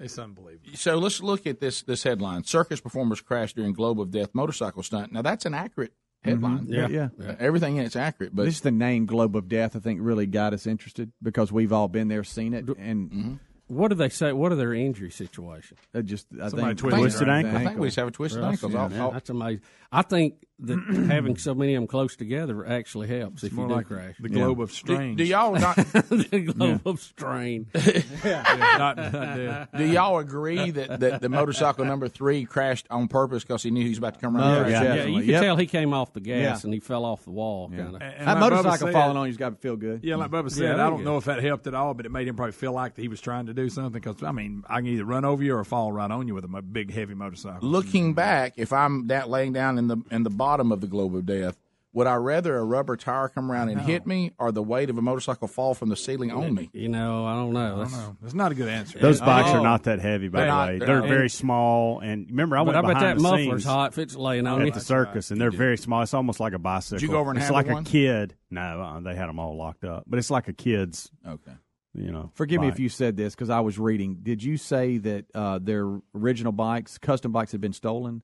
It's 0.00 0.18
unbelievable. 0.18 0.70
so 0.74 0.96
let's 0.98 1.22
look 1.22 1.46
at 1.46 1.60
this 1.60 1.82
this 1.82 2.02
headline: 2.02 2.42
Circus 2.44 2.80
performers 2.80 3.20
crash 3.20 3.52
during 3.54 3.72
Globe 3.72 4.00
of 4.00 4.10
Death 4.10 4.30
motorcycle 4.34 4.82
stunt. 4.82 5.12
Now 5.12 5.22
that's 5.22 5.46
an 5.46 5.54
accurate 5.54 5.92
headline. 6.22 6.66
Mhm. 6.66 6.90
Yeah. 6.90 7.08
Yeah. 7.18 7.28
Uh, 7.30 7.36
everything 7.38 7.76
in 7.76 7.84
it's 7.84 7.96
accurate, 7.96 8.34
but 8.34 8.44
this 8.44 8.56
is 8.56 8.60
the 8.62 8.70
name 8.72 9.06
Globe 9.06 9.34
of 9.36 9.48
Death. 9.48 9.76
I 9.76 9.78
think 9.78 10.00
really 10.02 10.26
got 10.26 10.52
us 10.52 10.66
interested 10.66 11.12
because 11.22 11.50
we've 11.52 11.72
all 11.72 11.88
been 11.88 12.08
there, 12.08 12.24
seen 12.24 12.52
it, 12.54 12.66
and 12.76 13.38
What 13.68 13.88
do 13.88 13.94
they 13.94 14.08
say? 14.08 14.32
What 14.32 14.50
are 14.50 14.56
their 14.56 14.74
injury 14.74 15.10
situations? 15.10 15.78
uh, 15.94 16.02
just 16.02 16.26
I 16.34 16.48
Somebody 16.48 16.68
think 16.68 16.78
twisted 16.80 17.00
twisted 17.00 17.26
their 17.28 17.34
ankle. 17.34 17.50
ankle. 17.52 17.66
I 17.66 17.70
think 17.70 17.80
we 17.80 17.86
just 17.88 17.96
have 17.96 18.08
a 18.08 18.10
twisted 18.10 18.40
Well, 18.40 18.50
ankles. 18.50 18.72
yeah, 18.72 18.80
I'll- 18.80 18.88
man, 18.88 19.10
that's 19.12 19.30
amazing. 19.30 19.60
I 19.92 20.02
think 20.02 20.34
that 20.60 20.78
having 21.10 21.36
so 21.36 21.54
many 21.54 21.74
of 21.74 21.82
them 21.82 21.86
close 21.86 22.16
together 22.16 22.66
actually 22.66 23.08
helps 23.08 23.44
if 23.44 23.52
more 23.52 23.66
you 23.66 23.68
do 23.68 23.74
like 23.76 23.86
crash. 23.86 24.16
the 24.18 24.28
globe 24.28 24.60
of 24.60 24.72
strange. 24.72 25.16
Do, 25.16 25.24
do 25.24 25.30
y'all 25.30 25.54
not? 25.54 25.76
the 25.92 26.52
globe 26.54 26.82
of 26.86 27.00
strain. 27.00 27.66
Not- 28.24 28.96
not. 28.96 29.72
Do 29.76 29.84
y'all 29.84 30.18
agree 30.18 30.70
that, 30.70 31.00
that 31.00 31.20
the 31.20 31.28
motorcycle 31.28 31.84
number 31.84 32.08
three 32.08 32.44
crashed 32.44 32.86
on 32.90 33.08
purpose 33.08 33.44
because 33.44 33.62
he 33.62 33.70
knew 33.70 33.82
he 33.82 33.88
was 33.88 33.98
about 33.98 34.14
to 34.14 34.20
come 34.20 34.36
oh, 34.36 34.40
around? 34.40 34.62
No, 34.62 34.68
yeah, 34.68 34.94
yeah, 34.94 35.04
you 35.04 35.24
could 35.24 35.40
tell 35.40 35.56
he 35.56 35.66
came 35.66 35.92
off 35.92 36.12
the 36.12 36.20
gas 36.20 36.62
Yeah. 36.62 36.66
and 36.66 36.74
he 36.74 36.80
fell 36.80 37.04
off 37.04 37.24
the 37.24 37.30
wall. 37.30 37.68
Kind 37.68 37.96
of. 37.96 38.02
And 38.02 38.26
that 38.26 38.38
like 38.38 38.38
motorcycle 38.38 38.88
said- 38.88 38.92
falling 38.92 39.16
on 39.16 39.26
you's 39.26 39.36
got 39.36 39.50
to 39.50 39.56
feel 39.56 39.76
good. 39.76 40.00
Yeah, 40.02 40.16
like 40.16 40.30
Bubba 40.30 40.50
said, 40.50 40.62
Yeah, 40.62 40.86
I 40.86 40.90
don't 40.90 41.00
you 41.00 41.04
know 41.04 41.16
if 41.16 41.24
that 41.24 41.42
helped 41.42 41.66
at 41.66 41.74
all, 41.74 41.94
but 41.94 42.06
it 42.06 42.12
made 42.12 42.28
him 42.28 42.36
probably 42.36 42.52
feel 42.52 42.72
like 42.72 42.94
that 42.94 43.02
he 43.02 43.08
was 43.08 43.20
trying 43.20 43.46
to 43.46 43.54
do 43.54 43.68
something. 43.68 44.00
Because 44.00 44.22
I 44.22 44.32
mean, 44.32 44.64
I 44.68 44.76
can 44.76 44.86
either 44.86 45.04
run 45.04 45.24
over 45.24 45.42
you 45.42 45.54
or 45.54 45.64
fall 45.64 45.92
right 45.92 46.10
on 46.10 46.28
you 46.28 46.34
with 46.34 46.44
a 46.44 46.62
big 46.62 46.92
heavy 46.92 47.14
motorcycle. 47.14 47.66
Looking 47.68 48.14
back, 48.14 48.54
if 48.56 48.72
I'm 48.72 49.08
that 49.08 49.28
laying 49.28 49.52
down 49.52 49.78
in 49.78 49.88
the 49.88 49.98
in 50.10 50.22
the 50.22 50.30
bottom 50.30 50.47
of 50.56 50.80
the 50.80 50.86
globe 50.86 51.14
of 51.14 51.26
death, 51.26 51.58
would 51.94 52.06
I 52.06 52.14
rather 52.16 52.56
a 52.58 52.62
rubber 52.64 52.96
tire 52.96 53.28
come 53.28 53.50
around 53.50 53.70
and 53.70 53.80
hit 53.80 54.06
me, 54.06 54.32
or 54.38 54.52
the 54.52 54.62
weight 54.62 54.90
of 54.90 54.98
a 54.98 55.02
motorcycle 55.02 55.48
fall 55.48 55.74
from 55.74 55.88
the 55.88 55.96
ceiling 55.96 56.30
on 56.30 56.54
me? 56.54 56.68
You 56.74 56.88
know, 56.88 57.24
I 57.26 57.34
don't 57.34 57.52
know. 57.54 57.60
I 57.60 57.68
don't 57.70 57.78
That's- 57.78 57.92
know. 57.98 58.16
That's 58.20 58.34
not 58.34 58.52
a 58.52 58.54
good 58.54 58.68
answer. 58.68 58.98
Those 58.98 59.20
bikes 59.20 59.48
are 59.50 59.62
not 59.62 59.84
that 59.84 59.98
heavy, 59.98 60.28
by 60.28 60.40
They're 60.40 60.46
the 60.48 60.52
not- 60.54 60.68
way. 60.68 60.78
they're 60.78 60.86
They're 60.86 61.00
not. 61.00 61.08
very 61.08 61.30
small. 61.30 62.00
And 62.00 62.26
remember, 62.28 62.56
I 62.58 62.60
But 62.60 62.66
went 62.74 62.76
I 62.76 62.80
bet 62.82 62.88
behind 62.88 63.04
that 63.06 63.16
the 63.16 63.22
muffler's 63.22 63.62
scenes 63.62 63.64
hot 63.64 63.92
if 63.92 63.98
it's 63.98 64.16
laying 64.16 64.46
on 64.46 64.60
at 64.60 64.66
you. 64.66 64.72
the 64.72 64.80
circus, 64.80 65.30
and 65.30 65.40
they're 65.40 65.50
very 65.50 65.78
small. 65.78 66.02
It's 66.02 66.14
almost 66.14 66.40
like 66.40 66.52
a 66.52 66.58
bicycle. 66.58 66.98
Did 66.98 67.02
you 67.06 67.08
go 67.10 67.18
over 67.20 67.30
and 67.30 67.38
It's 67.38 67.46
handle 67.46 67.56
like 67.56 67.70
a 67.70 67.74
one? 67.74 67.84
kid. 67.84 68.34
No, 68.50 68.60
uh, 68.60 69.00
they 69.00 69.14
had 69.16 69.28
them 69.28 69.38
all 69.38 69.56
locked 69.56 69.84
up, 69.84 70.04
but 70.06 70.18
it's 70.18 70.30
like 70.30 70.46
a 70.48 70.52
kid's. 70.52 71.10
Okay. 71.26 71.52
You 71.94 72.12
know, 72.12 72.30
Forgive 72.34 72.60
me 72.60 72.66
bike. 72.68 72.74
if 72.74 72.80
you 72.80 72.90
said 72.90 73.16
this 73.16 73.34
because 73.34 73.50
I 73.50 73.60
was 73.60 73.76
reading. 73.78 74.18
Did 74.22 74.42
you 74.42 74.56
say 74.58 74.98
that 74.98 75.24
uh, 75.34 75.58
their 75.60 76.00
original 76.14 76.52
bikes, 76.52 76.96
custom 76.98 77.32
bikes, 77.32 77.50
had 77.50 77.60
been 77.62 77.72
stolen? 77.72 78.22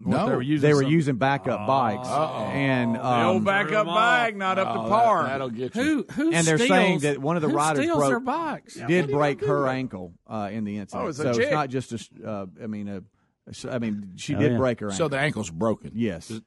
What, 0.00 0.26
they 0.26 0.36
were 0.36 0.42
using 0.42 0.68
they 0.68 0.74
were 0.74 0.82
using 0.82 1.16
backup 1.16 1.66
bikes, 1.66 2.06
and 2.08 2.94
the 2.94 3.04
um, 3.04 3.26
old 3.26 3.44
backup 3.44 3.84
bike 3.86 4.36
not 4.36 4.56
up 4.56 4.72
to 4.74 4.80
Oh, 4.82 4.88
par. 4.88 5.24
that, 5.24 5.40
will 5.40 5.50
get 5.50 5.74
you. 5.74 5.82
Who 5.82 6.06
who 6.12 6.32
and 6.32 6.46
they're 6.46 6.56
steals, 6.56 6.68
saying 6.68 6.98
that 7.00 7.18
one 7.18 7.34
of 7.34 7.42
the 7.42 7.48
who 7.48 7.56
riders 7.56 7.82
steals 7.84 7.98
broke, 7.98 8.08
their 8.10 8.20
bikes? 8.20 8.74
did 8.74 9.10
break 9.10 9.44
her 9.44 9.66
ankle 9.66 10.14
uh, 10.28 10.50
in 10.52 10.62
the 10.64 10.78
incident. 10.78 11.04
Oh, 11.04 11.08
it's 11.08 11.18
a 11.18 11.22
so 11.22 11.32
chick. 11.32 11.42
it's 11.44 11.52
not 11.52 11.68
just 11.68 11.90
a. 11.92 11.94
s- 11.96 12.08
Uh, 12.24 12.46
I 12.62 12.68
mean, 12.68 12.88
a, 12.88 13.02
a- 13.66 13.74
I 13.74 13.78
mean, 13.80 14.12
she 14.14 14.36
Oh, 14.36 14.38
did 14.38 14.52
yeah. 14.52 14.58
break 14.58 14.78
her 14.80 14.86
ankle. 14.86 14.96
So 14.98 15.08
the 15.08 15.18
ankle's 15.18 15.50
broken. 15.50 15.90
yes, 15.94 16.30
All 16.30 16.40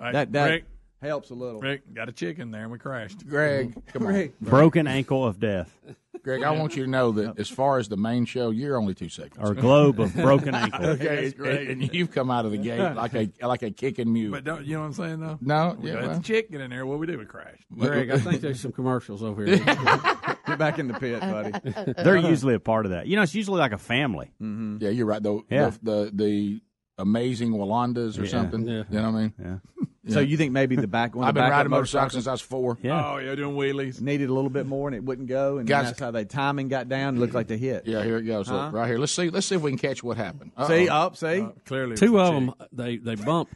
right, 0.00 0.12
that 0.12 0.32
that 0.32 0.50
Rick, 0.50 0.64
helps 1.00 1.30
a 1.30 1.34
little. 1.34 1.60
Rick 1.62 1.94
got 1.94 2.10
a 2.10 2.12
chicken 2.12 2.50
there 2.50 2.64
and 2.64 2.70
we 2.70 2.78
crashed. 2.78 3.26
Greg, 3.26 3.74
come 3.86 4.06
on, 4.06 4.32
broken 4.40 4.86
ankle 4.86 5.24
of 5.26 5.40
death 5.40 5.74
Greg. 6.22 6.42
I 6.42 6.50
want 6.52 6.76
you 6.76 6.84
to 6.84 6.90
know 6.90 7.12
that 7.12 7.38
as 7.38 7.48
far 7.48 7.78
as 7.78 7.88
the 7.88 7.96
main 7.96 8.24
show, 8.24 8.50
you're 8.50 8.76
only 8.76 8.94
two 8.94 9.08
seconds. 9.08 9.36
or 9.38 9.54
globe 9.54 10.00
of 10.00 10.14
broken 10.16 10.54
ankle. 10.54 10.84
Okay, 10.86 11.32
and, 11.38 11.82
and 11.82 11.94
you've 11.94 12.10
come 12.10 12.30
out 12.30 12.44
of 12.44 12.50
the 12.52 12.58
gate 12.58 12.78
like 12.94 13.14
a 13.14 13.30
like 13.42 13.62
a 13.62 13.70
kicking 13.70 14.12
mule. 14.12 14.32
But 14.32 14.44
don't 14.44 14.64
you 14.64 14.74
know 14.74 14.80
what 14.80 14.86
I'm 14.86 14.92
saying 14.94 15.20
though? 15.20 15.38
We 15.40 15.46
no, 15.46 15.76
yeah, 15.82 15.92
got 15.94 16.02
well, 16.02 16.14
the 16.18 16.22
chick 16.22 16.48
in 16.50 16.70
there. 16.70 16.86
What 16.86 16.98
we 16.98 17.06
do? 17.06 17.18
We 17.18 17.24
crash. 17.24 17.58
Greg, 17.76 18.10
I 18.10 18.18
think 18.18 18.40
there's 18.40 18.60
some 18.60 18.72
commercials 18.72 19.22
over 19.22 19.44
here. 19.44 19.58
Get 19.64 20.58
back 20.58 20.78
in 20.78 20.88
the 20.88 20.94
pit, 20.94 21.20
buddy. 21.20 21.52
They're 22.02 22.16
usually 22.16 22.54
a 22.54 22.60
part 22.60 22.86
of 22.86 22.92
that. 22.92 23.06
You 23.06 23.16
know, 23.16 23.22
it's 23.22 23.34
usually 23.34 23.58
like 23.60 23.72
a 23.72 23.78
family. 23.78 24.30
Mm-hmm. 24.40 24.78
yeah, 24.80 24.90
you're 24.90 25.06
right. 25.06 25.22
The 25.22 25.40
Yeah. 25.50 25.70
the, 25.82 26.04
the 26.04 26.10
the 26.14 26.60
amazing 26.98 27.52
Wallendas 27.52 28.18
or 28.18 28.24
Yeah. 28.24 28.30
something. 28.30 28.66
Yeah. 28.66 28.84
You 28.90 29.00
know 29.00 29.10
what 29.10 29.18
I 29.18 29.20
mean? 29.22 29.34
Yeah. 29.38 29.56
So 30.06 30.20
you 30.20 30.36
think 30.36 30.52
maybe 30.52 30.76
the 30.76 30.86
back 30.86 31.14
one? 31.16 31.26
I've 31.26 31.34
the 31.34 31.40
been 31.40 31.50
riding 31.50 31.70
motorcycles 31.70 32.12
motorcycles 32.12 32.12
since 32.12 32.26
I 32.28 32.32
was 32.32 32.40
four. 32.40 32.78
Yeah. 32.82 33.04
Oh 33.12 33.18
yeah, 33.18 33.34
doing 33.34 33.56
wheelies. 33.56 34.00
needed 34.00 34.30
a 34.30 34.32
little 34.32 34.48
bit 34.48 34.64
more, 34.66 34.88
and 34.88 34.94
it 34.94 35.02
wouldn't 35.02 35.28
go, 35.28 35.58
and 35.58 35.66
Guys- 35.68 35.86
that's 35.86 36.00
how 36.00 36.10
the 36.12 36.24
timing 36.24 36.68
got 36.68 36.88
down. 36.88 37.16
It 37.16 37.20
looked 37.20 37.34
like 37.34 37.48
they 37.48 37.58
hit. 37.58 37.86
Yeah, 37.86 38.02
here 38.04 38.16
it 38.16 38.22
goes. 38.22 38.48
Look, 38.50 38.60
Huh? 38.60 38.70
right 38.72 38.86
here. 38.86 38.98
Let's 38.98 39.12
see. 39.12 39.28
Let's 39.28 39.46
see 39.46 39.56
if 39.56 39.60
we 39.62 39.70
can 39.72 39.78
catch 39.78 40.02
what 40.02 40.16
happened. 40.16 40.52
Uh-oh. 40.56 40.68
See 40.68 40.88
up, 40.88 41.16
see. 41.16 41.40
Uh, 41.40 41.48
clearly, 41.66 41.96
Two 41.96 42.12
was 42.12 42.28
of 42.30 42.34
a 42.36 42.40
them 42.40 42.54
they 42.72 42.96
they 42.96 43.16
bump 43.16 43.50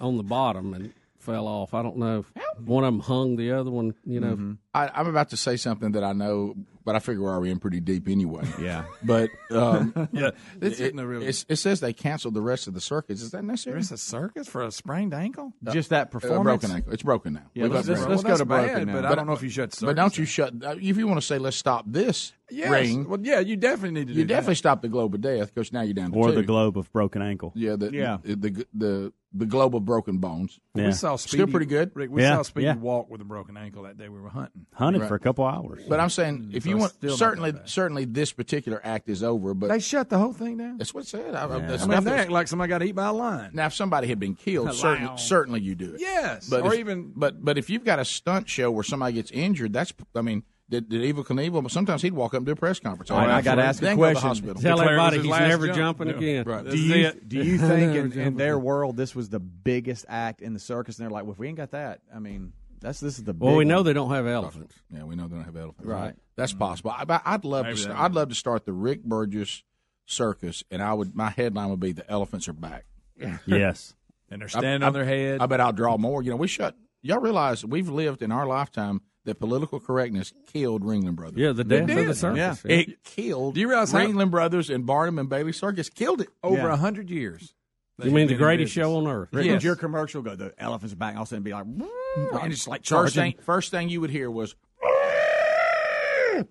on 0.00 0.16
the 0.16 0.22
bottom 0.22 0.72
and 0.74 0.92
fell 1.20 1.46
off. 1.46 1.74
I 1.74 1.82
don't 1.82 1.96
know. 1.98 2.20
if 2.20 2.32
One 2.66 2.84
of 2.84 2.92
them 2.92 3.00
hung 3.00 3.36
the 3.36 3.52
other 3.52 3.70
one. 3.70 3.94
You 4.04 4.20
know. 4.20 4.32
Mm-hmm. 4.32 4.52
I, 4.74 4.88
I'm 4.94 5.06
about 5.08 5.30
to 5.30 5.36
say 5.36 5.56
something 5.56 5.92
that 5.92 6.04
I 6.04 6.12
know, 6.12 6.54
but 6.84 6.94
I 6.94 7.00
figure 7.00 7.22
we're 7.22 7.32
already 7.34 7.50
in 7.50 7.58
pretty 7.58 7.80
deep 7.80 8.08
anyway. 8.08 8.44
Yeah. 8.60 8.84
But 9.02 9.30
um, 9.50 10.08
Yeah, 10.12 10.30
it, 10.60 10.72
isn't 10.80 10.98
a 10.98 11.06
real. 11.06 11.22
it's- 11.22 11.44
it 11.48 11.56
says 11.56 11.80
they 11.80 11.92
canceled 11.92 12.34
the 12.34 12.40
rest 12.42 12.68
of 12.68 12.74
the 12.74 12.80
circuits. 12.80 13.20
Is 13.22 13.32
that 13.32 13.42
necessary? 13.42 13.74
There's 13.74 13.90
a 13.90 13.98
circus 13.98 14.46
for 14.48 14.62
a 14.62 14.70
sprained 14.70 15.12
ankle. 15.14 15.52
Just 15.72 15.90
that 15.90 16.06
Uh, 16.08 16.10
performance. 16.10 16.44
broken 16.44 16.70
ankle. 16.70 16.92
It's 16.92 17.02
broken 17.02 17.32
now. 17.34 17.42
Yeah, 17.54 17.64
We've 17.64 17.72
let's- 17.72 17.88
let's- 17.88 18.00
Well, 18.02 18.10
let's 18.10 18.22
go 18.22 18.36
to 18.36 18.44
broken 18.44 18.74
bad, 18.74 18.86
now. 18.86 18.92
But 18.94 19.04
I 19.06 19.14
don't 19.16 19.26
know 19.26 19.32
if 19.32 19.42
you 19.42 19.48
shut. 19.48 19.76
But 19.80 19.96
don't 19.96 20.16
you 20.16 20.24
shut? 20.24 20.52
uh, 20.64 20.76
If 20.80 20.96
you 20.96 21.06
want 21.08 21.20
to 21.20 21.26
say 21.26 21.38
let's 21.38 21.56
stop 21.56 21.84
this 21.88 22.32
Yes. 22.52 22.70
ring, 22.70 23.08
Well, 23.08 23.20
yeah, 23.22 23.40
you 23.40 23.56
definitely 23.56 23.92
need 24.00 24.08
to. 24.08 24.14
you 24.14 24.22
do 24.22 24.28
definitely 24.28 24.52
That. 24.54 24.58
stop 24.58 24.82
the 24.82 24.88
globe 24.88 25.14
of 25.14 25.20
death 25.20 25.52
because 25.54 25.72
now 25.72 25.82
you're 25.82 25.94
down 25.94 26.12
to 26.12 26.16
Or 26.18 26.28
two. 26.30 26.34
the 26.36 26.42
globe 26.42 26.76
of 26.78 26.92
broken 26.92 27.22
ankle. 27.22 27.52
Yeah, 27.56 27.76
the, 27.76 27.92
Yeah. 27.92 28.18
the 28.22 28.34
the 28.36 28.66
the 28.74 29.12
the 29.32 29.46
globe 29.46 29.76
of 29.76 29.84
broken 29.84 30.18
bones. 30.18 30.58
Yeah. 30.74 30.86
We 30.86 30.92
saw 30.92 31.14
Speedy, 31.16 31.36
Still 31.44 31.46
pretty 31.52 31.66
good. 31.66 31.92
Rick, 31.94 32.10
we 32.10 32.22
Yeah, 32.22 32.36
saw 32.36 32.42
Speedy 32.42 32.66
yeah. 32.66 32.74
walk 32.74 33.08
with 33.08 33.20
a 33.20 33.24
broken 33.24 33.56
ankle 33.56 33.84
that 33.84 33.96
day. 33.96 34.08
We 34.08 34.18
were 34.20 34.28
hunting. 34.28 34.66
Hunted 34.74 35.00
Right. 35.02 35.08
for 35.08 35.14
a 35.14 35.20
couple 35.20 35.44
hours. 35.46 35.82
But 35.88 36.00
I'm 36.00 36.10
saying 36.10 36.50
if 36.52 36.64
So 36.64 36.70
you 36.70 36.76
want, 36.78 36.92
certainly 37.16 37.52
certainly 37.64 38.04
this 38.06 38.32
particular 38.32 38.80
act 38.82 39.08
is 39.08 39.22
over. 39.22 39.54
But 39.54 39.68
They 39.68 39.78
shut 39.78 40.08
the 40.08 40.18
whole 40.18 40.32
thing 40.32 40.56
down. 40.56 40.78
that's 40.78 40.92
what 40.92 41.04
it 41.04 41.08
said. 41.08 41.34
I, 41.36 41.46
Yeah. 41.46 41.76
I 41.80 41.86
mean, 41.86 42.04
they 42.04 42.10
act 42.18 42.30
like 42.30 42.48
somebody 42.48 42.70
got 42.70 42.82
eaten 42.82 42.96
by 42.96 43.06
a 43.06 43.12
lion. 43.12 43.50
now, 43.54 43.66
if 43.66 43.74
somebody 43.74 44.08
had 44.08 44.18
been 44.18 44.34
killed, 44.34 44.74
certainly, 44.74 45.12
certainly 45.16 45.60
you 45.60 45.74
do 45.76 45.94
it. 45.94 46.00
Yes, 46.00 46.48
but 46.48 46.62
or 46.62 46.74
if- 46.74 46.80
even 46.80 47.12
but 47.14 47.44
but 47.44 47.56
if 47.56 47.70
you've 47.70 47.84
got 47.84 47.98
a 48.00 48.04
stunt 48.04 48.48
show 48.48 48.70
where 48.70 48.84
somebody 48.84 49.12
gets 49.14 49.30
injured, 49.30 49.72
that's 49.72 49.92
I 50.16 50.22
mean, 50.22 50.42
did, 50.70 50.88
did 50.88 51.02
Evel 51.02 51.24
Knievel? 51.26 51.62
But 51.62 51.72
sometimes 51.72 52.00
he'd 52.02 52.12
walk 52.14 52.32
up 52.32 52.38
and 52.38 52.46
do 52.46 52.52
a 52.52 52.56
press 52.56 52.78
conference. 52.80 53.10
All 53.10 53.18
right, 53.18 53.28
I 53.30 53.42
gotta 53.42 53.62
ask 53.64 53.82
a 53.82 53.84
then 53.86 53.96
go 53.96 54.02
to 54.04 54.08
the 54.08 54.20
question. 54.20 54.28
hospital. 54.28 54.54
Tell 54.62 54.76
Declare 54.78 54.94
it 54.94 54.98
was 54.98 55.06
everybody 55.14 55.28
he's 55.42 55.48
never 55.48 55.66
jump. 55.66 55.78
jumping 55.98 56.08
Yeah. 56.08 56.14
again. 56.16 56.44
Right. 56.46 56.64
Do 56.70 56.78
you 56.78 57.12
do 57.12 57.36
you 57.42 57.58
think 57.68 57.94
in, 58.14 58.18
in 58.18 58.36
their 58.36 58.58
world 58.58 58.96
this 58.96 59.14
was 59.14 59.28
the 59.28 59.40
biggest 59.40 60.06
act 60.08 60.40
in 60.40 60.54
the 60.54 60.60
circus? 60.60 60.98
And 60.98 61.04
they're 61.04 61.10
like, 61.10 61.24
well, 61.24 61.32
if 61.32 61.38
we 61.38 61.48
ain't 61.48 61.56
got 61.56 61.72
that, 61.72 62.00
I 62.14 62.18
mean, 62.20 62.52
that's 62.80 63.00
this 63.00 63.18
is 63.18 63.24
the. 63.24 63.34
Well, 63.38 63.56
we 63.56 63.64
know 63.64 63.76
one. 63.76 63.84
they 63.84 63.92
don't 63.92 64.10
have 64.10 64.26
elephants. 64.26 64.74
Yeah, 64.90 65.04
we 65.04 65.16
know 65.16 65.28
they 65.28 65.36
don't 65.36 65.44
have 65.44 65.56
elephants. 65.56 65.84
Right. 65.86 66.14
That's 66.36 66.52
possible. 66.54 66.92
I, 66.96 67.04
but 67.04 67.20
I'd 67.26 67.44
love 67.44 67.64
Maybe 67.66 67.76
to. 67.76 67.82
that 67.82 67.90
Start, 67.92 68.00
I'd 68.04 68.14
love 68.14 68.28
to 68.30 68.34
start 68.34 68.64
the 68.64 68.72
Rick 68.72 69.02
Burgess 69.04 69.62
circus, 70.06 70.64
and 70.70 70.82
I 70.82 70.94
would. 70.94 71.14
My 71.14 71.30
headline 71.30 71.68
would 71.70 71.80
be 71.80 71.92
"The 71.92 72.10
elephants 72.10 72.48
are 72.48 72.52
back." 72.54 72.84
yes. 73.46 73.94
and 74.30 74.40
they're 74.40 74.48
standing 74.48 74.82
I- 74.82 74.86
on 74.86 74.92
their 74.92 75.04
head. 75.04 75.40
I 75.40 75.46
bet 75.46 75.60
I'll 75.60 75.72
draw 75.72 75.98
more. 75.98 76.22
You 76.22 76.30
know, 76.30 76.36
we 76.36 76.48
shut. 76.48 76.74
Y'all 77.02 77.18
realize 77.20 77.64
we've 77.64 77.88
lived 77.88 78.22
in 78.22 78.30
our 78.32 78.46
lifetime 78.46 79.00
that 79.24 79.38
political 79.38 79.80
correctness 79.80 80.32
killed 80.46 80.82
Ringling 80.82 81.14
Brothers. 81.14 81.38
Yeah, 81.38 81.52
the 81.52 81.64
death 81.64 81.82
of 81.90 82.06
the 82.06 82.14
circus. 82.14 82.62
Yeah. 82.64 82.72
It 82.72 83.02
killed 83.04 83.54
Do 83.54 83.60
you 83.60 83.68
realize 83.68 83.92
how- 83.92 83.98
Ringling 84.00 84.30
Brothers 84.30 84.70
and 84.70 84.86
Barnum 84.86 85.18
and 85.18 85.28
Bailey 85.28 85.52
Circus 85.52 85.88
killed 85.90 86.20
it. 86.22 86.28
over 86.42 86.56
Yeah. 86.56 86.72
a 86.72 86.76
hundred 86.76 87.10
years. 87.10 87.54
You 88.02 88.10
mean 88.12 88.28
the 88.28 88.34
greatest 88.34 88.72
show 88.72 88.96
on 88.96 89.06
earth? 89.06 89.28
Rick, 89.32 89.44
Yes. 89.44 89.52
would 89.56 89.62
your 89.64 89.76
commercial 89.76 90.22
go? 90.22 90.34
The 90.34 90.54
elephants 90.58 90.94
are 90.94 90.96
back. 90.96 91.16
All 91.16 91.22
of 91.22 91.26
a 91.26 91.28
sudden, 91.28 91.42
be 91.42 91.52
like, 91.52 91.66
and 91.66 92.50
it's 92.52 92.66
like 92.66 92.80
First 92.80 92.88
charging. 93.14 93.34
thing, 93.34 93.42
first 93.44 93.70
thing 93.70 93.90
you 93.90 94.00
would 94.00 94.08
hear 94.08 94.30
was, 94.30 94.54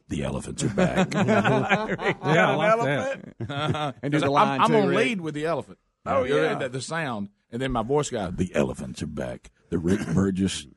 "The 0.09 0.23
elephants 0.23 0.63
are 0.63 0.69
back." 0.69 1.11
Yeah, 1.15 2.51
I 2.51 2.55
like 2.55 2.83
that. 2.85 3.33
Uh-huh. 3.49 3.91
and 4.03 4.11
do 4.11 4.19
the 4.19 4.31
I'm, 4.31 4.61
I'm 4.61 4.67
too, 4.67 4.73
gonna 4.73 4.87
Rick. 4.89 4.97
lead 4.97 5.21
with 5.21 5.33
the 5.33 5.45
elephant. 5.47 5.79
Oh, 6.05 6.23
yeah. 6.23 6.55
the, 6.55 6.69
the 6.69 6.81
sound, 6.81 7.29
and 7.51 7.59
then 7.61 7.71
my 7.71 7.81
voice 7.83 8.09
got, 8.11 8.37
The 8.37 8.53
elephants 8.53 9.01
are 9.01 9.07
back. 9.07 9.49
The 9.69 9.77
Rick 9.79 10.05
Burgess 10.13 10.67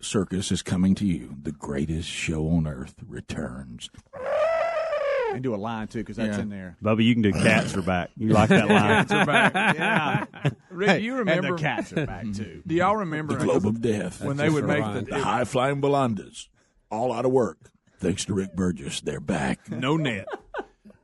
circus 0.00 0.50
is 0.52 0.62
coming 0.62 0.94
to 0.96 1.06
you. 1.06 1.36
The 1.42 1.52
greatest 1.52 2.08
show 2.08 2.48
on 2.48 2.66
earth 2.66 2.94
returns. 3.06 3.90
and 5.32 5.42
do 5.42 5.54
a 5.54 5.56
line 5.56 5.86
too 5.88 5.98
because 5.98 6.16
that's 6.16 6.36
Yeah. 6.38 6.42
in 6.42 6.48
there. 6.48 6.76
Bubba, 6.82 7.04
you 7.04 7.12
can 7.14 7.22
do 7.22 7.32
cats 7.32 7.76
are 7.76 7.82
back. 7.82 8.10
You 8.16 8.28
like 8.30 8.48
that 8.48 8.66
line? 8.68 8.78
Cats 9.06 9.12
are 9.12 9.26
back. 9.26 9.52
Yeah, 9.76 10.24
Rick, 10.70 10.98
do 11.00 11.04
you 11.04 11.16
remember? 11.16 11.48
And 11.48 11.58
the 11.58 11.62
cats 11.62 11.92
are 11.92 12.06
back 12.06 12.24
too. 12.32 12.62
Do 12.66 12.74
y'all 12.74 12.96
remember 12.96 13.36
The 13.36 13.44
globe 13.44 13.66
of 13.66 13.80
death. 13.82 14.22
when 14.22 14.36
they 14.38 14.48
would 14.48 14.64
make 14.64 14.82
the 14.94 15.02
The 15.02 15.22
high 15.22 15.44
flying 15.44 15.80
Wallendas, 15.82 16.48
all 16.90 17.12
out 17.12 17.24
of 17.26 17.30
work. 17.32 17.58
Thanks 18.00 18.24
to 18.26 18.34
Rick 18.34 18.54
Burgess, 18.56 19.00
they're 19.02 19.20
back. 19.20 19.70
no 19.70 19.96
net? 19.96 20.26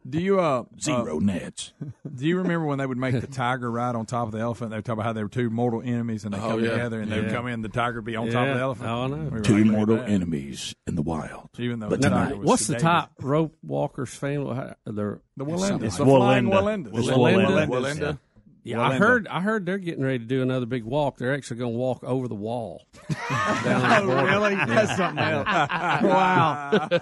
Do 0.09 0.21
you 0.21 0.39
uh 0.39 0.65
Zero 0.81 1.19
nets. 1.19 1.73
uh, 1.81 1.87
do 2.15 2.27
you 2.27 2.37
remember 2.39 2.67
when 2.67 2.79
they 2.79 2.85
would 2.85 2.99
make 2.99 3.19
the 3.19 3.27
tiger 3.27 3.71
ride 3.71 3.95
on 3.97 4.05
top 4.05 4.27
of 4.27 4.33
the 4.33 4.39
elephant? 4.39 4.71
They 4.71 4.77
would 4.77 4.85
talk 4.85 4.93
about 4.95 5.07
how 5.07 5.13
they 5.15 5.23
were 5.23 5.31
two 5.31 5.49
mortal 5.49 5.81
enemies 5.83 6.25
and 6.25 6.35
they 6.35 6.39
Oh, 6.39 6.51
come 6.51 6.65
yeah. 6.65 6.71
together 6.73 7.01
and 7.01 7.11
they 7.11 7.21
would 7.23 7.31
come 7.31 7.47
in. 7.47 7.63
The 7.63 7.71
tiger 7.71 7.97
would 7.99 8.05
be 8.05 8.15
on 8.17 8.29
top 8.31 8.49
of 8.49 8.55
the 8.57 8.61
elephant. 8.63 8.89
Oh, 8.91 9.05
I 9.05 9.07
know. 9.07 9.17
We 9.33 9.41
Two 9.41 9.59
like, 9.65 9.67
mortal 9.73 9.97
that. 9.97 10.09
enemies 10.11 10.75
in 10.87 10.95
the 10.97 11.03
wild. 11.03 11.49
Even 11.59 11.79
though 11.81 11.89
But 11.89 12.03
the 12.03 12.09
tonight- 12.11 12.25
tiger 12.25 12.37
was 12.37 12.47
What's 12.49 12.67
the 12.67 12.79
top 12.79 13.13
rope 13.23 13.57
walkers 13.63 14.15
family? 14.15 14.55
How- 14.57 14.75
They're 14.85 15.21
The 15.39 15.45
Wallendas. 15.47 15.83
It's 15.85 15.97
the 15.97 16.05
flying 16.05 16.47
Wallenda. 16.47 16.91
Wallendas. 16.93 16.99
It's 16.99 17.07
The 17.09 17.13
Wallenda. 17.15 17.67
Wallendas. 17.67 17.99
Wallenda. 17.99 18.19
Yeah, 18.67 18.79
Well, 18.79 18.93
I 18.93 18.97
heard. 18.97 19.27
Uh, 19.27 19.31
I 19.35 19.41
heard 19.43 19.67
they're 19.67 19.77
getting 19.79 20.03
ready 20.03 20.19
to 20.21 20.25
do 20.25 20.41
another 20.41 20.65
big 20.65 20.85
walk. 20.85 21.19
They're 21.19 21.35
actually 21.35 21.59
going 21.59 21.75
to 21.75 21.79
walk 21.79 22.03
over 22.03 22.27
the 22.29 22.35
wall. 22.35 22.87
down 23.11 23.19
Oh, 23.67 24.01
the 24.01 24.07
border. 24.07 24.25
really? 24.27 24.55
That's 24.55 24.97
something 24.97 25.23
else. 25.23 25.47
Wow. 26.03 26.89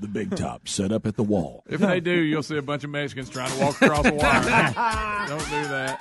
the 0.00 0.08
big 0.12 0.36
top 0.36 0.68
set 0.68 0.92
up 0.92 1.06
at 1.06 1.16
the 1.16 1.24
wall. 1.24 1.64
If 1.68 1.80
they 1.80 1.98
do, 2.00 2.12
you'll 2.12 2.42
see 2.44 2.56
a 2.56 2.62
bunch 2.62 2.84
of 2.84 2.90
Mexicans 2.90 3.28
trying 3.30 3.50
to 3.50 3.58
walk 3.64 3.82
across 3.82 4.04
the 4.04 4.14
wire. 4.14 5.28
Don't 5.28 5.44
do 5.50 5.68
that. 5.68 6.00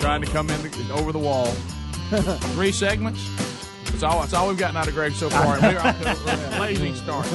Trying 0.00 0.22
to 0.22 0.26
come 0.28 0.50
in 0.50 0.60
the, 0.62 0.92
over 0.94 1.12
the 1.12 1.18
wall. 1.18 1.46
Three 2.54 2.72
segments. 2.72 3.20
That's 3.84 4.02
all. 4.02 4.20
That's 4.20 4.32
all 4.34 4.48
we've 4.48 4.58
gotten 4.58 4.76
out 4.76 4.88
of 4.88 4.94
Greg 4.94 5.12
so 5.12 5.30
far. 5.30 5.56
and 5.56 5.62
We're 5.62 5.78
off 5.80 6.00
to 6.02 6.32
an 6.32 6.54
amazing 6.54 6.94
start. 6.96 7.26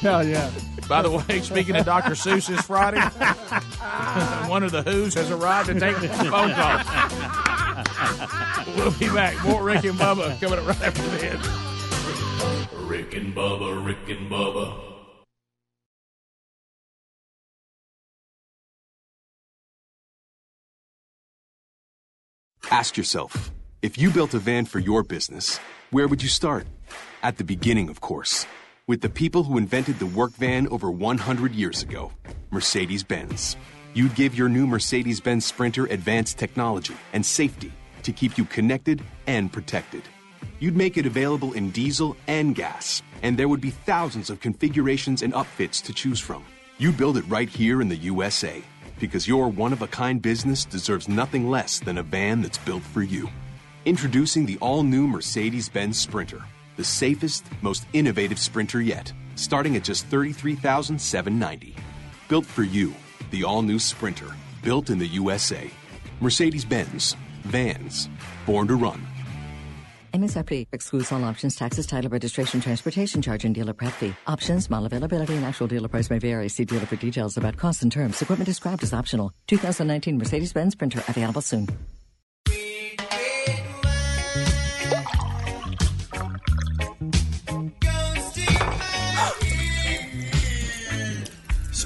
Hell 0.00 0.26
yeah. 0.26 0.50
By 0.88 1.02
the 1.02 1.10
way, 1.10 1.40
speaking 1.40 1.74
of 1.76 1.84
Dr. 1.84 2.12
Seuss 2.12 2.46
this 2.46 2.62
Friday, 2.62 3.00
one 4.48 4.62
of 4.62 4.70
the 4.70 4.82
Who's 4.82 5.14
has 5.14 5.30
arrived 5.30 5.68
to 5.68 5.80
take 5.80 5.96
phone 5.96 6.52
calls. 6.52 6.86
We'll 8.76 8.92
be 8.92 9.08
back. 9.08 9.42
More 9.44 9.64
Rick 9.64 9.84
and 9.84 9.98
Bubba 9.98 10.40
coming 10.40 10.58
up 10.60 10.66
right 10.66 10.82
after 10.82 11.02
this. 11.02 12.72
Rick 12.82 13.14
and 13.14 13.34
Bubba, 13.34 13.84
Rick 13.84 14.08
and 14.08 14.30
Bubba. 14.30 14.82
Ask 22.70 22.96
yourself 22.96 23.50
if 23.82 23.98
you 23.98 24.10
built 24.10 24.34
a 24.34 24.38
van 24.38 24.66
for 24.66 24.78
your 24.78 25.02
business, 25.02 25.58
where 25.90 26.08
would 26.08 26.22
you 26.22 26.28
start? 26.28 26.66
At 27.22 27.38
the 27.38 27.44
beginning, 27.44 27.88
of 27.88 28.00
course, 28.00 28.46
with 28.86 29.00
the 29.00 29.08
people 29.08 29.42
who 29.42 29.58
invented 29.58 29.98
the 29.98 30.06
work 30.06 30.30
van 30.32 30.68
over 30.68 30.90
100 30.90 31.54
years 31.54 31.82
ago 31.82 32.12
Mercedes 32.50 33.02
Benz. 33.02 33.56
You'd 33.94 34.14
give 34.14 34.36
your 34.36 34.48
new 34.48 34.66
Mercedes 34.66 35.20
Benz 35.20 35.44
Sprinter 35.44 35.86
advanced 35.86 36.38
technology 36.38 36.94
and 37.12 37.26
safety 37.26 37.72
to 38.04 38.12
keep 38.12 38.38
you 38.38 38.44
connected 38.44 39.02
and 39.26 39.52
protected. 39.52 40.02
You'd 40.60 40.76
make 40.76 40.96
it 40.96 41.06
available 41.06 41.52
in 41.54 41.70
diesel 41.70 42.16
and 42.28 42.54
gas, 42.54 43.02
and 43.22 43.36
there 43.36 43.48
would 43.48 43.60
be 43.60 43.70
thousands 43.70 44.30
of 44.30 44.40
configurations 44.40 45.22
and 45.22 45.32
upfits 45.34 45.82
to 45.82 45.92
choose 45.92 46.20
from. 46.20 46.44
You'd 46.78 46.96
build 46.96 47.16
it 47.16 47.28
right 47.28 47.48
here 47.48 47.82
in 47.82 47.88
the 47.88 47.96
USA 47.96 48.62
because 49.00 49.26
your 49.26 49.48
one 49.48 49.72
of 49.72 49.82
a 49.82 49.88
kind 49.88 50.22
business 50.22 50.64
deserves 50.64 51.08
nothing 51.08 51.50
less 51.50 51.80
than 51.80 51.98
a 51.98 52.02
van 52.02 52.40
that's 52.42 52.58
built 52.58 52.82
for 52.82 53.02
you. 53.02 53.28
Introducing 53.84 54.46
the 54.46 54.58
all 54.58 54.82
new 54.82 55.06
Mercedes 55.06 55.68
Benz 55.68 55.98
Sprinter, 55.98 56.42
the 56.76 56.84
safest, 56.84 57.44
most 57.62 57.86
innovative 57.92 58.38
Sprinter 58.38 58.80
yet, 58.80 59.12
starting 59.34 59.76
at 59.76 59.84
just 59.84 60.06
33,790. 60.06 61.74
Built 62.28 62.46
for 62.46 62.62
you, 62.62 62.94
the 63.30 63.44
all 63.44 63.62
new 63.62 63.78
Sprinter, 63.78 64.34
built 64.62 64.90
in 64.90 64.98
the 64.98 65.06
USA. 65.06 65.70
Mercedes 66.20 66.64
Benz, 66.64 67.16
vans, 67.44 68.08
born 68.44 68.66
to 68.68 68.74
run. 68.74 69.06
MSRP 70.14 70.66
excludes 70.72 71.12
all 71.12 71.22
options, 71.24 71.56
taxes, 71.56 71.86
title, 71.86 72.10
registration, 72.10 72.60
transportation 72.60 73.20
charge, 73.20 73.44
and 73.44 73.54
dealer 73.54 73.74
prep 73.74 73.92
fee. 73.92 74.14
Options, 74.26 74.70
model 74.70 74.86
availability, 74.86 75.34
and 75.34 75.44
actual 75.44 75.66
dealer 75.66 75.88
price 75.88 76.08
may 76.08 76.18
vary. 76.18 76.48
See 76.48 76.64
dealer 76.64 76.86
for 76.86 76.96
details 76.96 77.36
about 77.36 77.56
costs 77.56 77.82
and 77.82 77.92
terms. 77.92 78.22
Equipment 78.22 78.46
described 78.46 78.82
as 78.82 78.94
optional. 78.94 79.32
2019 79.48 80.16
Mercedes-Benz 80.16 80.72
Sprinter 80.72 81.02
available 81.08 81.42
soon. 81.42 81.68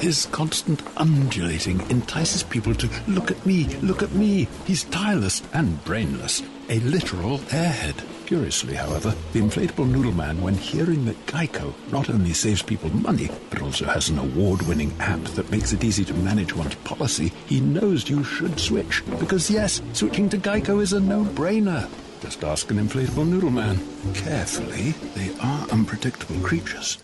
His 0.00 0.24
constant 0.32 0.82
undulating 0.96 1.78
entices 1.90 2.42
people 2.42 2.74
to 2.74 2.88
look 3.06 3.30
at 3.30 3.44
me, 3.44 3.66
look 3.82 4.02
at 4.02 4.12
me. 4.12 4.48
He's 4.66 4.84
tireless 4.84 5.42
and 5.52 5.84
brainless, 5.84 6.42
a 6.70 6.80
literal 6.80 7.36
airhead. 7.50 8.02
Curiously, 8.24 8.76
however, 8.76 9.14
the 9.34 9.40
inflatable 9.40 9.90
noodle 9.90 10.12
man, 10.12 10.40
when 10.40 10.54
hearing 10.54 11.04
that 11.04 11.26
Geico 11.26 11.74
not 11.92 12.08
only 12.08 12.32
saves 12.32 12.62
people 12.62 12.88
money, 12.96 13.28
but 13.50 13.60
also 13.60 13.84
has 13.84 14.08
an 14.08 14.18
award 14.18 14.62
winning 14.62 14.94
app 15.00 15.22
that 15.34 15.50
makes 15.50 15.74
it 15.74 15.84
easy 15.84 16.06
to 16.06 16.14
manage 16.14 16.56
one's 16.56 16.76
policy, 16.76 17.30
he 17.44 17.60
knows 17.60 18.08
you 18.08 18.24
should 18.24 18.58
switch. 18.58 19.02
Because, 19.18 19.50
yes, 19.50 19.82
switching 19.92 20.30
to 20.30 20.38
Geico 20.38 20.80
is 20.80 20.94
a 20.94 21.00
no 21.00 21.24
brainer. 21.24 21.90
Just 22.22 22.42
ask 22.42 22.70
an 22.70 22.78
inflatable 22.78 23.28
noodle 23.28 23.50
man. 23.50 23.78
Carefully, 24.14 24.92
they 25.14 25.30
are 25.40 25.68
unpredictable 25.68 26.40
creatures. 26.40 26.96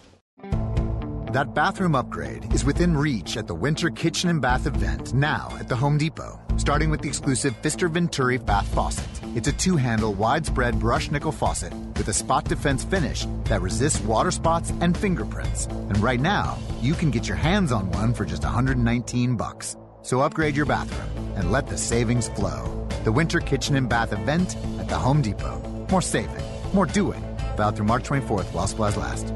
That 1.36 1.52
bathroom 1.52 1.94
upgrade 1.94 2.50
is 2.54 2.64
within 2.64 2.96
reach 2.96 3.36
at 3.36 3.46
the 3.46 3.54
Winter 3.54 3.90
Kitchen 3.90 4.30
and 4.30 4.40
Bath 4.40 4.66
event 4.66 5.12
now 5.12 5.54
at 5.60 5.68
the 5.68 5.76
Home 5.76 5.98
Depot. 5.98 6.40
Starting 6.56 6.88
with 6.88 7.02
the 7.02 7.08
exclusive 7.08 7.54
Pfister 7.56 7.88
Venturi 7.88 8.38
bath 8.38 8.66
faucet. 8.68 9.06
It's 9.34 9.46
a 9.46 9.52
two-handle 9.52 10.14
widespread 10.14 10.80
brush 10.80 11.10
nickel 11.10 11.32
faucet 11.32 11.74
with 11.74 12.08
a 12.08 12.14
spot 12.14 12.46
defense 12.46 12.84
finish 12.84 13.26
that 13.50 13.60
resists 13.60 14.00
water 14.00 14.30
spots 14.30 14.72
and 14.80 14.96
fingerprints. 14.96 15.66
And 15.66 15.98
right 15.98 16.20
now, 16.20 16.56
you 16.80 16.94
can 16.94 17.10
get 17.10 17.28
your 17.28 17.36
hands 17.36 17.70
on 17.70 17.90
one 17.90 18.14
for 18.14 18.24
just 18.24 18.42
119 18.42 19.36
bucks. 19.36 19.76
So 20.00 20.22
upgrade 20.22 20.56
your 20.56 20.64
bathroom 20.64 21.34
and 21.36 21.52
let 21.52 21.66
the 21.66 21.76
savings 21.76 22.30
flow. 22.30 22.88
The 23.04 23.12
Winter 23.12 23.40
Kitchen 23.40 23.76
and 23.76 23.90
Bath 23.90 24.14
event 24.14 24.56
at 24.78 24.88
the 24.88 24.96
Home 24.96 25.20
Depot. 25.20 25.60
More 25.90 26.00
saving, 26.00 26.46
more 26.72 26.86
doing. 26.86 27.22
Valid 27.58 27.76
through 27.76 27.88
March 27.88 28.04
24th 28.04 28.54
while 28.54 28.66
supplies 28.66 28.96
last. 28.96 29.34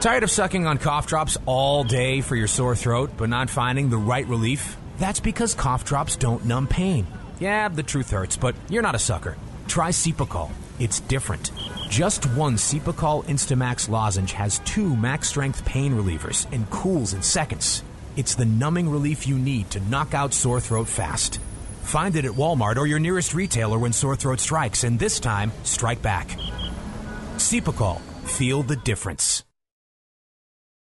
Tired 0.00 0.22
of 0.22 0.30
sucking 0.30 0.66
on 0.66 0.78
cough 0.78 1.06
drops 1.06 1.38
all 1.46 1.82
day 1.82 2.20
for 2.20 2.36
your 2.36 2.46
sore 2.46 2.76
throat, 2.76 3.10
but 3.16 3.28
not 3.28 3.50
finding 3.50 3.88
the 3.88 3.96
right 3.96 4.26
relief? 4.26 4.76
That's 4.98 5.20
because 5.20 5.54
cough 5.54 5.84
drops 5.84 6.16
don't 6.16 6.44
numb 6.44 6.68
pain. 6.68 7.06
Yeah, 7.40 7.68
the 7.68 7.82
truth 7.82 8.10
hurts, 8.10 8.36
but 8.36 8.54
you're 8.68 8.82
not 8.82 8.94
a 8.94 9.00
sucker. 9.00 9.36
Try 9.66 9.90
Cepacol. 9.90 10.50
It's 10.78 11.00
different. 11.00 11.50
Just 11.88 12.26
one 12.36 12.56
Cepacol 12.56 13.24
Instamax 13.24 13.88
lozenge 13.88 14.32
has 14.32 14.58
two 14.60 14.94
max 14.94 15.28
strength 15.28 15.64
pain 15.64 15.94
relievers 15.94 16.46
and 16.52 16.68
cools 16.70 17.14
in 17.14 17.22
seconds. 17.22 17.82
It's 18.16 18.34
the 18.34 18.44
numbing 18.44 18.90
relief 18.90 19.26
you 19.26 19.38
need 19.38 19.70
to 19.70 19.80
knock 19.80 20.14
out 20.14 20.34
sore 20.34 20.60
throat 20.60 20.88
fast. 20.88 21.40
Find 21.82 22.14
it 22.16 22.26
at 22.26 22.32
Walmart 22.32 22.76
or 22.76 22.86
your 22.86 22.98
nearest 22.98 23.34
retailer 23.34 23.78
when 23.78 23.92
sore 23.92 24.16
throat 24.16 24.40
strikes, 24.40 24.84
and 24.84 24.98
this 24.98 25.18
time, 25.20 25.52
strike 25.64 26.02
back. 26.02 26.28
Cepacol. 27.36 28.00
Feel 28.26 28.62
the 28.62 28.76
difference. 28.76 29.45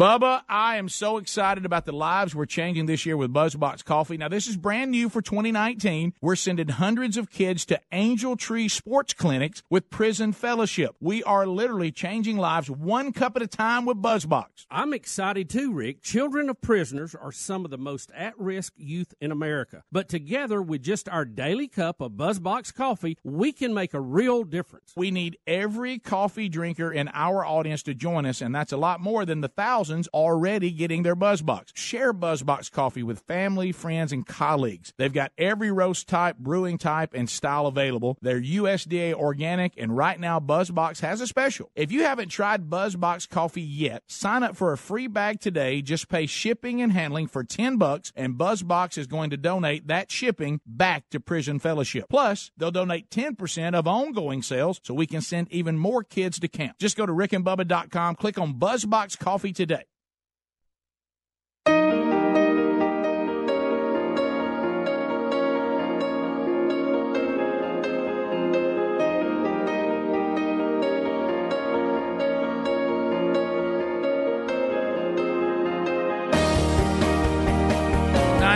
Bubba, 0.00 0.40
I 0.48 0.78
am 0.78 0.88
so 0.88 1.18
excited 1.18 1.66
about 1.66 1.84
the 1.84 1.92
lives 1.92 2.34
we're 2.34 2.46
changing 2.46 2.86
this 2.86 3.04
year 3.04 3.14
with 3.14 3.30
Buzzbox 3.30 3.84
Coffee. 3.84 4.16
Now, 4.16 4.28
this 4.28 4.46
is 4.46 4.56
brand 4.56 4.90
new 4.90 5.10
for 5.10 5.20
2019. 5.20 6.14
We're 6.22 6.34
sending 6.34 6.68
hundreds 6.68 7.18
of 7.18 7.28
kids 7.28 7.66
to 7.66 7.78
Angel 7.92 8.34
Tree 8.34 8.68
Sports 8.68 9.12
Clinics 9.12 9.62
with 9.68 9.90
Prison 9.90 10.32
Fellowship. 10.32 10.96
We 10.98 11.22
are 11.24 11.46
literally 11.46 11.92
changing 11.92 12.38
lives 12.38 12.70
one 12.70 13.12
cup 13.12 13.36
at 13.36 13.42
a 13.42 13.46
time 13.46 13.84
with 13.84 14.00
Buzzbox. 14.00 14.64
I'm 14.70 14.94
excited 14.94 15.50
too, 15.50 15.74
Rick. 15.74 16.00
Children 16.00 16.48
of 16.48 16.62
prisoners 16.62 17.14
are 17.14 17.30
some 17.30 17.66
of 17.66 17.70
the 17.70 17.76
most 17.76 18.10
at 18.16 18.32
risk 18.40 18.72
youth 18.78 19.12
in 19.20 19.30
America. 19.30 19.84
But 19.92 20.08
together 20.08 20.62
with 20.62 20.80
just 20.80 21.06
our 21.06 21.26
daily 21.26 21.68
cup 21.68 22.00
of 22.00 22.12
Buzzbox 22.12 22.74
coffee, 22.74 23.18
we 23.22 23.52
can 23.52 23.74
make 23.74 23.92
a 23.92 24.00
real 24.00 24.44
difference. 24.44 24.94
We 24.96 25.10
need 25.10 25.36
every 25.46 25.98
coffee 25.98 26.48
drinker 26.48 26.90
in 26.90 27.10
our 27.12 27.44
audience 27.44 27.82
to 27.82 27.92
join 27.92 28.24
us, 28.24 28.40
and 28.40 28.54
that's 28.54 28.72
a 28.72 28.78
lot 28.78 28.98
more 28.98 29.26
than 29.26 29.42
the 29.42 29.48
thousands 29.48 29.81
already 29.90 30.70
getting 30.70 31.02
their 31.02 31.16
Buzzbox. 31.16 31.68
Share 31.74 32.12
Buzzbox 32.12 32.70
coffee 32.70 33.02
with 33.02 33.20
family, 33.20 33.72
friends, 33.72 34.12
and 34.12 34.26
colleagues. 34.26 34.92
They've 34.98 35.12
got 35.12 35.32
every 35.36 35.70
roast 35.70 36.08
type, 36.08 36.36
brewing 36.38 36.78
type, 36.78 37.14
and 37.14 37.28
style 37.28 37.66
available. 37.66 38.18
They're 38.20 38.40
USDA 38.40 39.14
organic, 39.14 39.74
and 39.76 39.96
right 39.96 40.18
now 40.18 40.40
Buzzbox 40.40 41.00
has 41.00 41.20
a 41.20 41.26
special. 41.26 41.70
If 41.74 41.90
you 41.92 42.02
haven't 42.04 42.28
tried 42.28 42.70
Buzzbox 42.70 43.28
coffee 43.28 43.62
yet, 43.62 44.02
sign 44.06 44.42
up 44.42 44.56
for 44.56 44.72
a 44.72 44.78
free 44.78 45.06
bag 45.06 45.40
today. 45.40 45.82
Just 45.82 46.08
pay 46.08 46.26
shipping 46.26 46.82
and 46.82 46.92
handling 46.92 47.26
for 47.26 47.44
10 47.44 47.76
bucks, 47.76 48.12
and 48.14 48.34
Buzzbox 48.34 48.98
is 48.98 49.06
going 49.06 49.30
to 49.30 49.36
donate 49.36 49.88
that 49.88 50.10
shipping 50.10 50.60
back 50.66 51.08
to 51.10 51.20
Prison 51.20 51.58
Fellowship. 51.58 52.06
Plus, 52.08 52.50
they'll 52.56 52.70
donate 52.70 53.10
10% 53.10 53.74
of 53.74 53.86
ongoing 53.86 54.42
sales 54.42 54.80
so 54.82 54.94
we 54.94 55.06
can 55.06 55.20
send 55.20 55.50
even 55.50 55.78
more 55.78 56.02
kids 56.02 56.38
to 56.40 56.48
camp. 56.48 56.78
Just 56.78 56.96
go 56.96 57.06
to 57.06 57.12
rickandbubba.com, 57.12 58.16
click 58.16 58.38
on 58.38 58.54
Buzzbox 58.54 59.18
Coffee 59.18 59.52
today. 59.52 59.71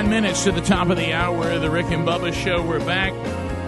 Minutes 0.08 0.44
to 0.44 0.52
the 0.52 0.60
top 0.60 0.88
of 0.88 0.96
the 0.96 1.12
hour 1.12 1.50
of 1.50 1.62
the 1.62 1.68
Rick 1.68 1.86
and 1.86 2.06
Bubba 2.06 2.32
show. 2.32 2.64
We're 2.64 2.78
back. 2.78 3.12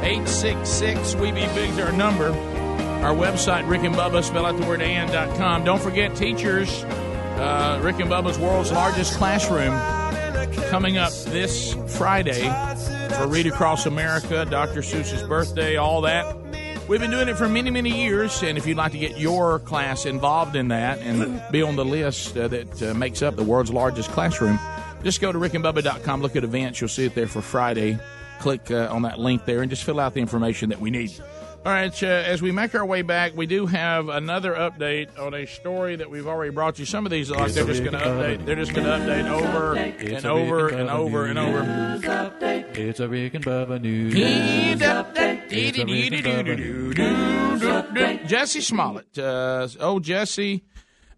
866 0.04 1.16
We 1.16 1.32
Be 1.32 1.40
Big's 1.48 1.78
our 1.80 1.90
number. 1.90 2.28
Our 2.28 3.12
website, 3.12 3.68
Rick 3.68 3.82
and 3.82 3.94
Bubba, 3.94 4.22
spell 4.22 4.46
out 4.46 4.56
the 4.56 4.64
word 4.64 4.80
and.com. 4.80 5.64
Don't 5.64 5.82
forget, 5.82 6.14
teachers, 6.14 6.84
uh, 6.84 7.80
Rick 7.82 7.98
and 7.98 8.08
Bubba's 8.08 8.38
world's 8.38 8.70
largest 8.70 9.14
classroom 9.14 9.76
coming 10.70 10.96
up 10.96 11.12
this 11.24 11.74
Friday 11.88 12.48
for 13.16 13.26
Read 13.26 13.48
Across 13.48 13.86
America, 13.86 14.46
Dr. 14.48 14.80
Seuss's 14.80 15.26
birthday, 15.26 15.76
all 15.76 16.02
that. 16.02 16.36
We've 16.86 17.00
been 17.00 17.10
doing 17.10 17.28
it 17.28 17.36
for 17.36 17.48
many, 17.48 17.70
many 17.70 18.04
years, 18.04 18.44
and 18.44 18.56
if 18.56 18.64
you'd 18.64 18.76
like 18.76 18.92
to 18.92 18.98
get 18.98 19.18
your 19.18 19.58
class 19.58 20.06
involved 20.06 20.54
in 20.54 20.68
that 20.68 21.00
and 21.00 21.42
be 21.50 21.62
on 21.62 21.74
the 21.74 21.84
list 21.84 22.36
uh, 22.38 22.46
that 22.48 22.82
uh, 22.82 22.94
makes 22.94 23.22
up 23.22 23.34
the 23.34 23.42
world's 23.42 23.72
largest 23.72 24.10
classroom, 24.12 24.58
just 25.02 25.20
go 25.20 25.32
to 25.32 25.38
rickandbubba.com, 25.38 26.22
look 26.22 26.36
at 26.36 26.44
events, 26.44 26.80
you'll 26.80 26.88
see 26.88 27.04
it 27.06 27.14
there 27.14 27.26
for 27.26 27.42
Friday. 27.42 27.98
Click 28.40 28.70
uh, 28.70 28.88
on 28.90 29.02
that 29.02 29.18
link 29.18 29.44
there 29.46 29.62
and 29.62 29.70
just 29.70 29.82
fill 29.84 29.98
out 29.98 30.14
the 30.14 30.20
information 30.20 30.68
that 30.70 30.80
we 30.80 30.90
need. 30.90 31.12
All 31.66 31.72
right, 31.72 32.02
uh, 32.02 32.06
as 32.06 32.40
we 32.40 32.52
make 32.52 32.74
our 32.76 32.86
way 32.86 33.02
back, 33.02 33.36
we 33.36 33.44
do 33.46 33.66
have 33.66 34.08
another 34.08 34.54
update 34.54 35.18
on 35.18 35.34
a 35.34 35.44
story 35.44 35.96
that 35.96 36.08
we've 36.08 36.26
already 36.28 36.52
brought 36.52 36.78
you. 36.78 36.84
Some 36.84 37.04
of 37.04 37.10
these, 37.10 37.30
like 37.30 37.52
they're 37.52 37.66
just 37.66 37.82
going 37.82 37.94
to 37.94 37.98
update. 37.98 38.46
They're 38.46 38.54
just 38.54 38.72
going 38.72 38.86
to 38.86 38.92
update 38.92 39.28
over 39.28 39.74
and 39.74 40.24
over 40.24 40.68
and 40.68 40.88
over 40.88 41.24
and 41.26 41.38
over. 41.38 42.00
It's 42.74 43.00
a 43.00 43.08
Rick 43.08 43.34
and 43.34 43.44
Bubba 43.44 43.82
news 43.82 44.14
update. 47.60 48.28
Jussie 48.28 48.62
Smollett, 48.62 49.18
uh, 49.18 49.66
oh 49.80 49.98
Jussie, 49.98 50.62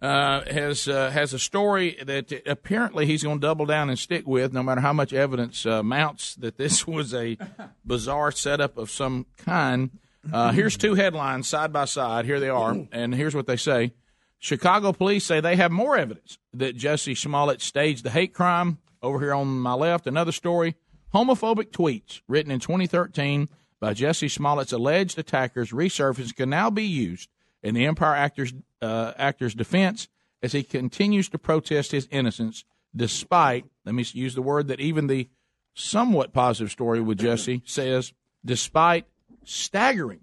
uh, 0.03 0.43
has 0.51 0.89
uh, 0.89 1.11
has 1.11 1.35
a 1.35 1.39
story 1.39 1.97
that 2.05 2.33
apparently 2.47 3.07
he's 3.07 3.23
going 3.23 3.39
to 3.39 3.47
double 3.47 3.67
down 3.67 3.91
and 3.91 3.99
stick 3.99 4.27
with, 4.27 4.53
no 4.53 4.63
matter 4.63 4.81
how 4.81 4.93
much 4.93 5.13
evidence 5.13 5.67
uh, 5.67 5.83
mounts 5.83 6.35
that 6.37 6.57
this 6.57 6.87
was 6.87 7.13
a 7.15 7.37
bizarre 7.85 8.33
setup 8.33 8.79
of 8.79 8.91
some 8.91 9.27
kind. 9.37 9.91
Uh, 10.33 10.53
here's 10.53 10.77
two 10.77 10.95
headlines 10.95 11.49
side 11.49 11.73
by 11.73 11.85
side. 11.85 12.25
Here 12.25 12.41
they 12.41 12.49
are, 12.49 12.77
and 12.93 13.15
here's 13.15 13.35
what 13.35 13.47
they 13.47 13.57
say: 13.57 13.93
Chicago 14.39 14.93
police 14.93 15.25
say 15.25 15.41
they 15.41 15.57
have 15.57 15.71
more 15.71 15.97
evidence 15.97 16.39
that 16.55 16.77
Jussie 16.77 17.17
Smollett 17.17 17.61
staged 17.61 18.05
the 18.05 18.11
hate 18.11 18.35
crime. 18.35 18.79
Over 19.03 19.19
here 19.19 19.35
on 19.35 19.61
my 19.61 19.75
left, 19.75 20.07
another 20.07 20.33
story: 20.33 20.77
homophobic 21.15 21.71
tweets 21.71 22.21
written 22.29 22.53
in 22.53 22.61
2013 22.61 23.49
by 23.81 23.95
Jussie 23.95 24.31
Smollett's 24.31 24.73
alleged 24.73 25.19
attackers 25.19 25.73
resurfaced 25.73 26.37
can 26.37 26.51
now 26.51 26.71
be 26.71 26.85
used 26.85 27.29
in 27.63 27.75
the 27.75 27.87
Empire 27.87 28.15
actor's 28.15 28.53
uh, 28.83 29.13
actor's 29.17 29.55
defense 29.55 30.09
as 30.43 30.53
he 30.53 30.63
continues 30.63 31.29
to 31.29 31.39
protest 31.39 31.93
his 31.93 32.09
innocence, 32.11 32.65
despite 32.95 33.65
let 33.85 33.95
me 33.95 34.05
use 34.13 34.35
the 34.35 34.43
word 34.43 34.69
that 34.69 34.81
even 34.81 35.07
the 35.07 35.29
somewhat 35.75 36.33
positive 36.33 36.71
story 36.71 37.01
with 37.01 37.19
Jussie 37.19 37.63
says, 37.67 38.13
despite 38.45 39.07
staggering 39.45 40.21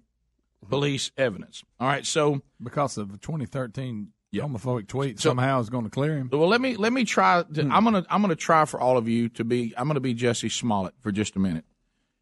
police 0.68 1.10
evidence. 1.16 1.64
All 1.80 1.88
right, 1.88 2.04
so 2.06 2.42
because 2.62 2.98
of 2.98 3.14
a 3.14 3.18
2013 3.18 4.08
homophobic 4.34 4.86
tweet, 4.88 5.18
somehow 5.20 5.60
is 5.60 5.70
going 5.70 5.84
to 5.84 5.90
clear 5.90 6.16
him. 6.16 6.28
well, 6.32 6.48
let 6.48 6.60
me 6.60 6.76
let 6.76 6.92
me 6.92 7.04
try. 7.04 7.42
To, 7.54 7.62
I'm 7.62 7.84
gonna 7.84 8.04
I'm 8.10 8.20
gonna 8.20 8.36
try 8.36 8.64
for 8.64 8.80
all 8.80 8.98
of 8.98 9.08
you 9.08 9.28
to 9.30 9.44
be. 9.44 9.72
I'm 9.76 9.86
gonna 9.86 10.00
be 10.00 10.14
Jussie 10.14 10.52
Smollett 10.52 10.94
for 11.00 11.12
just 11.12 11.36
a 11.36 11.38
minute, 11.38 11.64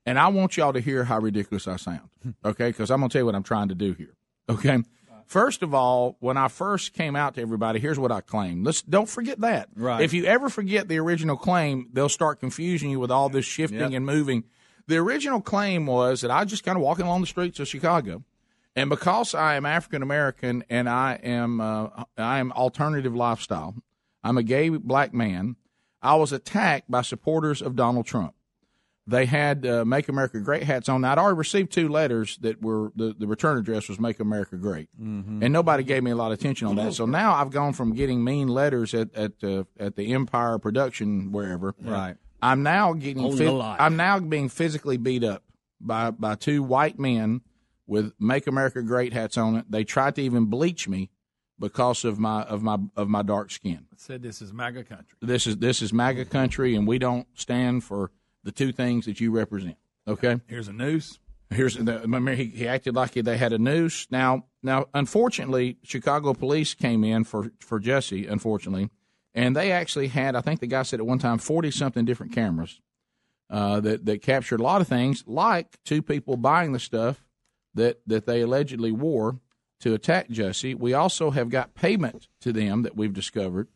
and 0.05 0.19
I 0.19 0.29
want 0.29 0.57
y'all 0.57 0.73
to 0.73 0.81
hear 0.81 1.05
how 1.05 1.19
ridiculous 1.19 1.67
I 1.67 1.77
sound. 1.77 2.09
Okay, 2.45 2.69
because 2.69 2.91
I'm 2.91 3.01
gonna 3.01 3.09
tell 3.09 3.23
you 3.23 3.27
what 3.27 3.35
I'm 3.35 3.43
trying 3.43 3.69
to 3.69 3.75
do 3.75 3.93
here. 3.95 4.15
Okay. 4.49 4.83
First 5.27 5.63
of 5.63 5.75
all, 5.75 6.17
when 6.21 6.37
I 6.37 6.49
first 6.49 6.93
came 6.95 7.17
out 7.17 7.35
to 7.35 7.41
everybody, 7.43 7.81
here's 7.81 7.99
what 7.99 8.13
I 8.13 8.21
claimed. 8.21 8.65
Let's 8.65 8.83
don't 8.83 9.09
forget 9.09 9.41
that. 9.41 9.69
Right. 9.75 10.01
If 10.03 10.13
you 10.13 10.25
ever 10.25 10.49
forget 10.49 10.87
the 10.89 10.99
original 10.99 11.37
claim, 11.37 11.89
they'll 11.93 12.09
start 12.09 12.39
confusing 12.41 12.91
you 12.91 13.01
with 13.01 13.11
all 13.11 13.29
this 13.29 13.45
shifting 13.45 13.81
Yep. 13.81 13.93
and 13.93 14.07
moving. 14.07 14.45
The 14.87 14.99
original 14.99 15.41
claim 15.41 15.87
was 15.87 16.21
that 16.21 16.31
I 16.31 16.43
was 16.43 16.51
just 16.51 16.63
kind 16.65 16.77
of 16.77 16.83
walking 16.83 17.07
along 17.07 17.23
the 17.23 17.27
streets 17.27 17.59
of 17.59 17.67
Chicago, 17.67 18.23
and 18.77 18.89
because 18.89 19.35
I 19.35 19.57
am 19.57 19.67
African 19.67 20.01
American 20.03 20.63
and 20.71 20.89
I 20.89 21.19
am 21.23 21.61
uh, 21.61 22.05
I 22.17 22.39
am 22.39 22.53
alternative 22.53 23.15
lifestyle, 23.15 23.75
I'm 24.23 24.39
a 24.39 24.45
gay 24.45 24.69
black 24.69 25.13
man. 25.13 25.57
I 26.03 26.15
was 26.15 26.31
attacked 26.31 26.89
by 26.89 27.03
supporters 27.03 27.61
of 27.61 27.75
Donald 27.75 28.07
Trump. 28.07 28.35
They 29.09 29.27
had 29.27 29.65
uh, 29.65 29.85
"Make 29.85 30.09
America 30.09 30.41
Great" 30.41 30.65
hats 30.65 30.89
on. 30.89 31.05
I'd 31.05 31.17
already 31.19 31.37
received 31.39 31.71
two 31.71 31.89
letters 31.89 32.39
that 32.39 32.61
were 32.61 32.91
the, 32.97 33.15
the 33.17 33.27
return 33.29 33.57
address 33.59 33.89
was 33.89 34.01
"Make 34.01 34.19
America 34.19 34.57
Great," 34.57 34.89
Mm-hmm. 35.01 35.43
and 35.45 35.53
nobody 35.53 35.85
gave 35.85 36.03
me 36.03 36.11
a 36.11 36.17
lot 36.17 36.33
of 36.33 36.39
attention 36.41 36.67
on 36.67 36.77
that. 36.77 36.95
So 36.95 37.07
now 37.07 37.35
I've 37.35 37.51
gone 37.51 37.73
from 37.73 37.95
getting 37.95 38.25
mean 38.25 38.49
letters 38.49 38.95
at 38.95 39.15
at 39.15 39.33
uh, 39.45 39.65
at 39.79 39.95
the 39.97 40.13
Empire 40.13 40.59
production 40.59 41.31
wherever. 41.31 41.75
Right. 41.81 42.17
I'm 42.43 42.63
now 42.65 42.95
getting. 42.95 43.25
On 43.25 43.31
phys- 43.33 43.39
the 43.39 43.53
line. 43.53 43.77
I'm 43.79 43.97
now 43.97 44.19
being 44.19 44.49
physically 44.49 44.97
beat 44.97 45.23
up 45.23 45.45
by 45.81 46.11
by 46.11 46.35
two 46.35 46.65
white 46.65 46.99
men 46.99 47.43
with 47.87 48.13
"Make 48.19 48.49
America 48.49 48.83
Great" 48.83 49.13
hats 49.13 49.39
on 49.39 49.55
it. 49.57 49.67
They 49.71 49.85
tried 49.85 50.17
to 50.17 50.23
even 50.23 50.47
bleach 50.47 50.89
me 50.89 51.11
because 51.61 52.05
of 52.05 52.19
my 52.19 52.43
of 52.43 52.61
my 52.63 52.79
of 52.97 53.09
my 53.09 53.23
dark 53.23 53.53
skin. 53.53 53.87
Said 53.97 54.23
this 54.23 54.43
is 54.43 54.53
MAGA 54.53 54.83
country. 54.83 55.17
This 55.23 55.47
is 55.47 55.59
this 55.59 55.81
is 55.81 55.93
MAGA 55.93 56.25
country, 56.25 56.75
and 56.75 56.89
we 56.89 56.99
don't 56.99 57.29
stand 57.35 57.85
for 57.85 58.11
the 58.47 58.53
two 58.53 58.71
things 58.73 59.07
that 59.07 59.21
you 59.21 59.33
represent. 59.33 59.77
Okay. 60.07 60.41
Here's 60.47 60.69
a 60.69 60.73
noose. 60.73 61.19
Here's 61.51 61.77
the, 61.77 62.35
he, 62.37 62.45
he 62.45 62.69
acted 62.69 62.95
like 62.95 63.13
they 63.13 63.37
had 63.37 63.53
a 63.53 63.59
noose. 63.59 64.07
Now, 64.11 64.47
now, 64.63 64.87
unfortunately, 64.95 65.79
Chicago 65.83 66.33
police 66.33 66.73
came 66.75 67.05
in 67.05 67.25
for 67.25 67.51
for 67.61 67.81
Jussie. 67.81 68.31
Unfortunately, 68.31 68.89
and 69.35 69.55
they 69.55 69.71
actually 69.71 70.09
had. 70.09 70.35
I 70.35 70.41
think 70.41 70.61
the 70.61 70.67
guy 70.67 70.83
said 70.83 71.01
at 71.01 71.07
one 71.07 71.19
time 71.19 71.39
forty 71.39 71.71
something 71.71 72.05
different 72.05 72.33
cameras 72.33 72.81
uh, 73.51 73.81
that 73.81 74.07
that 74.07 74.23
captured 74.23 74.61
a 74.61 74.65
lot 74.65 74.81
of 74.81 74.89
things, 74.89 75.23
like 75.27 75.79
two 75.85 76.03
people 76.03 76.37
buying 76.37 76.73
the 76.73 76.81
stuff 76.81 77.25
that 77.75 78.01
that 78.07 78.27
they 78.27 78.41
allegedly 78.41 78.91
wore 78.91 79.39
to 79.81 79.95
attack 79.95 80.29
Jussie. 80.29 80.75
We 80.77 80.95
also 80.95 81.31
have 81.31 81.49
got 81.49 81.75
payment 81.75 82.29
to 82.41 82.53
them 82.53 82.83
that 82.83 82.97
we've 82.97 83.13
discovered. 83.13 83.69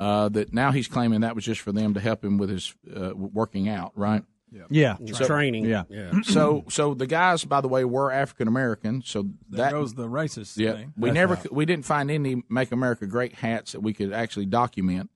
Uh, 0.00 0.30
that 0.30 0.52
now 0.52 0.72
he's 0.72 0.88
claiming 0.88 1.20
that 1.20 1.34
was 1.34 1.44
just 1.44 1.60
for 1.60 1.72
them 1.72 1.92
to 1.92 2.00
help 2.00 2.24
him 2.24 2.38
with 2.38 2.48
his 2.48 2.74
uh, 2.96 3.12
working 3.14 3.68
out, 3.68 3.92
right? 3.94 4.24
Yeah. 4.70 4.96
Training. 5.26 5.66
Yeah. 5.66 5.84
Yeah. 5.88 6.12
So, 6.24 6.64
so 6.68 6.94
the 6.94 7.06
guys, 7.06 7.44
by 7.44 7.60
the 7.60 7.68
way, 7.68 7.84
were 7.84 8.10
African 8.10 8.48
American. 8.48 9.02
So 9.04 9.28
that 9.50 9.74
was 9.74 9.94
the 9.94 10.08
racist 10.08 10.56
yeah, 10.56 10.72
thing. 10.72 10.94
we 10.96 11.10
That's 11.10 11.14
never 11.14 11.34
right. 11.34 11.52
we 11.52 11.66
didn't 11.66 11.84
find 11.84 12.10
any 12.10 12.42
"Make 12.48 12.72
America 12.72 13.06
Great" 13.06 13.34
hats 13.34 13.72
that 13.72 13.80
we 13.80 13.92
could 13.92 14.12
actually 14.12 14.46
document. 14.46 15.10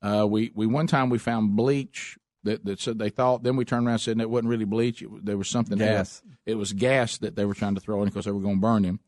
Uh, 0.00 0.26
we 0.28 0.52
we 0.54 0.66
one 0.66 0.86
time 0.86 1.10
we 1.10 1.18
found 1.18 1.56
bleach 1.56 2.16
that 2.44 2.64
that 2.64 2.80
said 2.80 2.98
they 2.98 3.10
thought. 3.10 3.42
Then 3.42 3.56
we 3.56 3.64
turned 3.64 3.86
around 3.86 3.94
and 3.94 4.00
said 4.02 4.20
it 4.20 4.30
wasn't 4.30 4.50
really 4.50 4.64
bleach. 4.64 5.02
It, 5.02 5.08
there 5.24 5.36
was 5.36 5.48
something 5.48 5.78
Gas. 5.78 5.98
else. 5.98 6.22
It 6.46 6.54
was 6.54 6.72
gas 6.72 7.18
that 7.18 7.36
they 7.36 7.44
were 7.44 7.54
trying 7.54 7.74
to 7.74 7.80
throw 7.80 8.02
in 8.02 8.08
because 8.08 8.24
they 8.24 8.30
were 8.32 8.40
going 8.40 8.56
to 8.56 8.60
burn 8.60 8.84
him. 8.84 9.00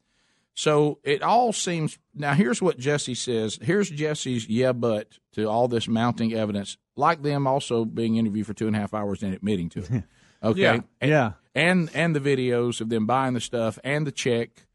So 0.55 0.98
it 1.05 1.22
all 1.22 1.53
seems 1.53 1.98
now. 2.14 2.34
Here's 2.34 2.61
what 2.61 2.78
Jussie 2.78 3.16
says. 3.16 3.59
Here's 3.62 3.90
Jussie's 3.90 4.48
yeah, 4.48 4.72
but 4.72 5.18
to 5.32 5.44
all 5.48 5.68
this 5.68 5.88
mounting 5.88 6.34
evidence, 6.34 6.76
like 6.96 7.22
them 7.22 7.46
also 7.46 7.84
being 7.84 8.16
interviewed 8.16 8.46
for 8.46 8.53
two 8.55 8.66
and 8.66 8.76
a 8.76 8.78
half 8.78 8.92
hours 8.92 9.22
and 9.22 9.32
admitting 9.34 9.68
to 9.70 9.80
it. 9.80 10.05
Okay, 10.42 10.61
Yeah. 10.62 10.80
And, 11.03 11.11
Yeah. 11.11 11.32
and 11.55 11.90
and 11.94 12.16
the 12.16 12.20
videos 12.20 12.80
of 12.80 12.88
them 12.88 13.05
buying 13.05 13.34
the 13.34 13.40
stuff 13.42 13.78
and 13.84 14.07
the 14.07 14.12
check. 14.12 14.66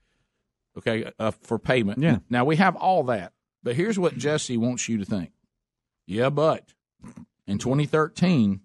Okay, 0.78 1.12
uh, 1.18 1.32
for 1.32 1.58
payment. 1.58 2.00
Yeah. 2.00 2.20
Now 2.30 2.46
we 2.46 2.58
have 2.58 2.76
all 2.76 3.04
that, 3.06 3.34
but 3.64 3.76
here's 3.76 3.98
what 3.98 4.16
Jussie 4.16 4.60
wants 4.60 4.88
you 4.88 5.00
to 5.00 5.06
think. 5.06 5.32
Yeah, 6.06 6.30
but 6.30 6.74
in 7.48 7.58
2013, 7.58 8.62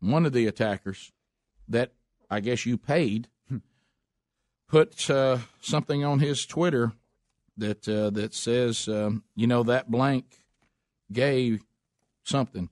one 0.00 0.24
of 0.24 0.32
the 0.32 0.46
attackers 0.46 1.12
that 1.68 1.92
I 2.30 2.40
guess 2.40 2.64
you 2.64 2.78
paid 2.78 3.28
put 4.68 5.08
uh, 5.10 5.38
something 5.60 6.04
on 6.04 6.20
his 6.20 6.46
Twitter 6.46 6.92
that 7.56 7.88
uh, 7.88 8.10
that 8.10 8.34
says, 8.34 8.88
um, 8.88 9.24
you 9.34 9.46
know, 9.46 9.62
that 9.64 9.90
blank 9.90 10.24
gay 11.12 11.58
something. 12.24 12.68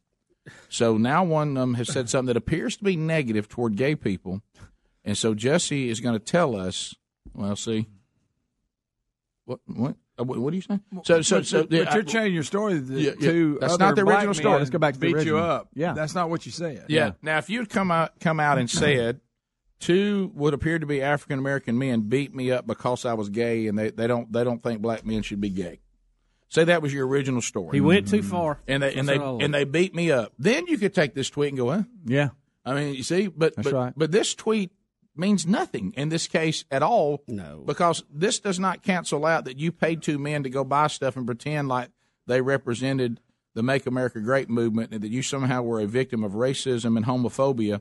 So 0.69 0.97
now 0.97 1.25
one 1.25 1.49
of 1.49 1.55
them 1.55 1.75
has 1.75 1.93
said 1.93 2.09
something 2.09 2.29
that 2.29 2.37
appears 2.37 2.77
to 2.77 2.85
be 2.85 2.97
negative 2.97 3.49
toward 3.49 3.77
gay 3.77 3.97
people, 3.97 4.43
and 5.05 5.19
so 5.19 5.35
Jussie 5.35 5.89
is 5.89 6.01
going 6.01 6.15
to 6.17 6.25
tell 6.25 6.55
us. 6.55 6.95
Well, 7.35 7.57
see, 7.57 7.89
what 9.45 9.59
what 9.67 9.97
uh, 10.19 10.25
what, 10.25 10.39
what 10.39 10.53
are 10.53 10.57
you 10.57 10.63
say? 10.63 10.79
So 11.05 11.21
so 11.23 11.39
but, 11.39 11.47
so 11.47 11.65
but 11.65 11.95
you're 11.95 12.03
changing 12.05 12.35
your 12.35 12.45
story 12.45 12.81
to, 12.81 13.01
Yeah, 13.01 13.13
yeah. 13.19 13.31
to 13.31 13.59
That's 13.61 13.79
not 13.79 13.97
the 13.97 14.03
original 14.03 14.35
story. 14.35 14.59
Let's 14.59 14.71
go 14.71 14.79
back 14.79 14.95
to 14.95 15.01
the 15.01 15.07
beat 15.07 15.27
you 15.27 15.37
original. 15.37 15.51
up. 15.51 15.69
Yeah. 15.75 15.95
that's 15.95 16.15
not 16.15 16.31
what 16.31 16.47
you 16.47 16.53
said. 16.53 16.85
Yeah. 16.89 17.13
Now, 17.23 17.39
if 17.39 17.51
you'd 17.51 17.69
come 17.69 17.91
out 17.91 18.21
come 18.21 18.39
out 18.39 18.59
and 18.59 18.71
said 18.71 19.21
two 19.79 20.31
would 20.35 20.55
appear 20.55 20.79
to 20.79 20.87
be 20.87 21.03
African 21.03 21.39
American 21.39 21.79
men 21.79 22.03
beat 22.03 22.35
me 22.35 22.51
up 22.51 22.67
because 22.67 23.05
I 23.05 23.15
was 23.15 23.29
gay, 23.29 23.67
and 23.67 23.79
they, 23.79 23.91
they 23.91 24.07
don't 24.07 24.33
they 24.33 24.45
don't 24.45 24.63
think 24.63 24.81
black 24.81 25.05
men 25.05 25.23
should 25.23 25.41
be 25.41 25.51
gay. 25.51 25.81
Say 26.49 26.65
that 26.65 26.81
was 26.81 26.93
your 26.95 27.07
original 27.07 27.43
story. 27.43 27.77
He 27.77 27.81
went 27.81 28.09
too 28.09 28.23
far. 28.23 28.55
Mm-hmm. 28.55 28.71
and 28.73 28.83
they 28.83 28.95
and 28.95 29.09
That's 29.09 29.19
they 29.19 29.25
all. 29.25 29.43
and 29.43 29.53
they 29.53 29.65
beat 29.65 29.95
me 29.95 30.11
up. 30.11 30.33
Then 30.39 30.67
you 30.67 30.79
could 30.79 30.95
take 30.95 31.15
this 31.15 31.29
tweet 31.29 31.49
and 31.49 31.59
go, 31.59 31.71
huh? 31.71 31.83
Yeah. 32.05 32.29
I 32.65 32.75
mean, 32.75 32.95
you 32.95 33.03
see, 33.03 33.29
but 33.29 33.55
That's 33.57 33.71
but, 33.71 33.75
right. 33.75 33.93
but 33.97 34.11
this 34.13 34.35
tweet 34.35 34.71
means 35.17 35.47
nothing 35.47 35.93
in 35.97 36.09
this 36.09 36.27
case 36.29 36.65
at 36.71 36.83
all. 36.83 37.23
No, 37.27 37.63
because 37.65 38.05
this 38.13 38.39
does 38.39 38.59
not 38.61 38.83
cancel 38.83 39.25
out 39.25 39.45
that 39.47 39.59
you 39.59 39.73
paid 39.73 40.03
two 40.03 40.19
men 40.19 40.43
to 40.45 40.51
go 40.51 40.63
buy 40.65 40.87
stuff 40.89 41.17
and 41.17 41.27
pretend 41.27 41.69
like 41.69 41.91
they 42.27 42.41
represented 42.41 43.21
the 43.55 43.63
Make 43.63 43.87
America 43.87 44.21
Great 44.21 44.51
movement, 44.51 44.93
and 44.93 45.01
that 45.03 45.11
you 45.11 45.23
somehow 45.23 45.63
were 45.63 45.81
a 45.81 45.87
victim 45.87 46.23
of 46.23 46.33
racism 46.33 46.97
and 46.97 47.07
homophobia, 47.07 47.81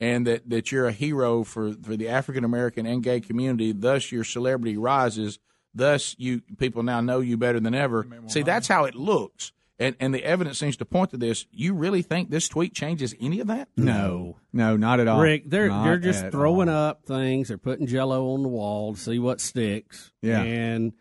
and 0.00 0.26
that, 0.26 0.48
that 0.50 0.70
you're 0.72 0.86
a 0.86 0.92
hero 0.92 1.44
for, 1.44 1.72
for 1.72 1.96
the 1.96 2.08
African 2.08 2.44
American 2.44 2.86
and 2.86 3.02
gay 3.02 3.20
community. 3.20 3.72
Thus, 3.72 4.12
your 4.12 4.24
celebrity 4.24 4.76
rises. 4.76 5.38
Thus, 5.74 6.14
you 6.18 6.42
people 6.58 6.82
now 6.82 7.00
know 7.00 7.20
you 7.20 7.36
better 7.36 7.60
than 7.60 7.74
ever. 7.74 8.06
See, 8.28 8.42
that's 8.42 8.68
how 8.68 8.84
it 8.84 8.94
looks. 8.94 9.52
And, 9.78 9.94
and 10.00 10.14
the 10.14 10.24
evidence 10.24 10.58
seems 10.58 10.78
to 10.78 10.86
point 10.86 11.10
to 11.10 11.18
this. 11.18 11.44
You 11.52 11.74
really 11.74 12.00
think 12.00 12.30
this 12.30 12.48
tweet 12.48 12.72
changes 12.72 13.14
any 13.20 13.40
of 13.40 13.48
that? 13.48 13.68
No, 13.76 14.38
no, 14.50 14.74
not 14.76 15.00
at 15.00 15.08
all. 15.08 15.20
Rick, 15.20 15.50
they're 15.50 15.68
Not 15.68 15.84
they're 15.84 15.98
just 15.98 16.24
at 16.24 16.32
throwing 16.32 16.70
up 16.70 17.04
things. 17.04 17.48
They're 17.48 17.58
putting 17.58 17.86
Jello 17.86 18.32
on 18.32 18.42
the 18.42 18.48
wall 18.48 18.94
to 18.94 19.00
see 19.00 19.18
what 19.18 19.38
sticks. 19.38 20.12
Yeah. 20.22 20.40
and 20.40 20.94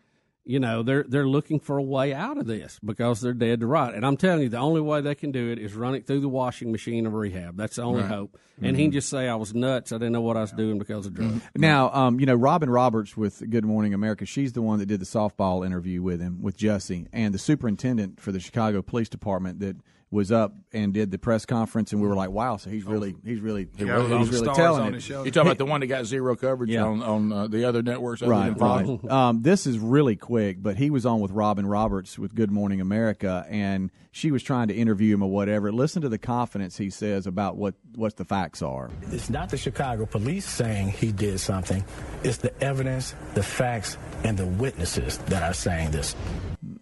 you 0.46 0.60
know 0.60 0.84
they're 0.84 1.04
they're 1.08 1.28
looking 1.28 1.60
for 1.60 1.78
a 1.78 1.84
way 1.84 2.14
out 2.14 2.38
of 2.38 2.46
this 2.46 2.80
because 2.86 3.20
they're 3.22 3.34
dead 3.34 3.60
to 3.62 3.68
right. 3.68 3.94
And 3.94 4.06
I'm 4.06 4.16
telling 4.18 4.44
you, 4.44 4.50
the 4.50 4.58
only 4.60 4.82
way 4.82 5.02
they 5.02 5.16
can 5.16 5.32
do 5.32 5.52
it 5.52 5.60
is 5.60 5.74
run 5.74 5.96
it 5.96 6.06
through 6.06 6.20
the 6.22 6.30
washing 6.30 6.72
machine 6.72 7.06
of 7.06 7.14
rehab. 7.14 7.58
That's 7.58 7.78
the 7.78 7.82
only 7.84 8.04
Right. 8.04 8.12
hope. 8.12 8.38
And 8.62 8.78
he 8.78 8.84
Mhm. 8.84 8.86
can 8.86 8.92
just 8.94 9.10
say 9.10 9.28
I 9.28 9.36
was 9.36 9.54
nuts. 9.54 9.92
I 9.92 9.98
didn't 9.98 10.14
know 10.14 10.22
what 10.22 10.38
I 10.38 10.42
was 10.42 10.52
doing 10.54 10.78
because 10.80 11.06
of 11.08 11.14
drugs. 11.14 11.42
Now, 11.58 11.92
um, 11.94 12.20
you 12.20 12.26
know, 12.26 12.36
Robin 12.36 12.70
Roberts 12.70 13.18
with 13.18 13.44
Good 13.50 13.66
Morning 13.66 13.94
America, 13.94 14.26
she's 14.26 14.54
the 14.54 14.62
one 14.62 14.80
that 14.80 14.86
did 14.86 15.02
the 15.02 15.06
softball 15.06 15.66
interview 15.66 16.02
with 16.02 16.22
him, 16.22 16.42
with 16.42 16.56
Jussie, 16.58 17.08
and 17.12 17.34
the 17.34 17.38
superintendent 17.40 18.22
for 18.22 18.32
the 18.32 18.40
Chicago 18.40 18.82
Police 18.82 19.10
Department 19.10 19.60
that 19.60 19.76
was 20.16 20.32
up 20.32 20.54
and 20.74 20.94
did 20.94 21.12
the 21.12 21.20
press 21.20 21.46
conference, 21.46 21.92
and 21.94 22.02
we 22.02 22.08
were 22.08 22.16
like, 22.16 22.32
wow, 22.32 22.58
so 22.58 22.70
he's 22.72 22.84
really, 22.86 23.16
he's 23.24 23.40
really, 23.40 23.64
He 23.78 23.84
he's 23.84 23.88
really- 23.88 24.08
really, 24.08 24.18
he's 24.26 24.30
really 24.32 24.54
telling 24.56 24.94
You 24.94 24.98
it. 25.00 25.04
talking 25.08 25.42
about 25.42 25.58
the 25.60 25.66
one 25.66 25.82
that 25.82 25.88
got 25.88 26.06
zero 26.06 26.36
coverage 26.36 26.72
Yeah. 26.72 26.86
on 26.86 27.04
on 27.04 27.32
uh, 27.32 27.48
the 27.48 27.66
other 27.66 27.84
networks 27.84 28.22
other 28.24 28.32
Right, 28.32 28.58
Fox? 28.58 28.88
right. 28.88 29.12
Um, 29.12 29.42
this 29.44 29.68
is 29.68 29.78
really 29.78 30.16
quick, 30.16 30.64
but 30.64 30.78
he 30.78 30.90
was 30.90 31.06
on 31.06 31.20
with 31.20 31.32
Robin 31.32 31.66
Roberts 31.68 32.18
with 32.18 32.34
Good 32.34 32.50
Morning 32.52 32.82
America, 32.82 33.46
and 33.50 33.92
she 34.12 34.32
was 34.32 34.42
trying 34.42 34.70
to 34.70 34.74
interview 34.74 35.14
him 35.14 35.22
or 35.24 35.30
whatever. 35.30 35.72
Listen 35.72 36.02
to 36.02 36.10
the 36.10 36.18
confidence 36.18 36.78
he 36.78 36.90
says 36.90 37.28
about 37.28 37.58
what 37.58 37.76
what 37.96 38.16
the 38.18 38.26
facts 38.26 38.62
are. 38.62 38.90
It's 39.12 39.30
not 39.30 39.50
the 39.50 39.58
Chicago 39.58 40.06
police 40.06 40.46
saying 40.46 40.90
he 40.90 41.12
did 41.12 41.40
something. 41.40 41.84
It's 42.24 42.38
the 42.38 42.52
evidence, 42.64 43.14
the 43.36 43.44
facts, 43.44 43.98
and 44.24 44.38
the 44.38 44.46
witnesses 44.48 45.18
that 45.28 45.44
are 45.44 45.54
saying 45.54 45.92
this. 45.92 46.16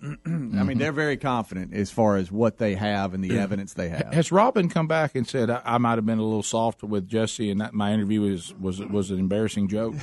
I 0.60 0.64
mean, 0.64 0.78
they're 0.78 0.92
very 0.92 1.18
confident 1.18 1.74
as 1.74 1.90
far 1.92 2.18
as 2.18 2.32
what 2.32 2.58
they 2.58 2.76
have 2.76 3.14
and 3.14 3.24
the 3.24 3.38
evidence 3.40 3.74
they 3.74 3.90
have. 3.90 4.14
Has 4.14 4.32
Robin 4.32 4.70
come 4.70 4.88
back 4.88 5.16
and 5.16 5.28
said 5.28 5.50
I, 5.50 5.62
I 5.66 5.78
might 5.78 5.98
have 5.98 6.06
been 6.06 6.20
a 6.20 6.24
little 6.24 6.44
soft 6.44 6.84
with 6.84 7.10
Jussie, 7.10 7.52
and 7.52 7.62
that 7.62 7.74
my 7.74 7.94
interview 7.94 8.22
was 8.22 8.54
was 8.56 8.80
was 8.80 9.12
an 9.12 9.20
embarrassing 9.20 9.68
joke? 9.68 9.96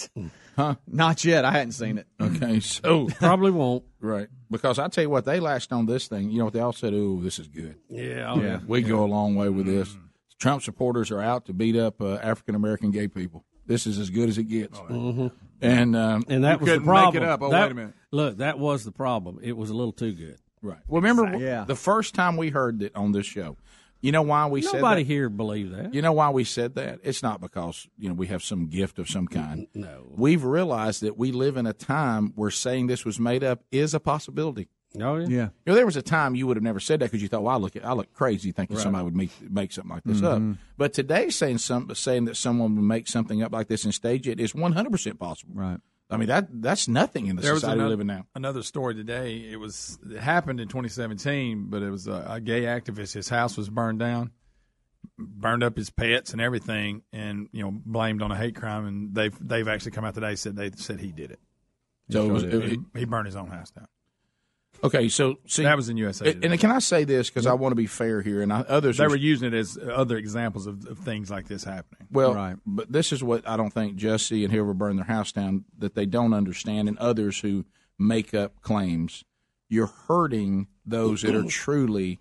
huh? 0.56 0.74
Not 0.86 1.24
yet. 1.24 1.44
I 1.44 1.52
hadn't 1.52 1.72
seen 1.72 1.98
it. 1.98 2.06
Okay, 2.20 2.60
so 2.60 3.08
Probably 3.18 3.50
won't. 3.50 3.84
right 4.00 4.28
because 4.50 4.78
I 4.78 4.88
tell 4.88 5.02
you 5.02 5.10
what, 5.10 5.24
they 5.24 5.40
latched 5.40 5.72
on 5.72 5.86
this 5.86 6.08
thing. 6.08 6.30
You 6.30 6.38
know 6.38 6.44
what 6.44 6.52
they 6.54 6.60
all 6.60 6.72
said? 6.72 6.92
Oh, 6.94 7.20
this 7.20 7.38
is 7.38 7.48
good. 7.48 7.76
Yeah, 7.88 8.32
oh, 8.32 8.40
yeah. 8.40 8.60
we 8.66 8.82
go 8.82 9.04
a 9.04 9.06
long 9.06 9.34
way 9.34 9.48
with 9.48 9.66
this. 9.66 9.96
Trump 10.38 10.62
supporters 10.62 11.10
are 11.10 11.20
out 11.20 11.46
to 11.46 11.52
beat 11.52 11.76
up 11.76 12.00
uh, 12.00 12.14
African 12.16 12.54
American 12.54 12.90
gay 12.90 13.08
people. 13.08 13.44
This 13.64 13.86
is 13.86 13.98
as 13.98 14.10
good 14.10 14.28
as 14.28 14.38
it 14.38 14.44
gets. 14.44 14.78
Mhm. 14.78 15.30
And 15.62 15.96
um, 15.96 16.24
And 16.28 16.44
that 16.44 16.54
you 16.54 16.58
was 16.58 16.66
the 16.68 16.72
couldn't 16.74 16.86
make 16.86 16.86
problem. 16.86 17.22
it 17.22 17.28
up. 17.28 17.42
Oh, 17.42 17.50
That- 17.50 17.62
wait 17.62 17.70
a 17.72 17.74
minute. 17.74 17.94
Look, 18.10 18.36
that 18.38 18.58
was 18.58 18.84
the 18.84 18.92
problem. 18.92 19.38
It 19.42 19.56
was 19.56 19.70
a 19.70 19.74
little 19.74 19.92
too 19.92 20.12
good. 20.12 20.36
Right. 20.60 20.78
Well, 20.86 21.00
remember 21.02 21.64
the 21.64 21.74
first 21.74 22.14
time 22.14 22.36
we 22.36 22.50
heard 22.50 22.82
it 22.82 22.94
on 22.94 23.12
this 23.12 23.26
show. 23.26 23.56
You 24.00 24.10
know 24.10 24.22
why 24.22 24.46
we 24.48 24.62
said 24.62 24.74
Nobody 24.80 25.04
here 25.04 25.28
believed 25.28 25.74
that. 25.76 25.94
You 25.94 26.02
know 26.02 26.12
why 26.12 26.30
we 26.30 26.42
said 26.42 26.74
that? 26.74 26.98
It's 27.04 27.22
not 27.22 27.40
because 27.40 27.86
you 27.96 28.08
know 28.08 28.14
we 28.14 28.26
have 28.28 28.42
some 28.42 28.66
gift 28.68 28.98
of 28.98 29.08
some 29.08 29.28
kind. 29.28 29.66
No. 29.74 30.08
We've 30.16 30.42
realized 30.42 31.02
that 31.02 31.16
we 31.16 31.30
live 31.30 31.56
in 31.56 31.66
a 31.66 31.72
time 31.72 32.32
where 32.34 32.50
saying 32.50 32.88
this 32.88 33.04
was 33.04 33.20
made 33.20 33.44
up 33.44 33.62
is 33.70 33.94
a 33.94 34.00
possibility. 34.00 34.68
Oh 35.00 35.16
yeah. 35.16 35.26
Yeah. 35.28 35.42
You 35.44 35.50
know, 35.66 35.74
there 35.74 35.86
was 35.86 35.96
a 35.96 36.02
time 36.02 36.34
you 36.34 36.46
would 36.46 36.56
have 36.56 36.62
never 36.64 36.80
said 36.80 37.00
that 37.00 37.06
because 37.06 37.22
you 37.22 37.28
thought, 37.28 37.42
"Well, 37.42 37.54
I 37.54 37.58
look, 37.58 37.72
I 37.82 37.92
look 37.94 38.12
crazy 38.12 38.52
thinking 38.52 38.76
Right. 38.76 38.82
somebody 38.82 39.04
would 39.04 39.16
make 39.16 39.30
make 39.50 39.72
something 39.72 39.90
like 39.94 40.04
this 40.04 40.20
Mhm. 40.20 40.52
up." 40.52 40.58
But 40.76 40.92
today, 40.92 41.30
saying 41.30 41.58
some 41.58 41.94
saying 41.94 42.26
that 42.26 42.36
someone 42.36 42.74
would 42.76 42.84
make 42.84 43.08
something 43.08 43.42
up 43.42 43.52
like 43.52 43.68
this 43.68 43.84
and 43.84 43.94
stage 43.94 44.28
it 44.28 44.38
is 44.40 44.54
one 44.54 44.72
hundred 44.72 44.90
percent 44.92 45.18
possible. 45.18 45.54
Right. 45.54 45.78
I 46.10 46.18
mean 46.18 46.28
that 46.28 46.48
that's 46.60 46.88
nothing 46.88 47.26
in 47.26 47.36
the 47.36 47.42
There 47.42 47.52
was 47.54 47.62
society 47.62 47.78
we 47.78 47.80
another, 47.84 47.90
live 47.96 48.00
in 48.00 48.06
now. 48.06 48.26
another 48.34 48.62
story 48.62 48.94
today. 48.94 49.36
It 49.50 49.56
was 49.58 49.98
it 50.10 50.18
happened 50.20 50.60
in 50.60 50.68
2017, 50.68 51.68
but 51.70 51.80
it 51.82 51.90
was 51.90 52.06
a, 52.06 52.26
a 52.28 52.40
gay 52.40 52.62
activist. 52.64 53.14
His 53.14 53.30
house 53.30 53.56
was 53.56 53.70
burned 53.70 53.98
down, 54.00 54.30
burned 55.18 55.62
up 55.64 55.76
his 55.76 55.88
pets 55.88 56.32
and 56.32 56.40
everything, 56.42 57.02
and 57.14 57.48
you 57.52 57.62
know 57.62 57.70
blamed 57.70 58.20
on 58.20 58.30
a 58.30 58.36
hate 58.36 58.56
crime. 58.56 58.84
And 58.86 59.14
they've 59.14 59.34
they've 59.40 59.66
actually 59.68 59.92
come 59.92 60.04
out 60.04 60.14
today 60.14 60.34
said 60.34 60.54
they 60.56 60.70
said 60.72 61.00
he 61.00 61.12
did 61.12 61.30
it. 61.30 61.40
So 62.10 62.26
it 62.26 62.32
was- 62.32 62.42
he, 62.42 62.48
it- 62.50 62.80
he 62.94 63.04
burned 63.06 63.24
his 63.26 63.36
own 63.36 63.48
house 63.48 63.70
down. 63.70 63.86
Okay, 64.84 65.08
so 65.08 65.36
see, 65.46 65.62
That 65.62 65.76
was 65.76 65.88
in 65.88 65.96
USA 65.96 66.30
And, 66.32 66.44
and 66.44 66.58
can 66.60 66.70
I 66.70 66.80
say 66.80 67.04
this 67.04 67.30
because 67.30 67.46
I 67.46 67.52
want 67.54 67.70
to 67.72 67.76
be 67.76 67.86
fair 67.86 68.20
here, 68.20 68.42
and 68.42 68.52
I, 68.52 68.60
others 68.62 68.98
They 68.98 69.04
are- 69.04 69.10
were 69.10 69.16
using 69.16 69.48
it 69.48 69.54
as 69.54 69.78
other 69.78 70.16
examples 70.16 70.66
of, 70.66 70.84
of 70.86 70.98
things 70.98 71.30
like 71.30 71.46
this 71.48 71.64
happening. 71.64 72.08
Well, 72.10 72.34
right. 72.34 72.56
but 72.66 72.90
this 72.90 73.12
is 73.12 73.22
what 73.22 73.48
I 73.48 73.56
don't 73.56 73.72
think 73.72 73.96
Jussie 73.96 74.42
and 74.44 74.52
whoever 74.52 74.74
burned 74.74 74.98
their 74.98 75.06
house 75.06 75.30
down 75.32 75.64
that 75.78 75.94
they 75.94 76.06
don't 76.06 76.34
understand, 76.34 76.88
and 76.88 76.98
others 76.98 77.40
who 77.40 77.64
make 77.98 78.34
up 78.34 78.60
claims. 78.60 79.24
You're 79.68 79.92
hurting 80.08 80.66
those 80.84 81.22
that 81.22 81.34
are 81.34 81.44
truly 81.44 82.18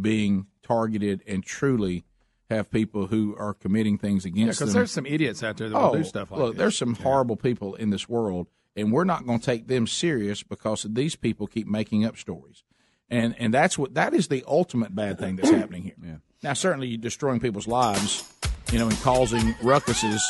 being 0.00 0.46
targeted 0.62 1.22
and 1.26 1.42
truly 1.44 2.04
have 2.50 2.70
people 2.70 3.06
who 3.08 3.34
are 3.38 3.54
committing 3.54 3.98
things 3.98 4.24
Yeah, 4.24 4.30
against 4.32 4.58
because 4.58 4.72
them. 4.72 4.80
there's 4.80 4.90
some 4.90 5.06
idiots 5.06 5.42
out 5.42 5.56
there 5.58 5.68
that 5.68 5.76
oh, 5.76 5.88
will 5.92 5.98
do 5.98 6.04
stuff 6.04 6.30
like 6.30 6.40
look, 6.40 6.52
this. 6.54 6.58
there's 6.58 6.76
some 6.76 6.94
horrible 6.94 7.36
people 7.36 7.74
in 7.74 7.90
this 7.90 8.08
world, 8.08 8.48
and 8.78 8.92
we're 8.92 9.04
not 9.04 9.26
going 9.26 9.40
to 9.40 9.44
take 9.44 9.66
them 9.66 9.86
serious 9.86 10.42
because 10.42 10.86
these 10.88 11.16
people 11.16 11.46
keep 11.46 11.66
making 11.66 12.04
up 12.04 12.16
stories, 12.16 12.62
and 13.10 13.34
and 13.38 13.52
that's 13.52 13.76
what 13.76 13.94
that 13.94 14.14
is 14.14 14.28
the 14.28 14.44
ultimate 14.46 14.94
bad 14.94 15.18
thing 15.18 15.36
that's 15.36 15.50
happening 15.50 15.82
here. 15.82 15.96
Yeah. 16.02 16.16
Now, 16.42 16.52
certainly, 16.52 16.86
you're 16.86 16.98
destroying 16.98 17.40
people's 17.40 17.66
lives, 17.66 18.32
you 18.70 18.78
know, 18.78 18.88
and 18.88 18.96
causing 19.00 19.54
ruckuses 19.54 20.20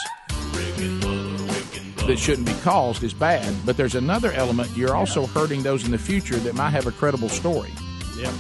that 2.07 2.19
shouldn't 2.19 2.47
be 2.47 2.55
caused 2.63 3.03
is 3.03 3.13
bad. 3.13 3.55
But 3.67 3.77
there's 3.77 3.95
another 3.95 4.33
element. 4.33 4.75
You're 4.75 4.97
also 4.97 5.27
hurting 5.27 5.63
those 5.63 5.85
in 5.85 5.91
the 5.91 5.99
future 5.99 6.37
that 6.37 6.55
might 6.55 6.71
have 6.71 6.87
a 6.87 6.93
credible 6.93 7.29
story. 7.29 7.71
Yep. 8.17 8.33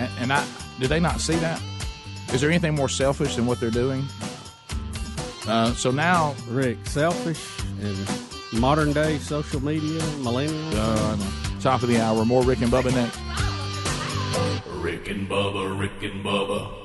And, 0.00 0.10
and 0.18 0.32
I 0.32 0.44
did 0.80 0.88
they 0.88 1.00
not 1.00 1.20
see 1.20 1.36
that? 1.36 1.62
Is 2.34 2.40
there 2.40 2.50
anything 2.50 2.74
more 2.74 2.88
selfish 2.88 3.36
than 3.36 3.46
what 3.46 3.60
they're 3.60 3.70
doing? 3.70 4.04
Uh, 5.46 5.72
so 5.74 5.90
now, 5.90 6.34
Rick, 6.48 6.78
selfish 6.86 7.60
and 7.80 8.31
modern 8.52 8.92
day 8.92 9.18
social 9.18 9.62
media, 9.62 10.00
millennials. 10.20 10.74
Uh, 10.74 11.12
I 11.12 11.16
know. 11.16 11.60
Top 11.60 11.82
of 11.82 11.88
the 11.88 12.00
hour. 12.00 12.24
More 12.24 12.42
Rick 12.42 12.60
and 12.62 12.72
Bubba 12.72 12.92
next. 12.94 13.18
Rick 14.82 15.08
and 15.08 15.28
Bubba, 15.28 15.78
Rick 15.78 16.02
and 16.02 16.24
Bubba. 16.24 16.81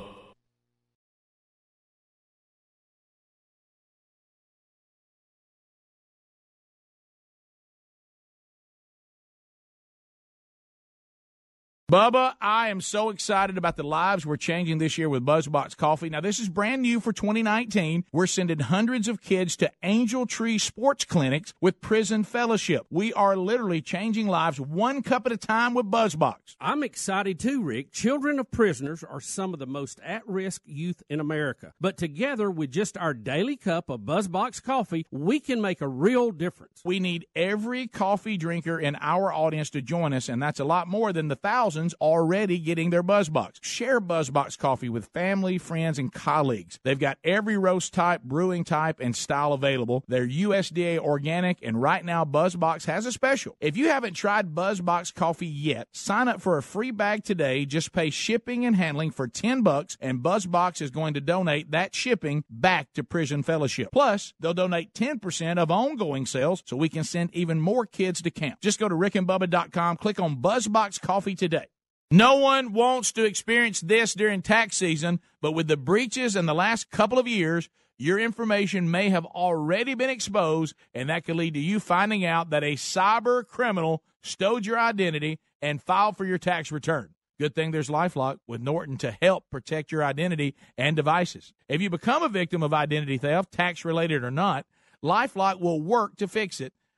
Bubba, 11.89 12.33
I 12.41 12.67
am 12.67 12.81
so 12.81 13.09
excited 13.11 13.57
about 13.57 13.77
the 13.77 13.83
lives 13.83 14.25
we're 14.25 14.35
changing 14.35 14.77
this 14.77 14.97
year 14.97 15.07
with 15.07 15.25
BuzzBox 15.25 15.77
Coffee. 15.77 16.09
Now, 16.09 16.19
this 16.19 16.37
is 16.37 16.49
brand 16.49 16.81
new 16.81 16.99
for 16.99 17.13
2019. 17.13 18.03
We're 18.11 18.27
sending 18.27 18.59
hundreds 18.59 19.07
of 19.07 19.21
kids 19.21 19.55
to 19.55 19.71
Angel 19.83 20.25
Tree 20.25 20.57
Sports 20.57 21.05
Clinics 21.05 21.53
with 21.61 21.79
Prison 21.79 22.25
Fellowship. 22.25 22.85
We 22.89 23.13
are 23.13 23.37
literally 23.37 23.79
changing 23.79 24.27
lives 24.27 24.59
one 24.59 25.01
cup 25.01 25.27
at 25.27 25.31
a 25.31 25.37
time 25.37 25.73
with 25.73 25.89
BuzzBox. 25.89 26.57
I'm 26.59 26.83
excited 26.83 27.39
too, 27.39 27.63
Rick. 27.63 27.93
Children 27.93 28.39
of 28.39 28.51
prisoners 28.51 29.01
are 29.01 29.21
some 29.21 29.53
of 29.53 29.59
the 29.59 29.65
most 29.65 30.01
at 30.03 30.27
risk 30.27 30.63
youth 30.65 31.03
in 31.09 31.21
America. 31.21 31.71
But 31.79 31.95
together 31.95 32.51
with 32.51 32.69
just 32.69 32.97
our 32.97 33.13
daily 33.13 33.55
cup 33.55 33.89
of 33.89 34.01
BuzzBox 34.01 34.61
coffee, 34.61 35.05
we 35.09 35.39
can 35.39 35.61
make 35.61 35.79
a 35.79 35.87
real 35.87 36.31
difference. 36.31 36.81
We 36.83 36.99
need 36.99 37.27
every 37.33 37.87
coffee 37.87 38.35
drinker 38.35 38.77
in 38.77 38.97
our 38.99 39.31
audience 39.31 39.69
to 39.69 39.81
join 39.81 40.11
us, 40.11 40.27
and 40.27 40.43
that's 40.43 40.59
a 40.59 40.65
lot 40.65 40.89
more 40.89 41.13
than 41.13 41.29
the 41.29 41.37
thousands 41.37 41.76
already 42.01 42.59
getting 42.59 42.89
their 42.89 43.03
BuzzBox. 43.03 43.57
Share 43.61 44.01
BuzzBox 44.01 44.57
coffee 44.57 44.89
with 44.89 45.05
family, 45.07 45.57
friends, 45.57 45.99
and 45.99 46.11
colleagues. 46.11 46.79
They've 46.83 46.99
got 46.99 47.17
every 47.23 47.57
roast 47.57 47.93
type, 47.93 48.21
brewing 48.23 48.63
type, 48.63 48.99
and 48.99 49.15
style 49.15 49.53
available. 49.53 50.03
They're 50.07 50.27
USDA 50.27 50.99
organic, 50.99 51.59
and 51.61 51.81
right 51.81 52.03
now 52.03 52.25
BuzzBox 52.25 52.85
has 52.85 53.05
a 53.05 53.11
special. 53.11 53.55
If 53.59 53.77
you 53.77 53.89
haven't 53.89 54.13
tried 54.13 54.55
BuzzBox 54.55 55.13
coffee 55.13 55.47
yet, 55.47 55.87
sign 55.91 56.27
up 56.27 56.41
for 56.41 56.57
a 56.57 56.63
free 56.63 56.91
bag 56.91 57.23
today. 57.23 57.65
Just 57.65 57.91
pay 57.91 58.09
shipping 58.09 58.65
and 58.65 58.75
handling 58.75 59.11
for 59.11 59.27
10 59.27 59.61
bucks, 59.61 59.97
and 59.99 60.19
BuzzBox 60.19 60.81
is 60.81 60.91
going 60.91 61.13
to 61.13 61.21
donate 61.21 61.71
that 61.71 61.95
shipping 61.95 62.43
back 62.49 62.93
to 62.93 63.03
Prison 63.03 63.43
Fellowship. 63.43 63.89
Plus, 63.91 64.33
they'll 64.39 64.53
donate 64.53 64.93
10% 64.93 65.57
of 65.57 65.71
ongoing 65.71 66.25
sales 66.25 66.63
so 66.65 66.77
we 66.77 66.89
can 66.89 67.03
send 67.03 67.33
even 67.33 67.61
more 67.61 67.85
kids 67.85 68.21
to 68.21 68.31
camp. 68.31 68.61
Just 68.61 68.79
go 68.79 68.89
to 68.89 68.95
rickandbubba.com, 68.95 69.97
click 69.97 70.19
on 70.19 70.37
BuzzBox 70.37 71.01
Coffee 71.01 71.35
today. 71.35 71.66
No 72.09 72.37
one 72.37 72.71
wants 72.71 73.11
to 73.13 73.25
experience 73.25 73.81
this 73.81 74.13
during 74.13 74.41
tax 74.41 74.77
season, 74.77 75.19
but 75.41 75.51
with 75.51 75.67
the 75.67 75.75
breaches 75.75 76.37
in 76.37 76.45
the 76.45 76.55
last 76.55 76.89
couple 76.89 77.19
of 77.19 77.27
years, 77.27 77.67
your 77.97 78.17
information 78.17 78.89
may 78.89 79.09
have 79.09 79.25
already 79.25 79.93
been 79.93 80.09
exposed, 80.09 80.73
and 80.93 81.09
that 81.09 81.25
could 81.25 81.35
lead 81.35 81.55
to 81.55 81.59
you 81.59 81.81
finding 81.81 82.23
out 82.23 82.51
that 82.51 82.63
a 82.63 82.75
cyber 82.75 83.45
criminal 83.45 84.03
stowed 84.21 84.65
your 84.65 84.79
identity 84.79 85.39
and 85.61 85.83
filed 85.83 86.15
for 86.15 86.23
your 86.23 86.37
tax 86.37 86.71
return. 86.71 87.13
Good 87.39 87.53
thing 87.53 87.71
there's 87.71 87.89
Lifelock 87.89 88.37
with 88.47 88.61
Norton 88.61 88.97
to 88.99 89.17
help 89.21 89.43
protect 89.51 89.91
your 89.91 90.03
identity 90.03 90.55
and 90.77 90.95
devices. 90.95 91.51
If 91.67 91.81
you 91.81 91.89
become 91.89 92.23
a 92.23 92.29
victim 92.29 92.63
of 92.63 92.73
identity 92.73 93.17
theft, 93.17 93.51
tax 93.51 93.83
related 93.83 94.23
or 94.23 94.31
not, 94.31 94.65
Lifelock 95.03 95.59
will 95.59 95.81
work 95.81 96.15
to 96.17 96.27
fix 96.29 96.61
it 96.61 96.71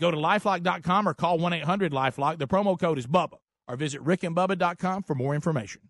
Go 0.00 0.10
to 0.10 0.16
lifelock.com 0.16 1.08
or 1.08 1.14
call 1.14 1.38
1 1.38 1.52
800 1.52 1.92
Lifelock. 1.92 2.38
The 2.38 2.48
promo 2.48 2.78
code 2.78 2.98
is 2.98 3.06
BUBBA. 3.06 3.36
Or 3.68 3.76
visit 3.76 4.02
rickandbubba.com 4.02 5.04
for 5.04 5.14
more 5.14 5.34
information. 5.34 5.89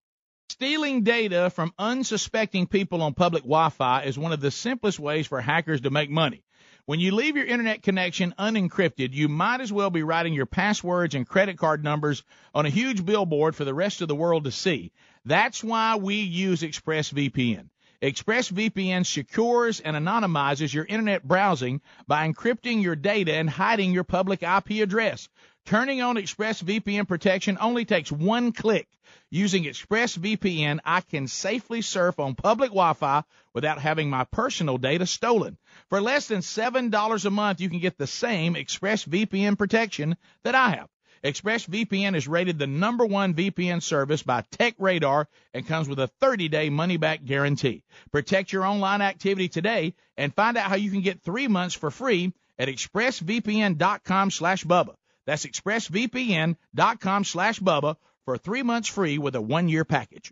Stealing 0.61 1.01
data 1.01 1.49
from 1.49 1.73
unsuspecting 1.79 2.67
people 2.67 3.01
on 3.01 3.15
public 3.15 3.41
Wi 3.41 3.69
Fi 3.69 4.03
is 4.03 4.15
one 4.15 4.31
of 4.31 4.41
the 4.41 4.51
simplest 4.51 4.99
ways 4.99 5.25
for 5.25 5.41
hackers 5.41 5.81
to 5.81 5.89
make 5.89 6.11
money. 6.11 6.43
When 6.85 6.99
you 6.99 7.15
leave 7.15 7.35
your 7.35 7.47
internet 7.47 7.81
connection 7.81 8.35
unencrypted, 8.37 9.11
you 9.11 9.27
might 9.27 9.61
as 9.61 9.73
well 9.73 9.89
be 9.89 10.03
writing 10.03 10.35
your 10.35 10.45
passwords 10.45 11.15
and 11.15 11.27
credit 11.27 11.57
card 11.57 11.83
numbers 11.83 12.21
on 12.53 12.67
a 12.67 12.69
huge 12.69 13.03
billboard 13.03 13.55
for 13.55 13.65
the 13.65 13.73
rest 13.73 14.03
of 14.03 14.07
the 14.07 14.13
world 14.13 14.43
to 14.43 14.51
see. 14.51 14.91
That's 15.25 15.63
why 15.63 15.95
we 15.95 16.17
use 16.17 16.61
ExpressVPN. 16.61 17.69
ExpressVPN 18.03 19.03
secures 19.05 19.79
and 19.79 19.95
anonymizes 19.95 20.71
your 20.71 20.85
internet 20.85 21.27
browsing 21.27 21.81
by 22.07 22.27
encrypting 22.27 22.83
your 22.83 22.95
data 22.95 23.33
and 23.33 23.49
hiding 23.49 23.93
your 23.93 24.03
public 24.03 24.43
IP 24.43 24.83
address. 24.83 25.27
Turning 25.65 26.01
on 26.01 26.15
ExpressVPN 26.15 27.07
protection 27.07 27.57
only 27.61 27.85
takes 27.85 28.11
one 28.11 28.51
click. 28.51 28.87
Using 29.29 29.63
ExpressVPN, 29.63 30.79
I 30.83 31.01
can 31.01 31.27
safely 31.27 31.81
surf 31.81 32.19
on 32.19 32.35
public 32.35 32.71
Wi-Fi 32.71 33.23
without 33.53 33.79
having 33.79 34.09
my 34.09 34.25
personal 34.25 34.77
data 34.77 35.05
stolen. 35.05 35.57
For 35.89 36.01
less 36.01 36.27
than 36.27 36.39
$7 36.39 37.25
a 37.25 37.29
month, 37.29 37.61
you 37.61 37.69
can 37.69 37.79
get 37.79 37.97
the 37.97 38.07
same 38.07 38.55
ExpressVPN 38.55 39.57
protection 39.57 40.17
that 40.43 40.55
I 40.55 40.71
have. 40.71 40.89
ExpressVPN 41.23 42.15
is 42.15 42.27
rated 42.27 42.57
the 42.57 42.65
number 42.67 43.05
one 43.05 43.35
VPN 43.35 43.81
service 43.83 44.23
by 44.23 44.41
TechRadar 44.41 45.25
and 45.53 45.67
comes 45.67 45.87
with 45.87 45.99
a 45.99 46.09
30-day 46.21 46.69
money-back 46.71 47.23
guarantee. 47.23 47.83
Protect 48.11 48.51
your 48.51 48.65
online 48.65 49.01
activity 49.01 49.47
today 49.47 49.93
and 50.17 50.33
find 50.33 50.57
out 50.57 50.69
how 50.69 50.75
you 50.75 50.89
can 50.89 51.01
get 51.01 51.21
three 51.21 51.47
months 51.47 51.75
for 51.75 51.91
free 51.91 52.33
at 52.57 52.67
expressvpn.com 52.67 54.31
slash 54.31 54.63
Bubba. 54.65 54.95
That's 55.25 55.45
expressvpn.com 55.45 57.23
slash 57.23 57.59
Bubba 57.59 57.95
for 58.25 58.37
three 58.37 58.63
months 58.63 58.89
free 58.89 59.17
with 59.17 59.35
a 59.35 59.41
one-year 59.41 59.85
package. 59.85 60.31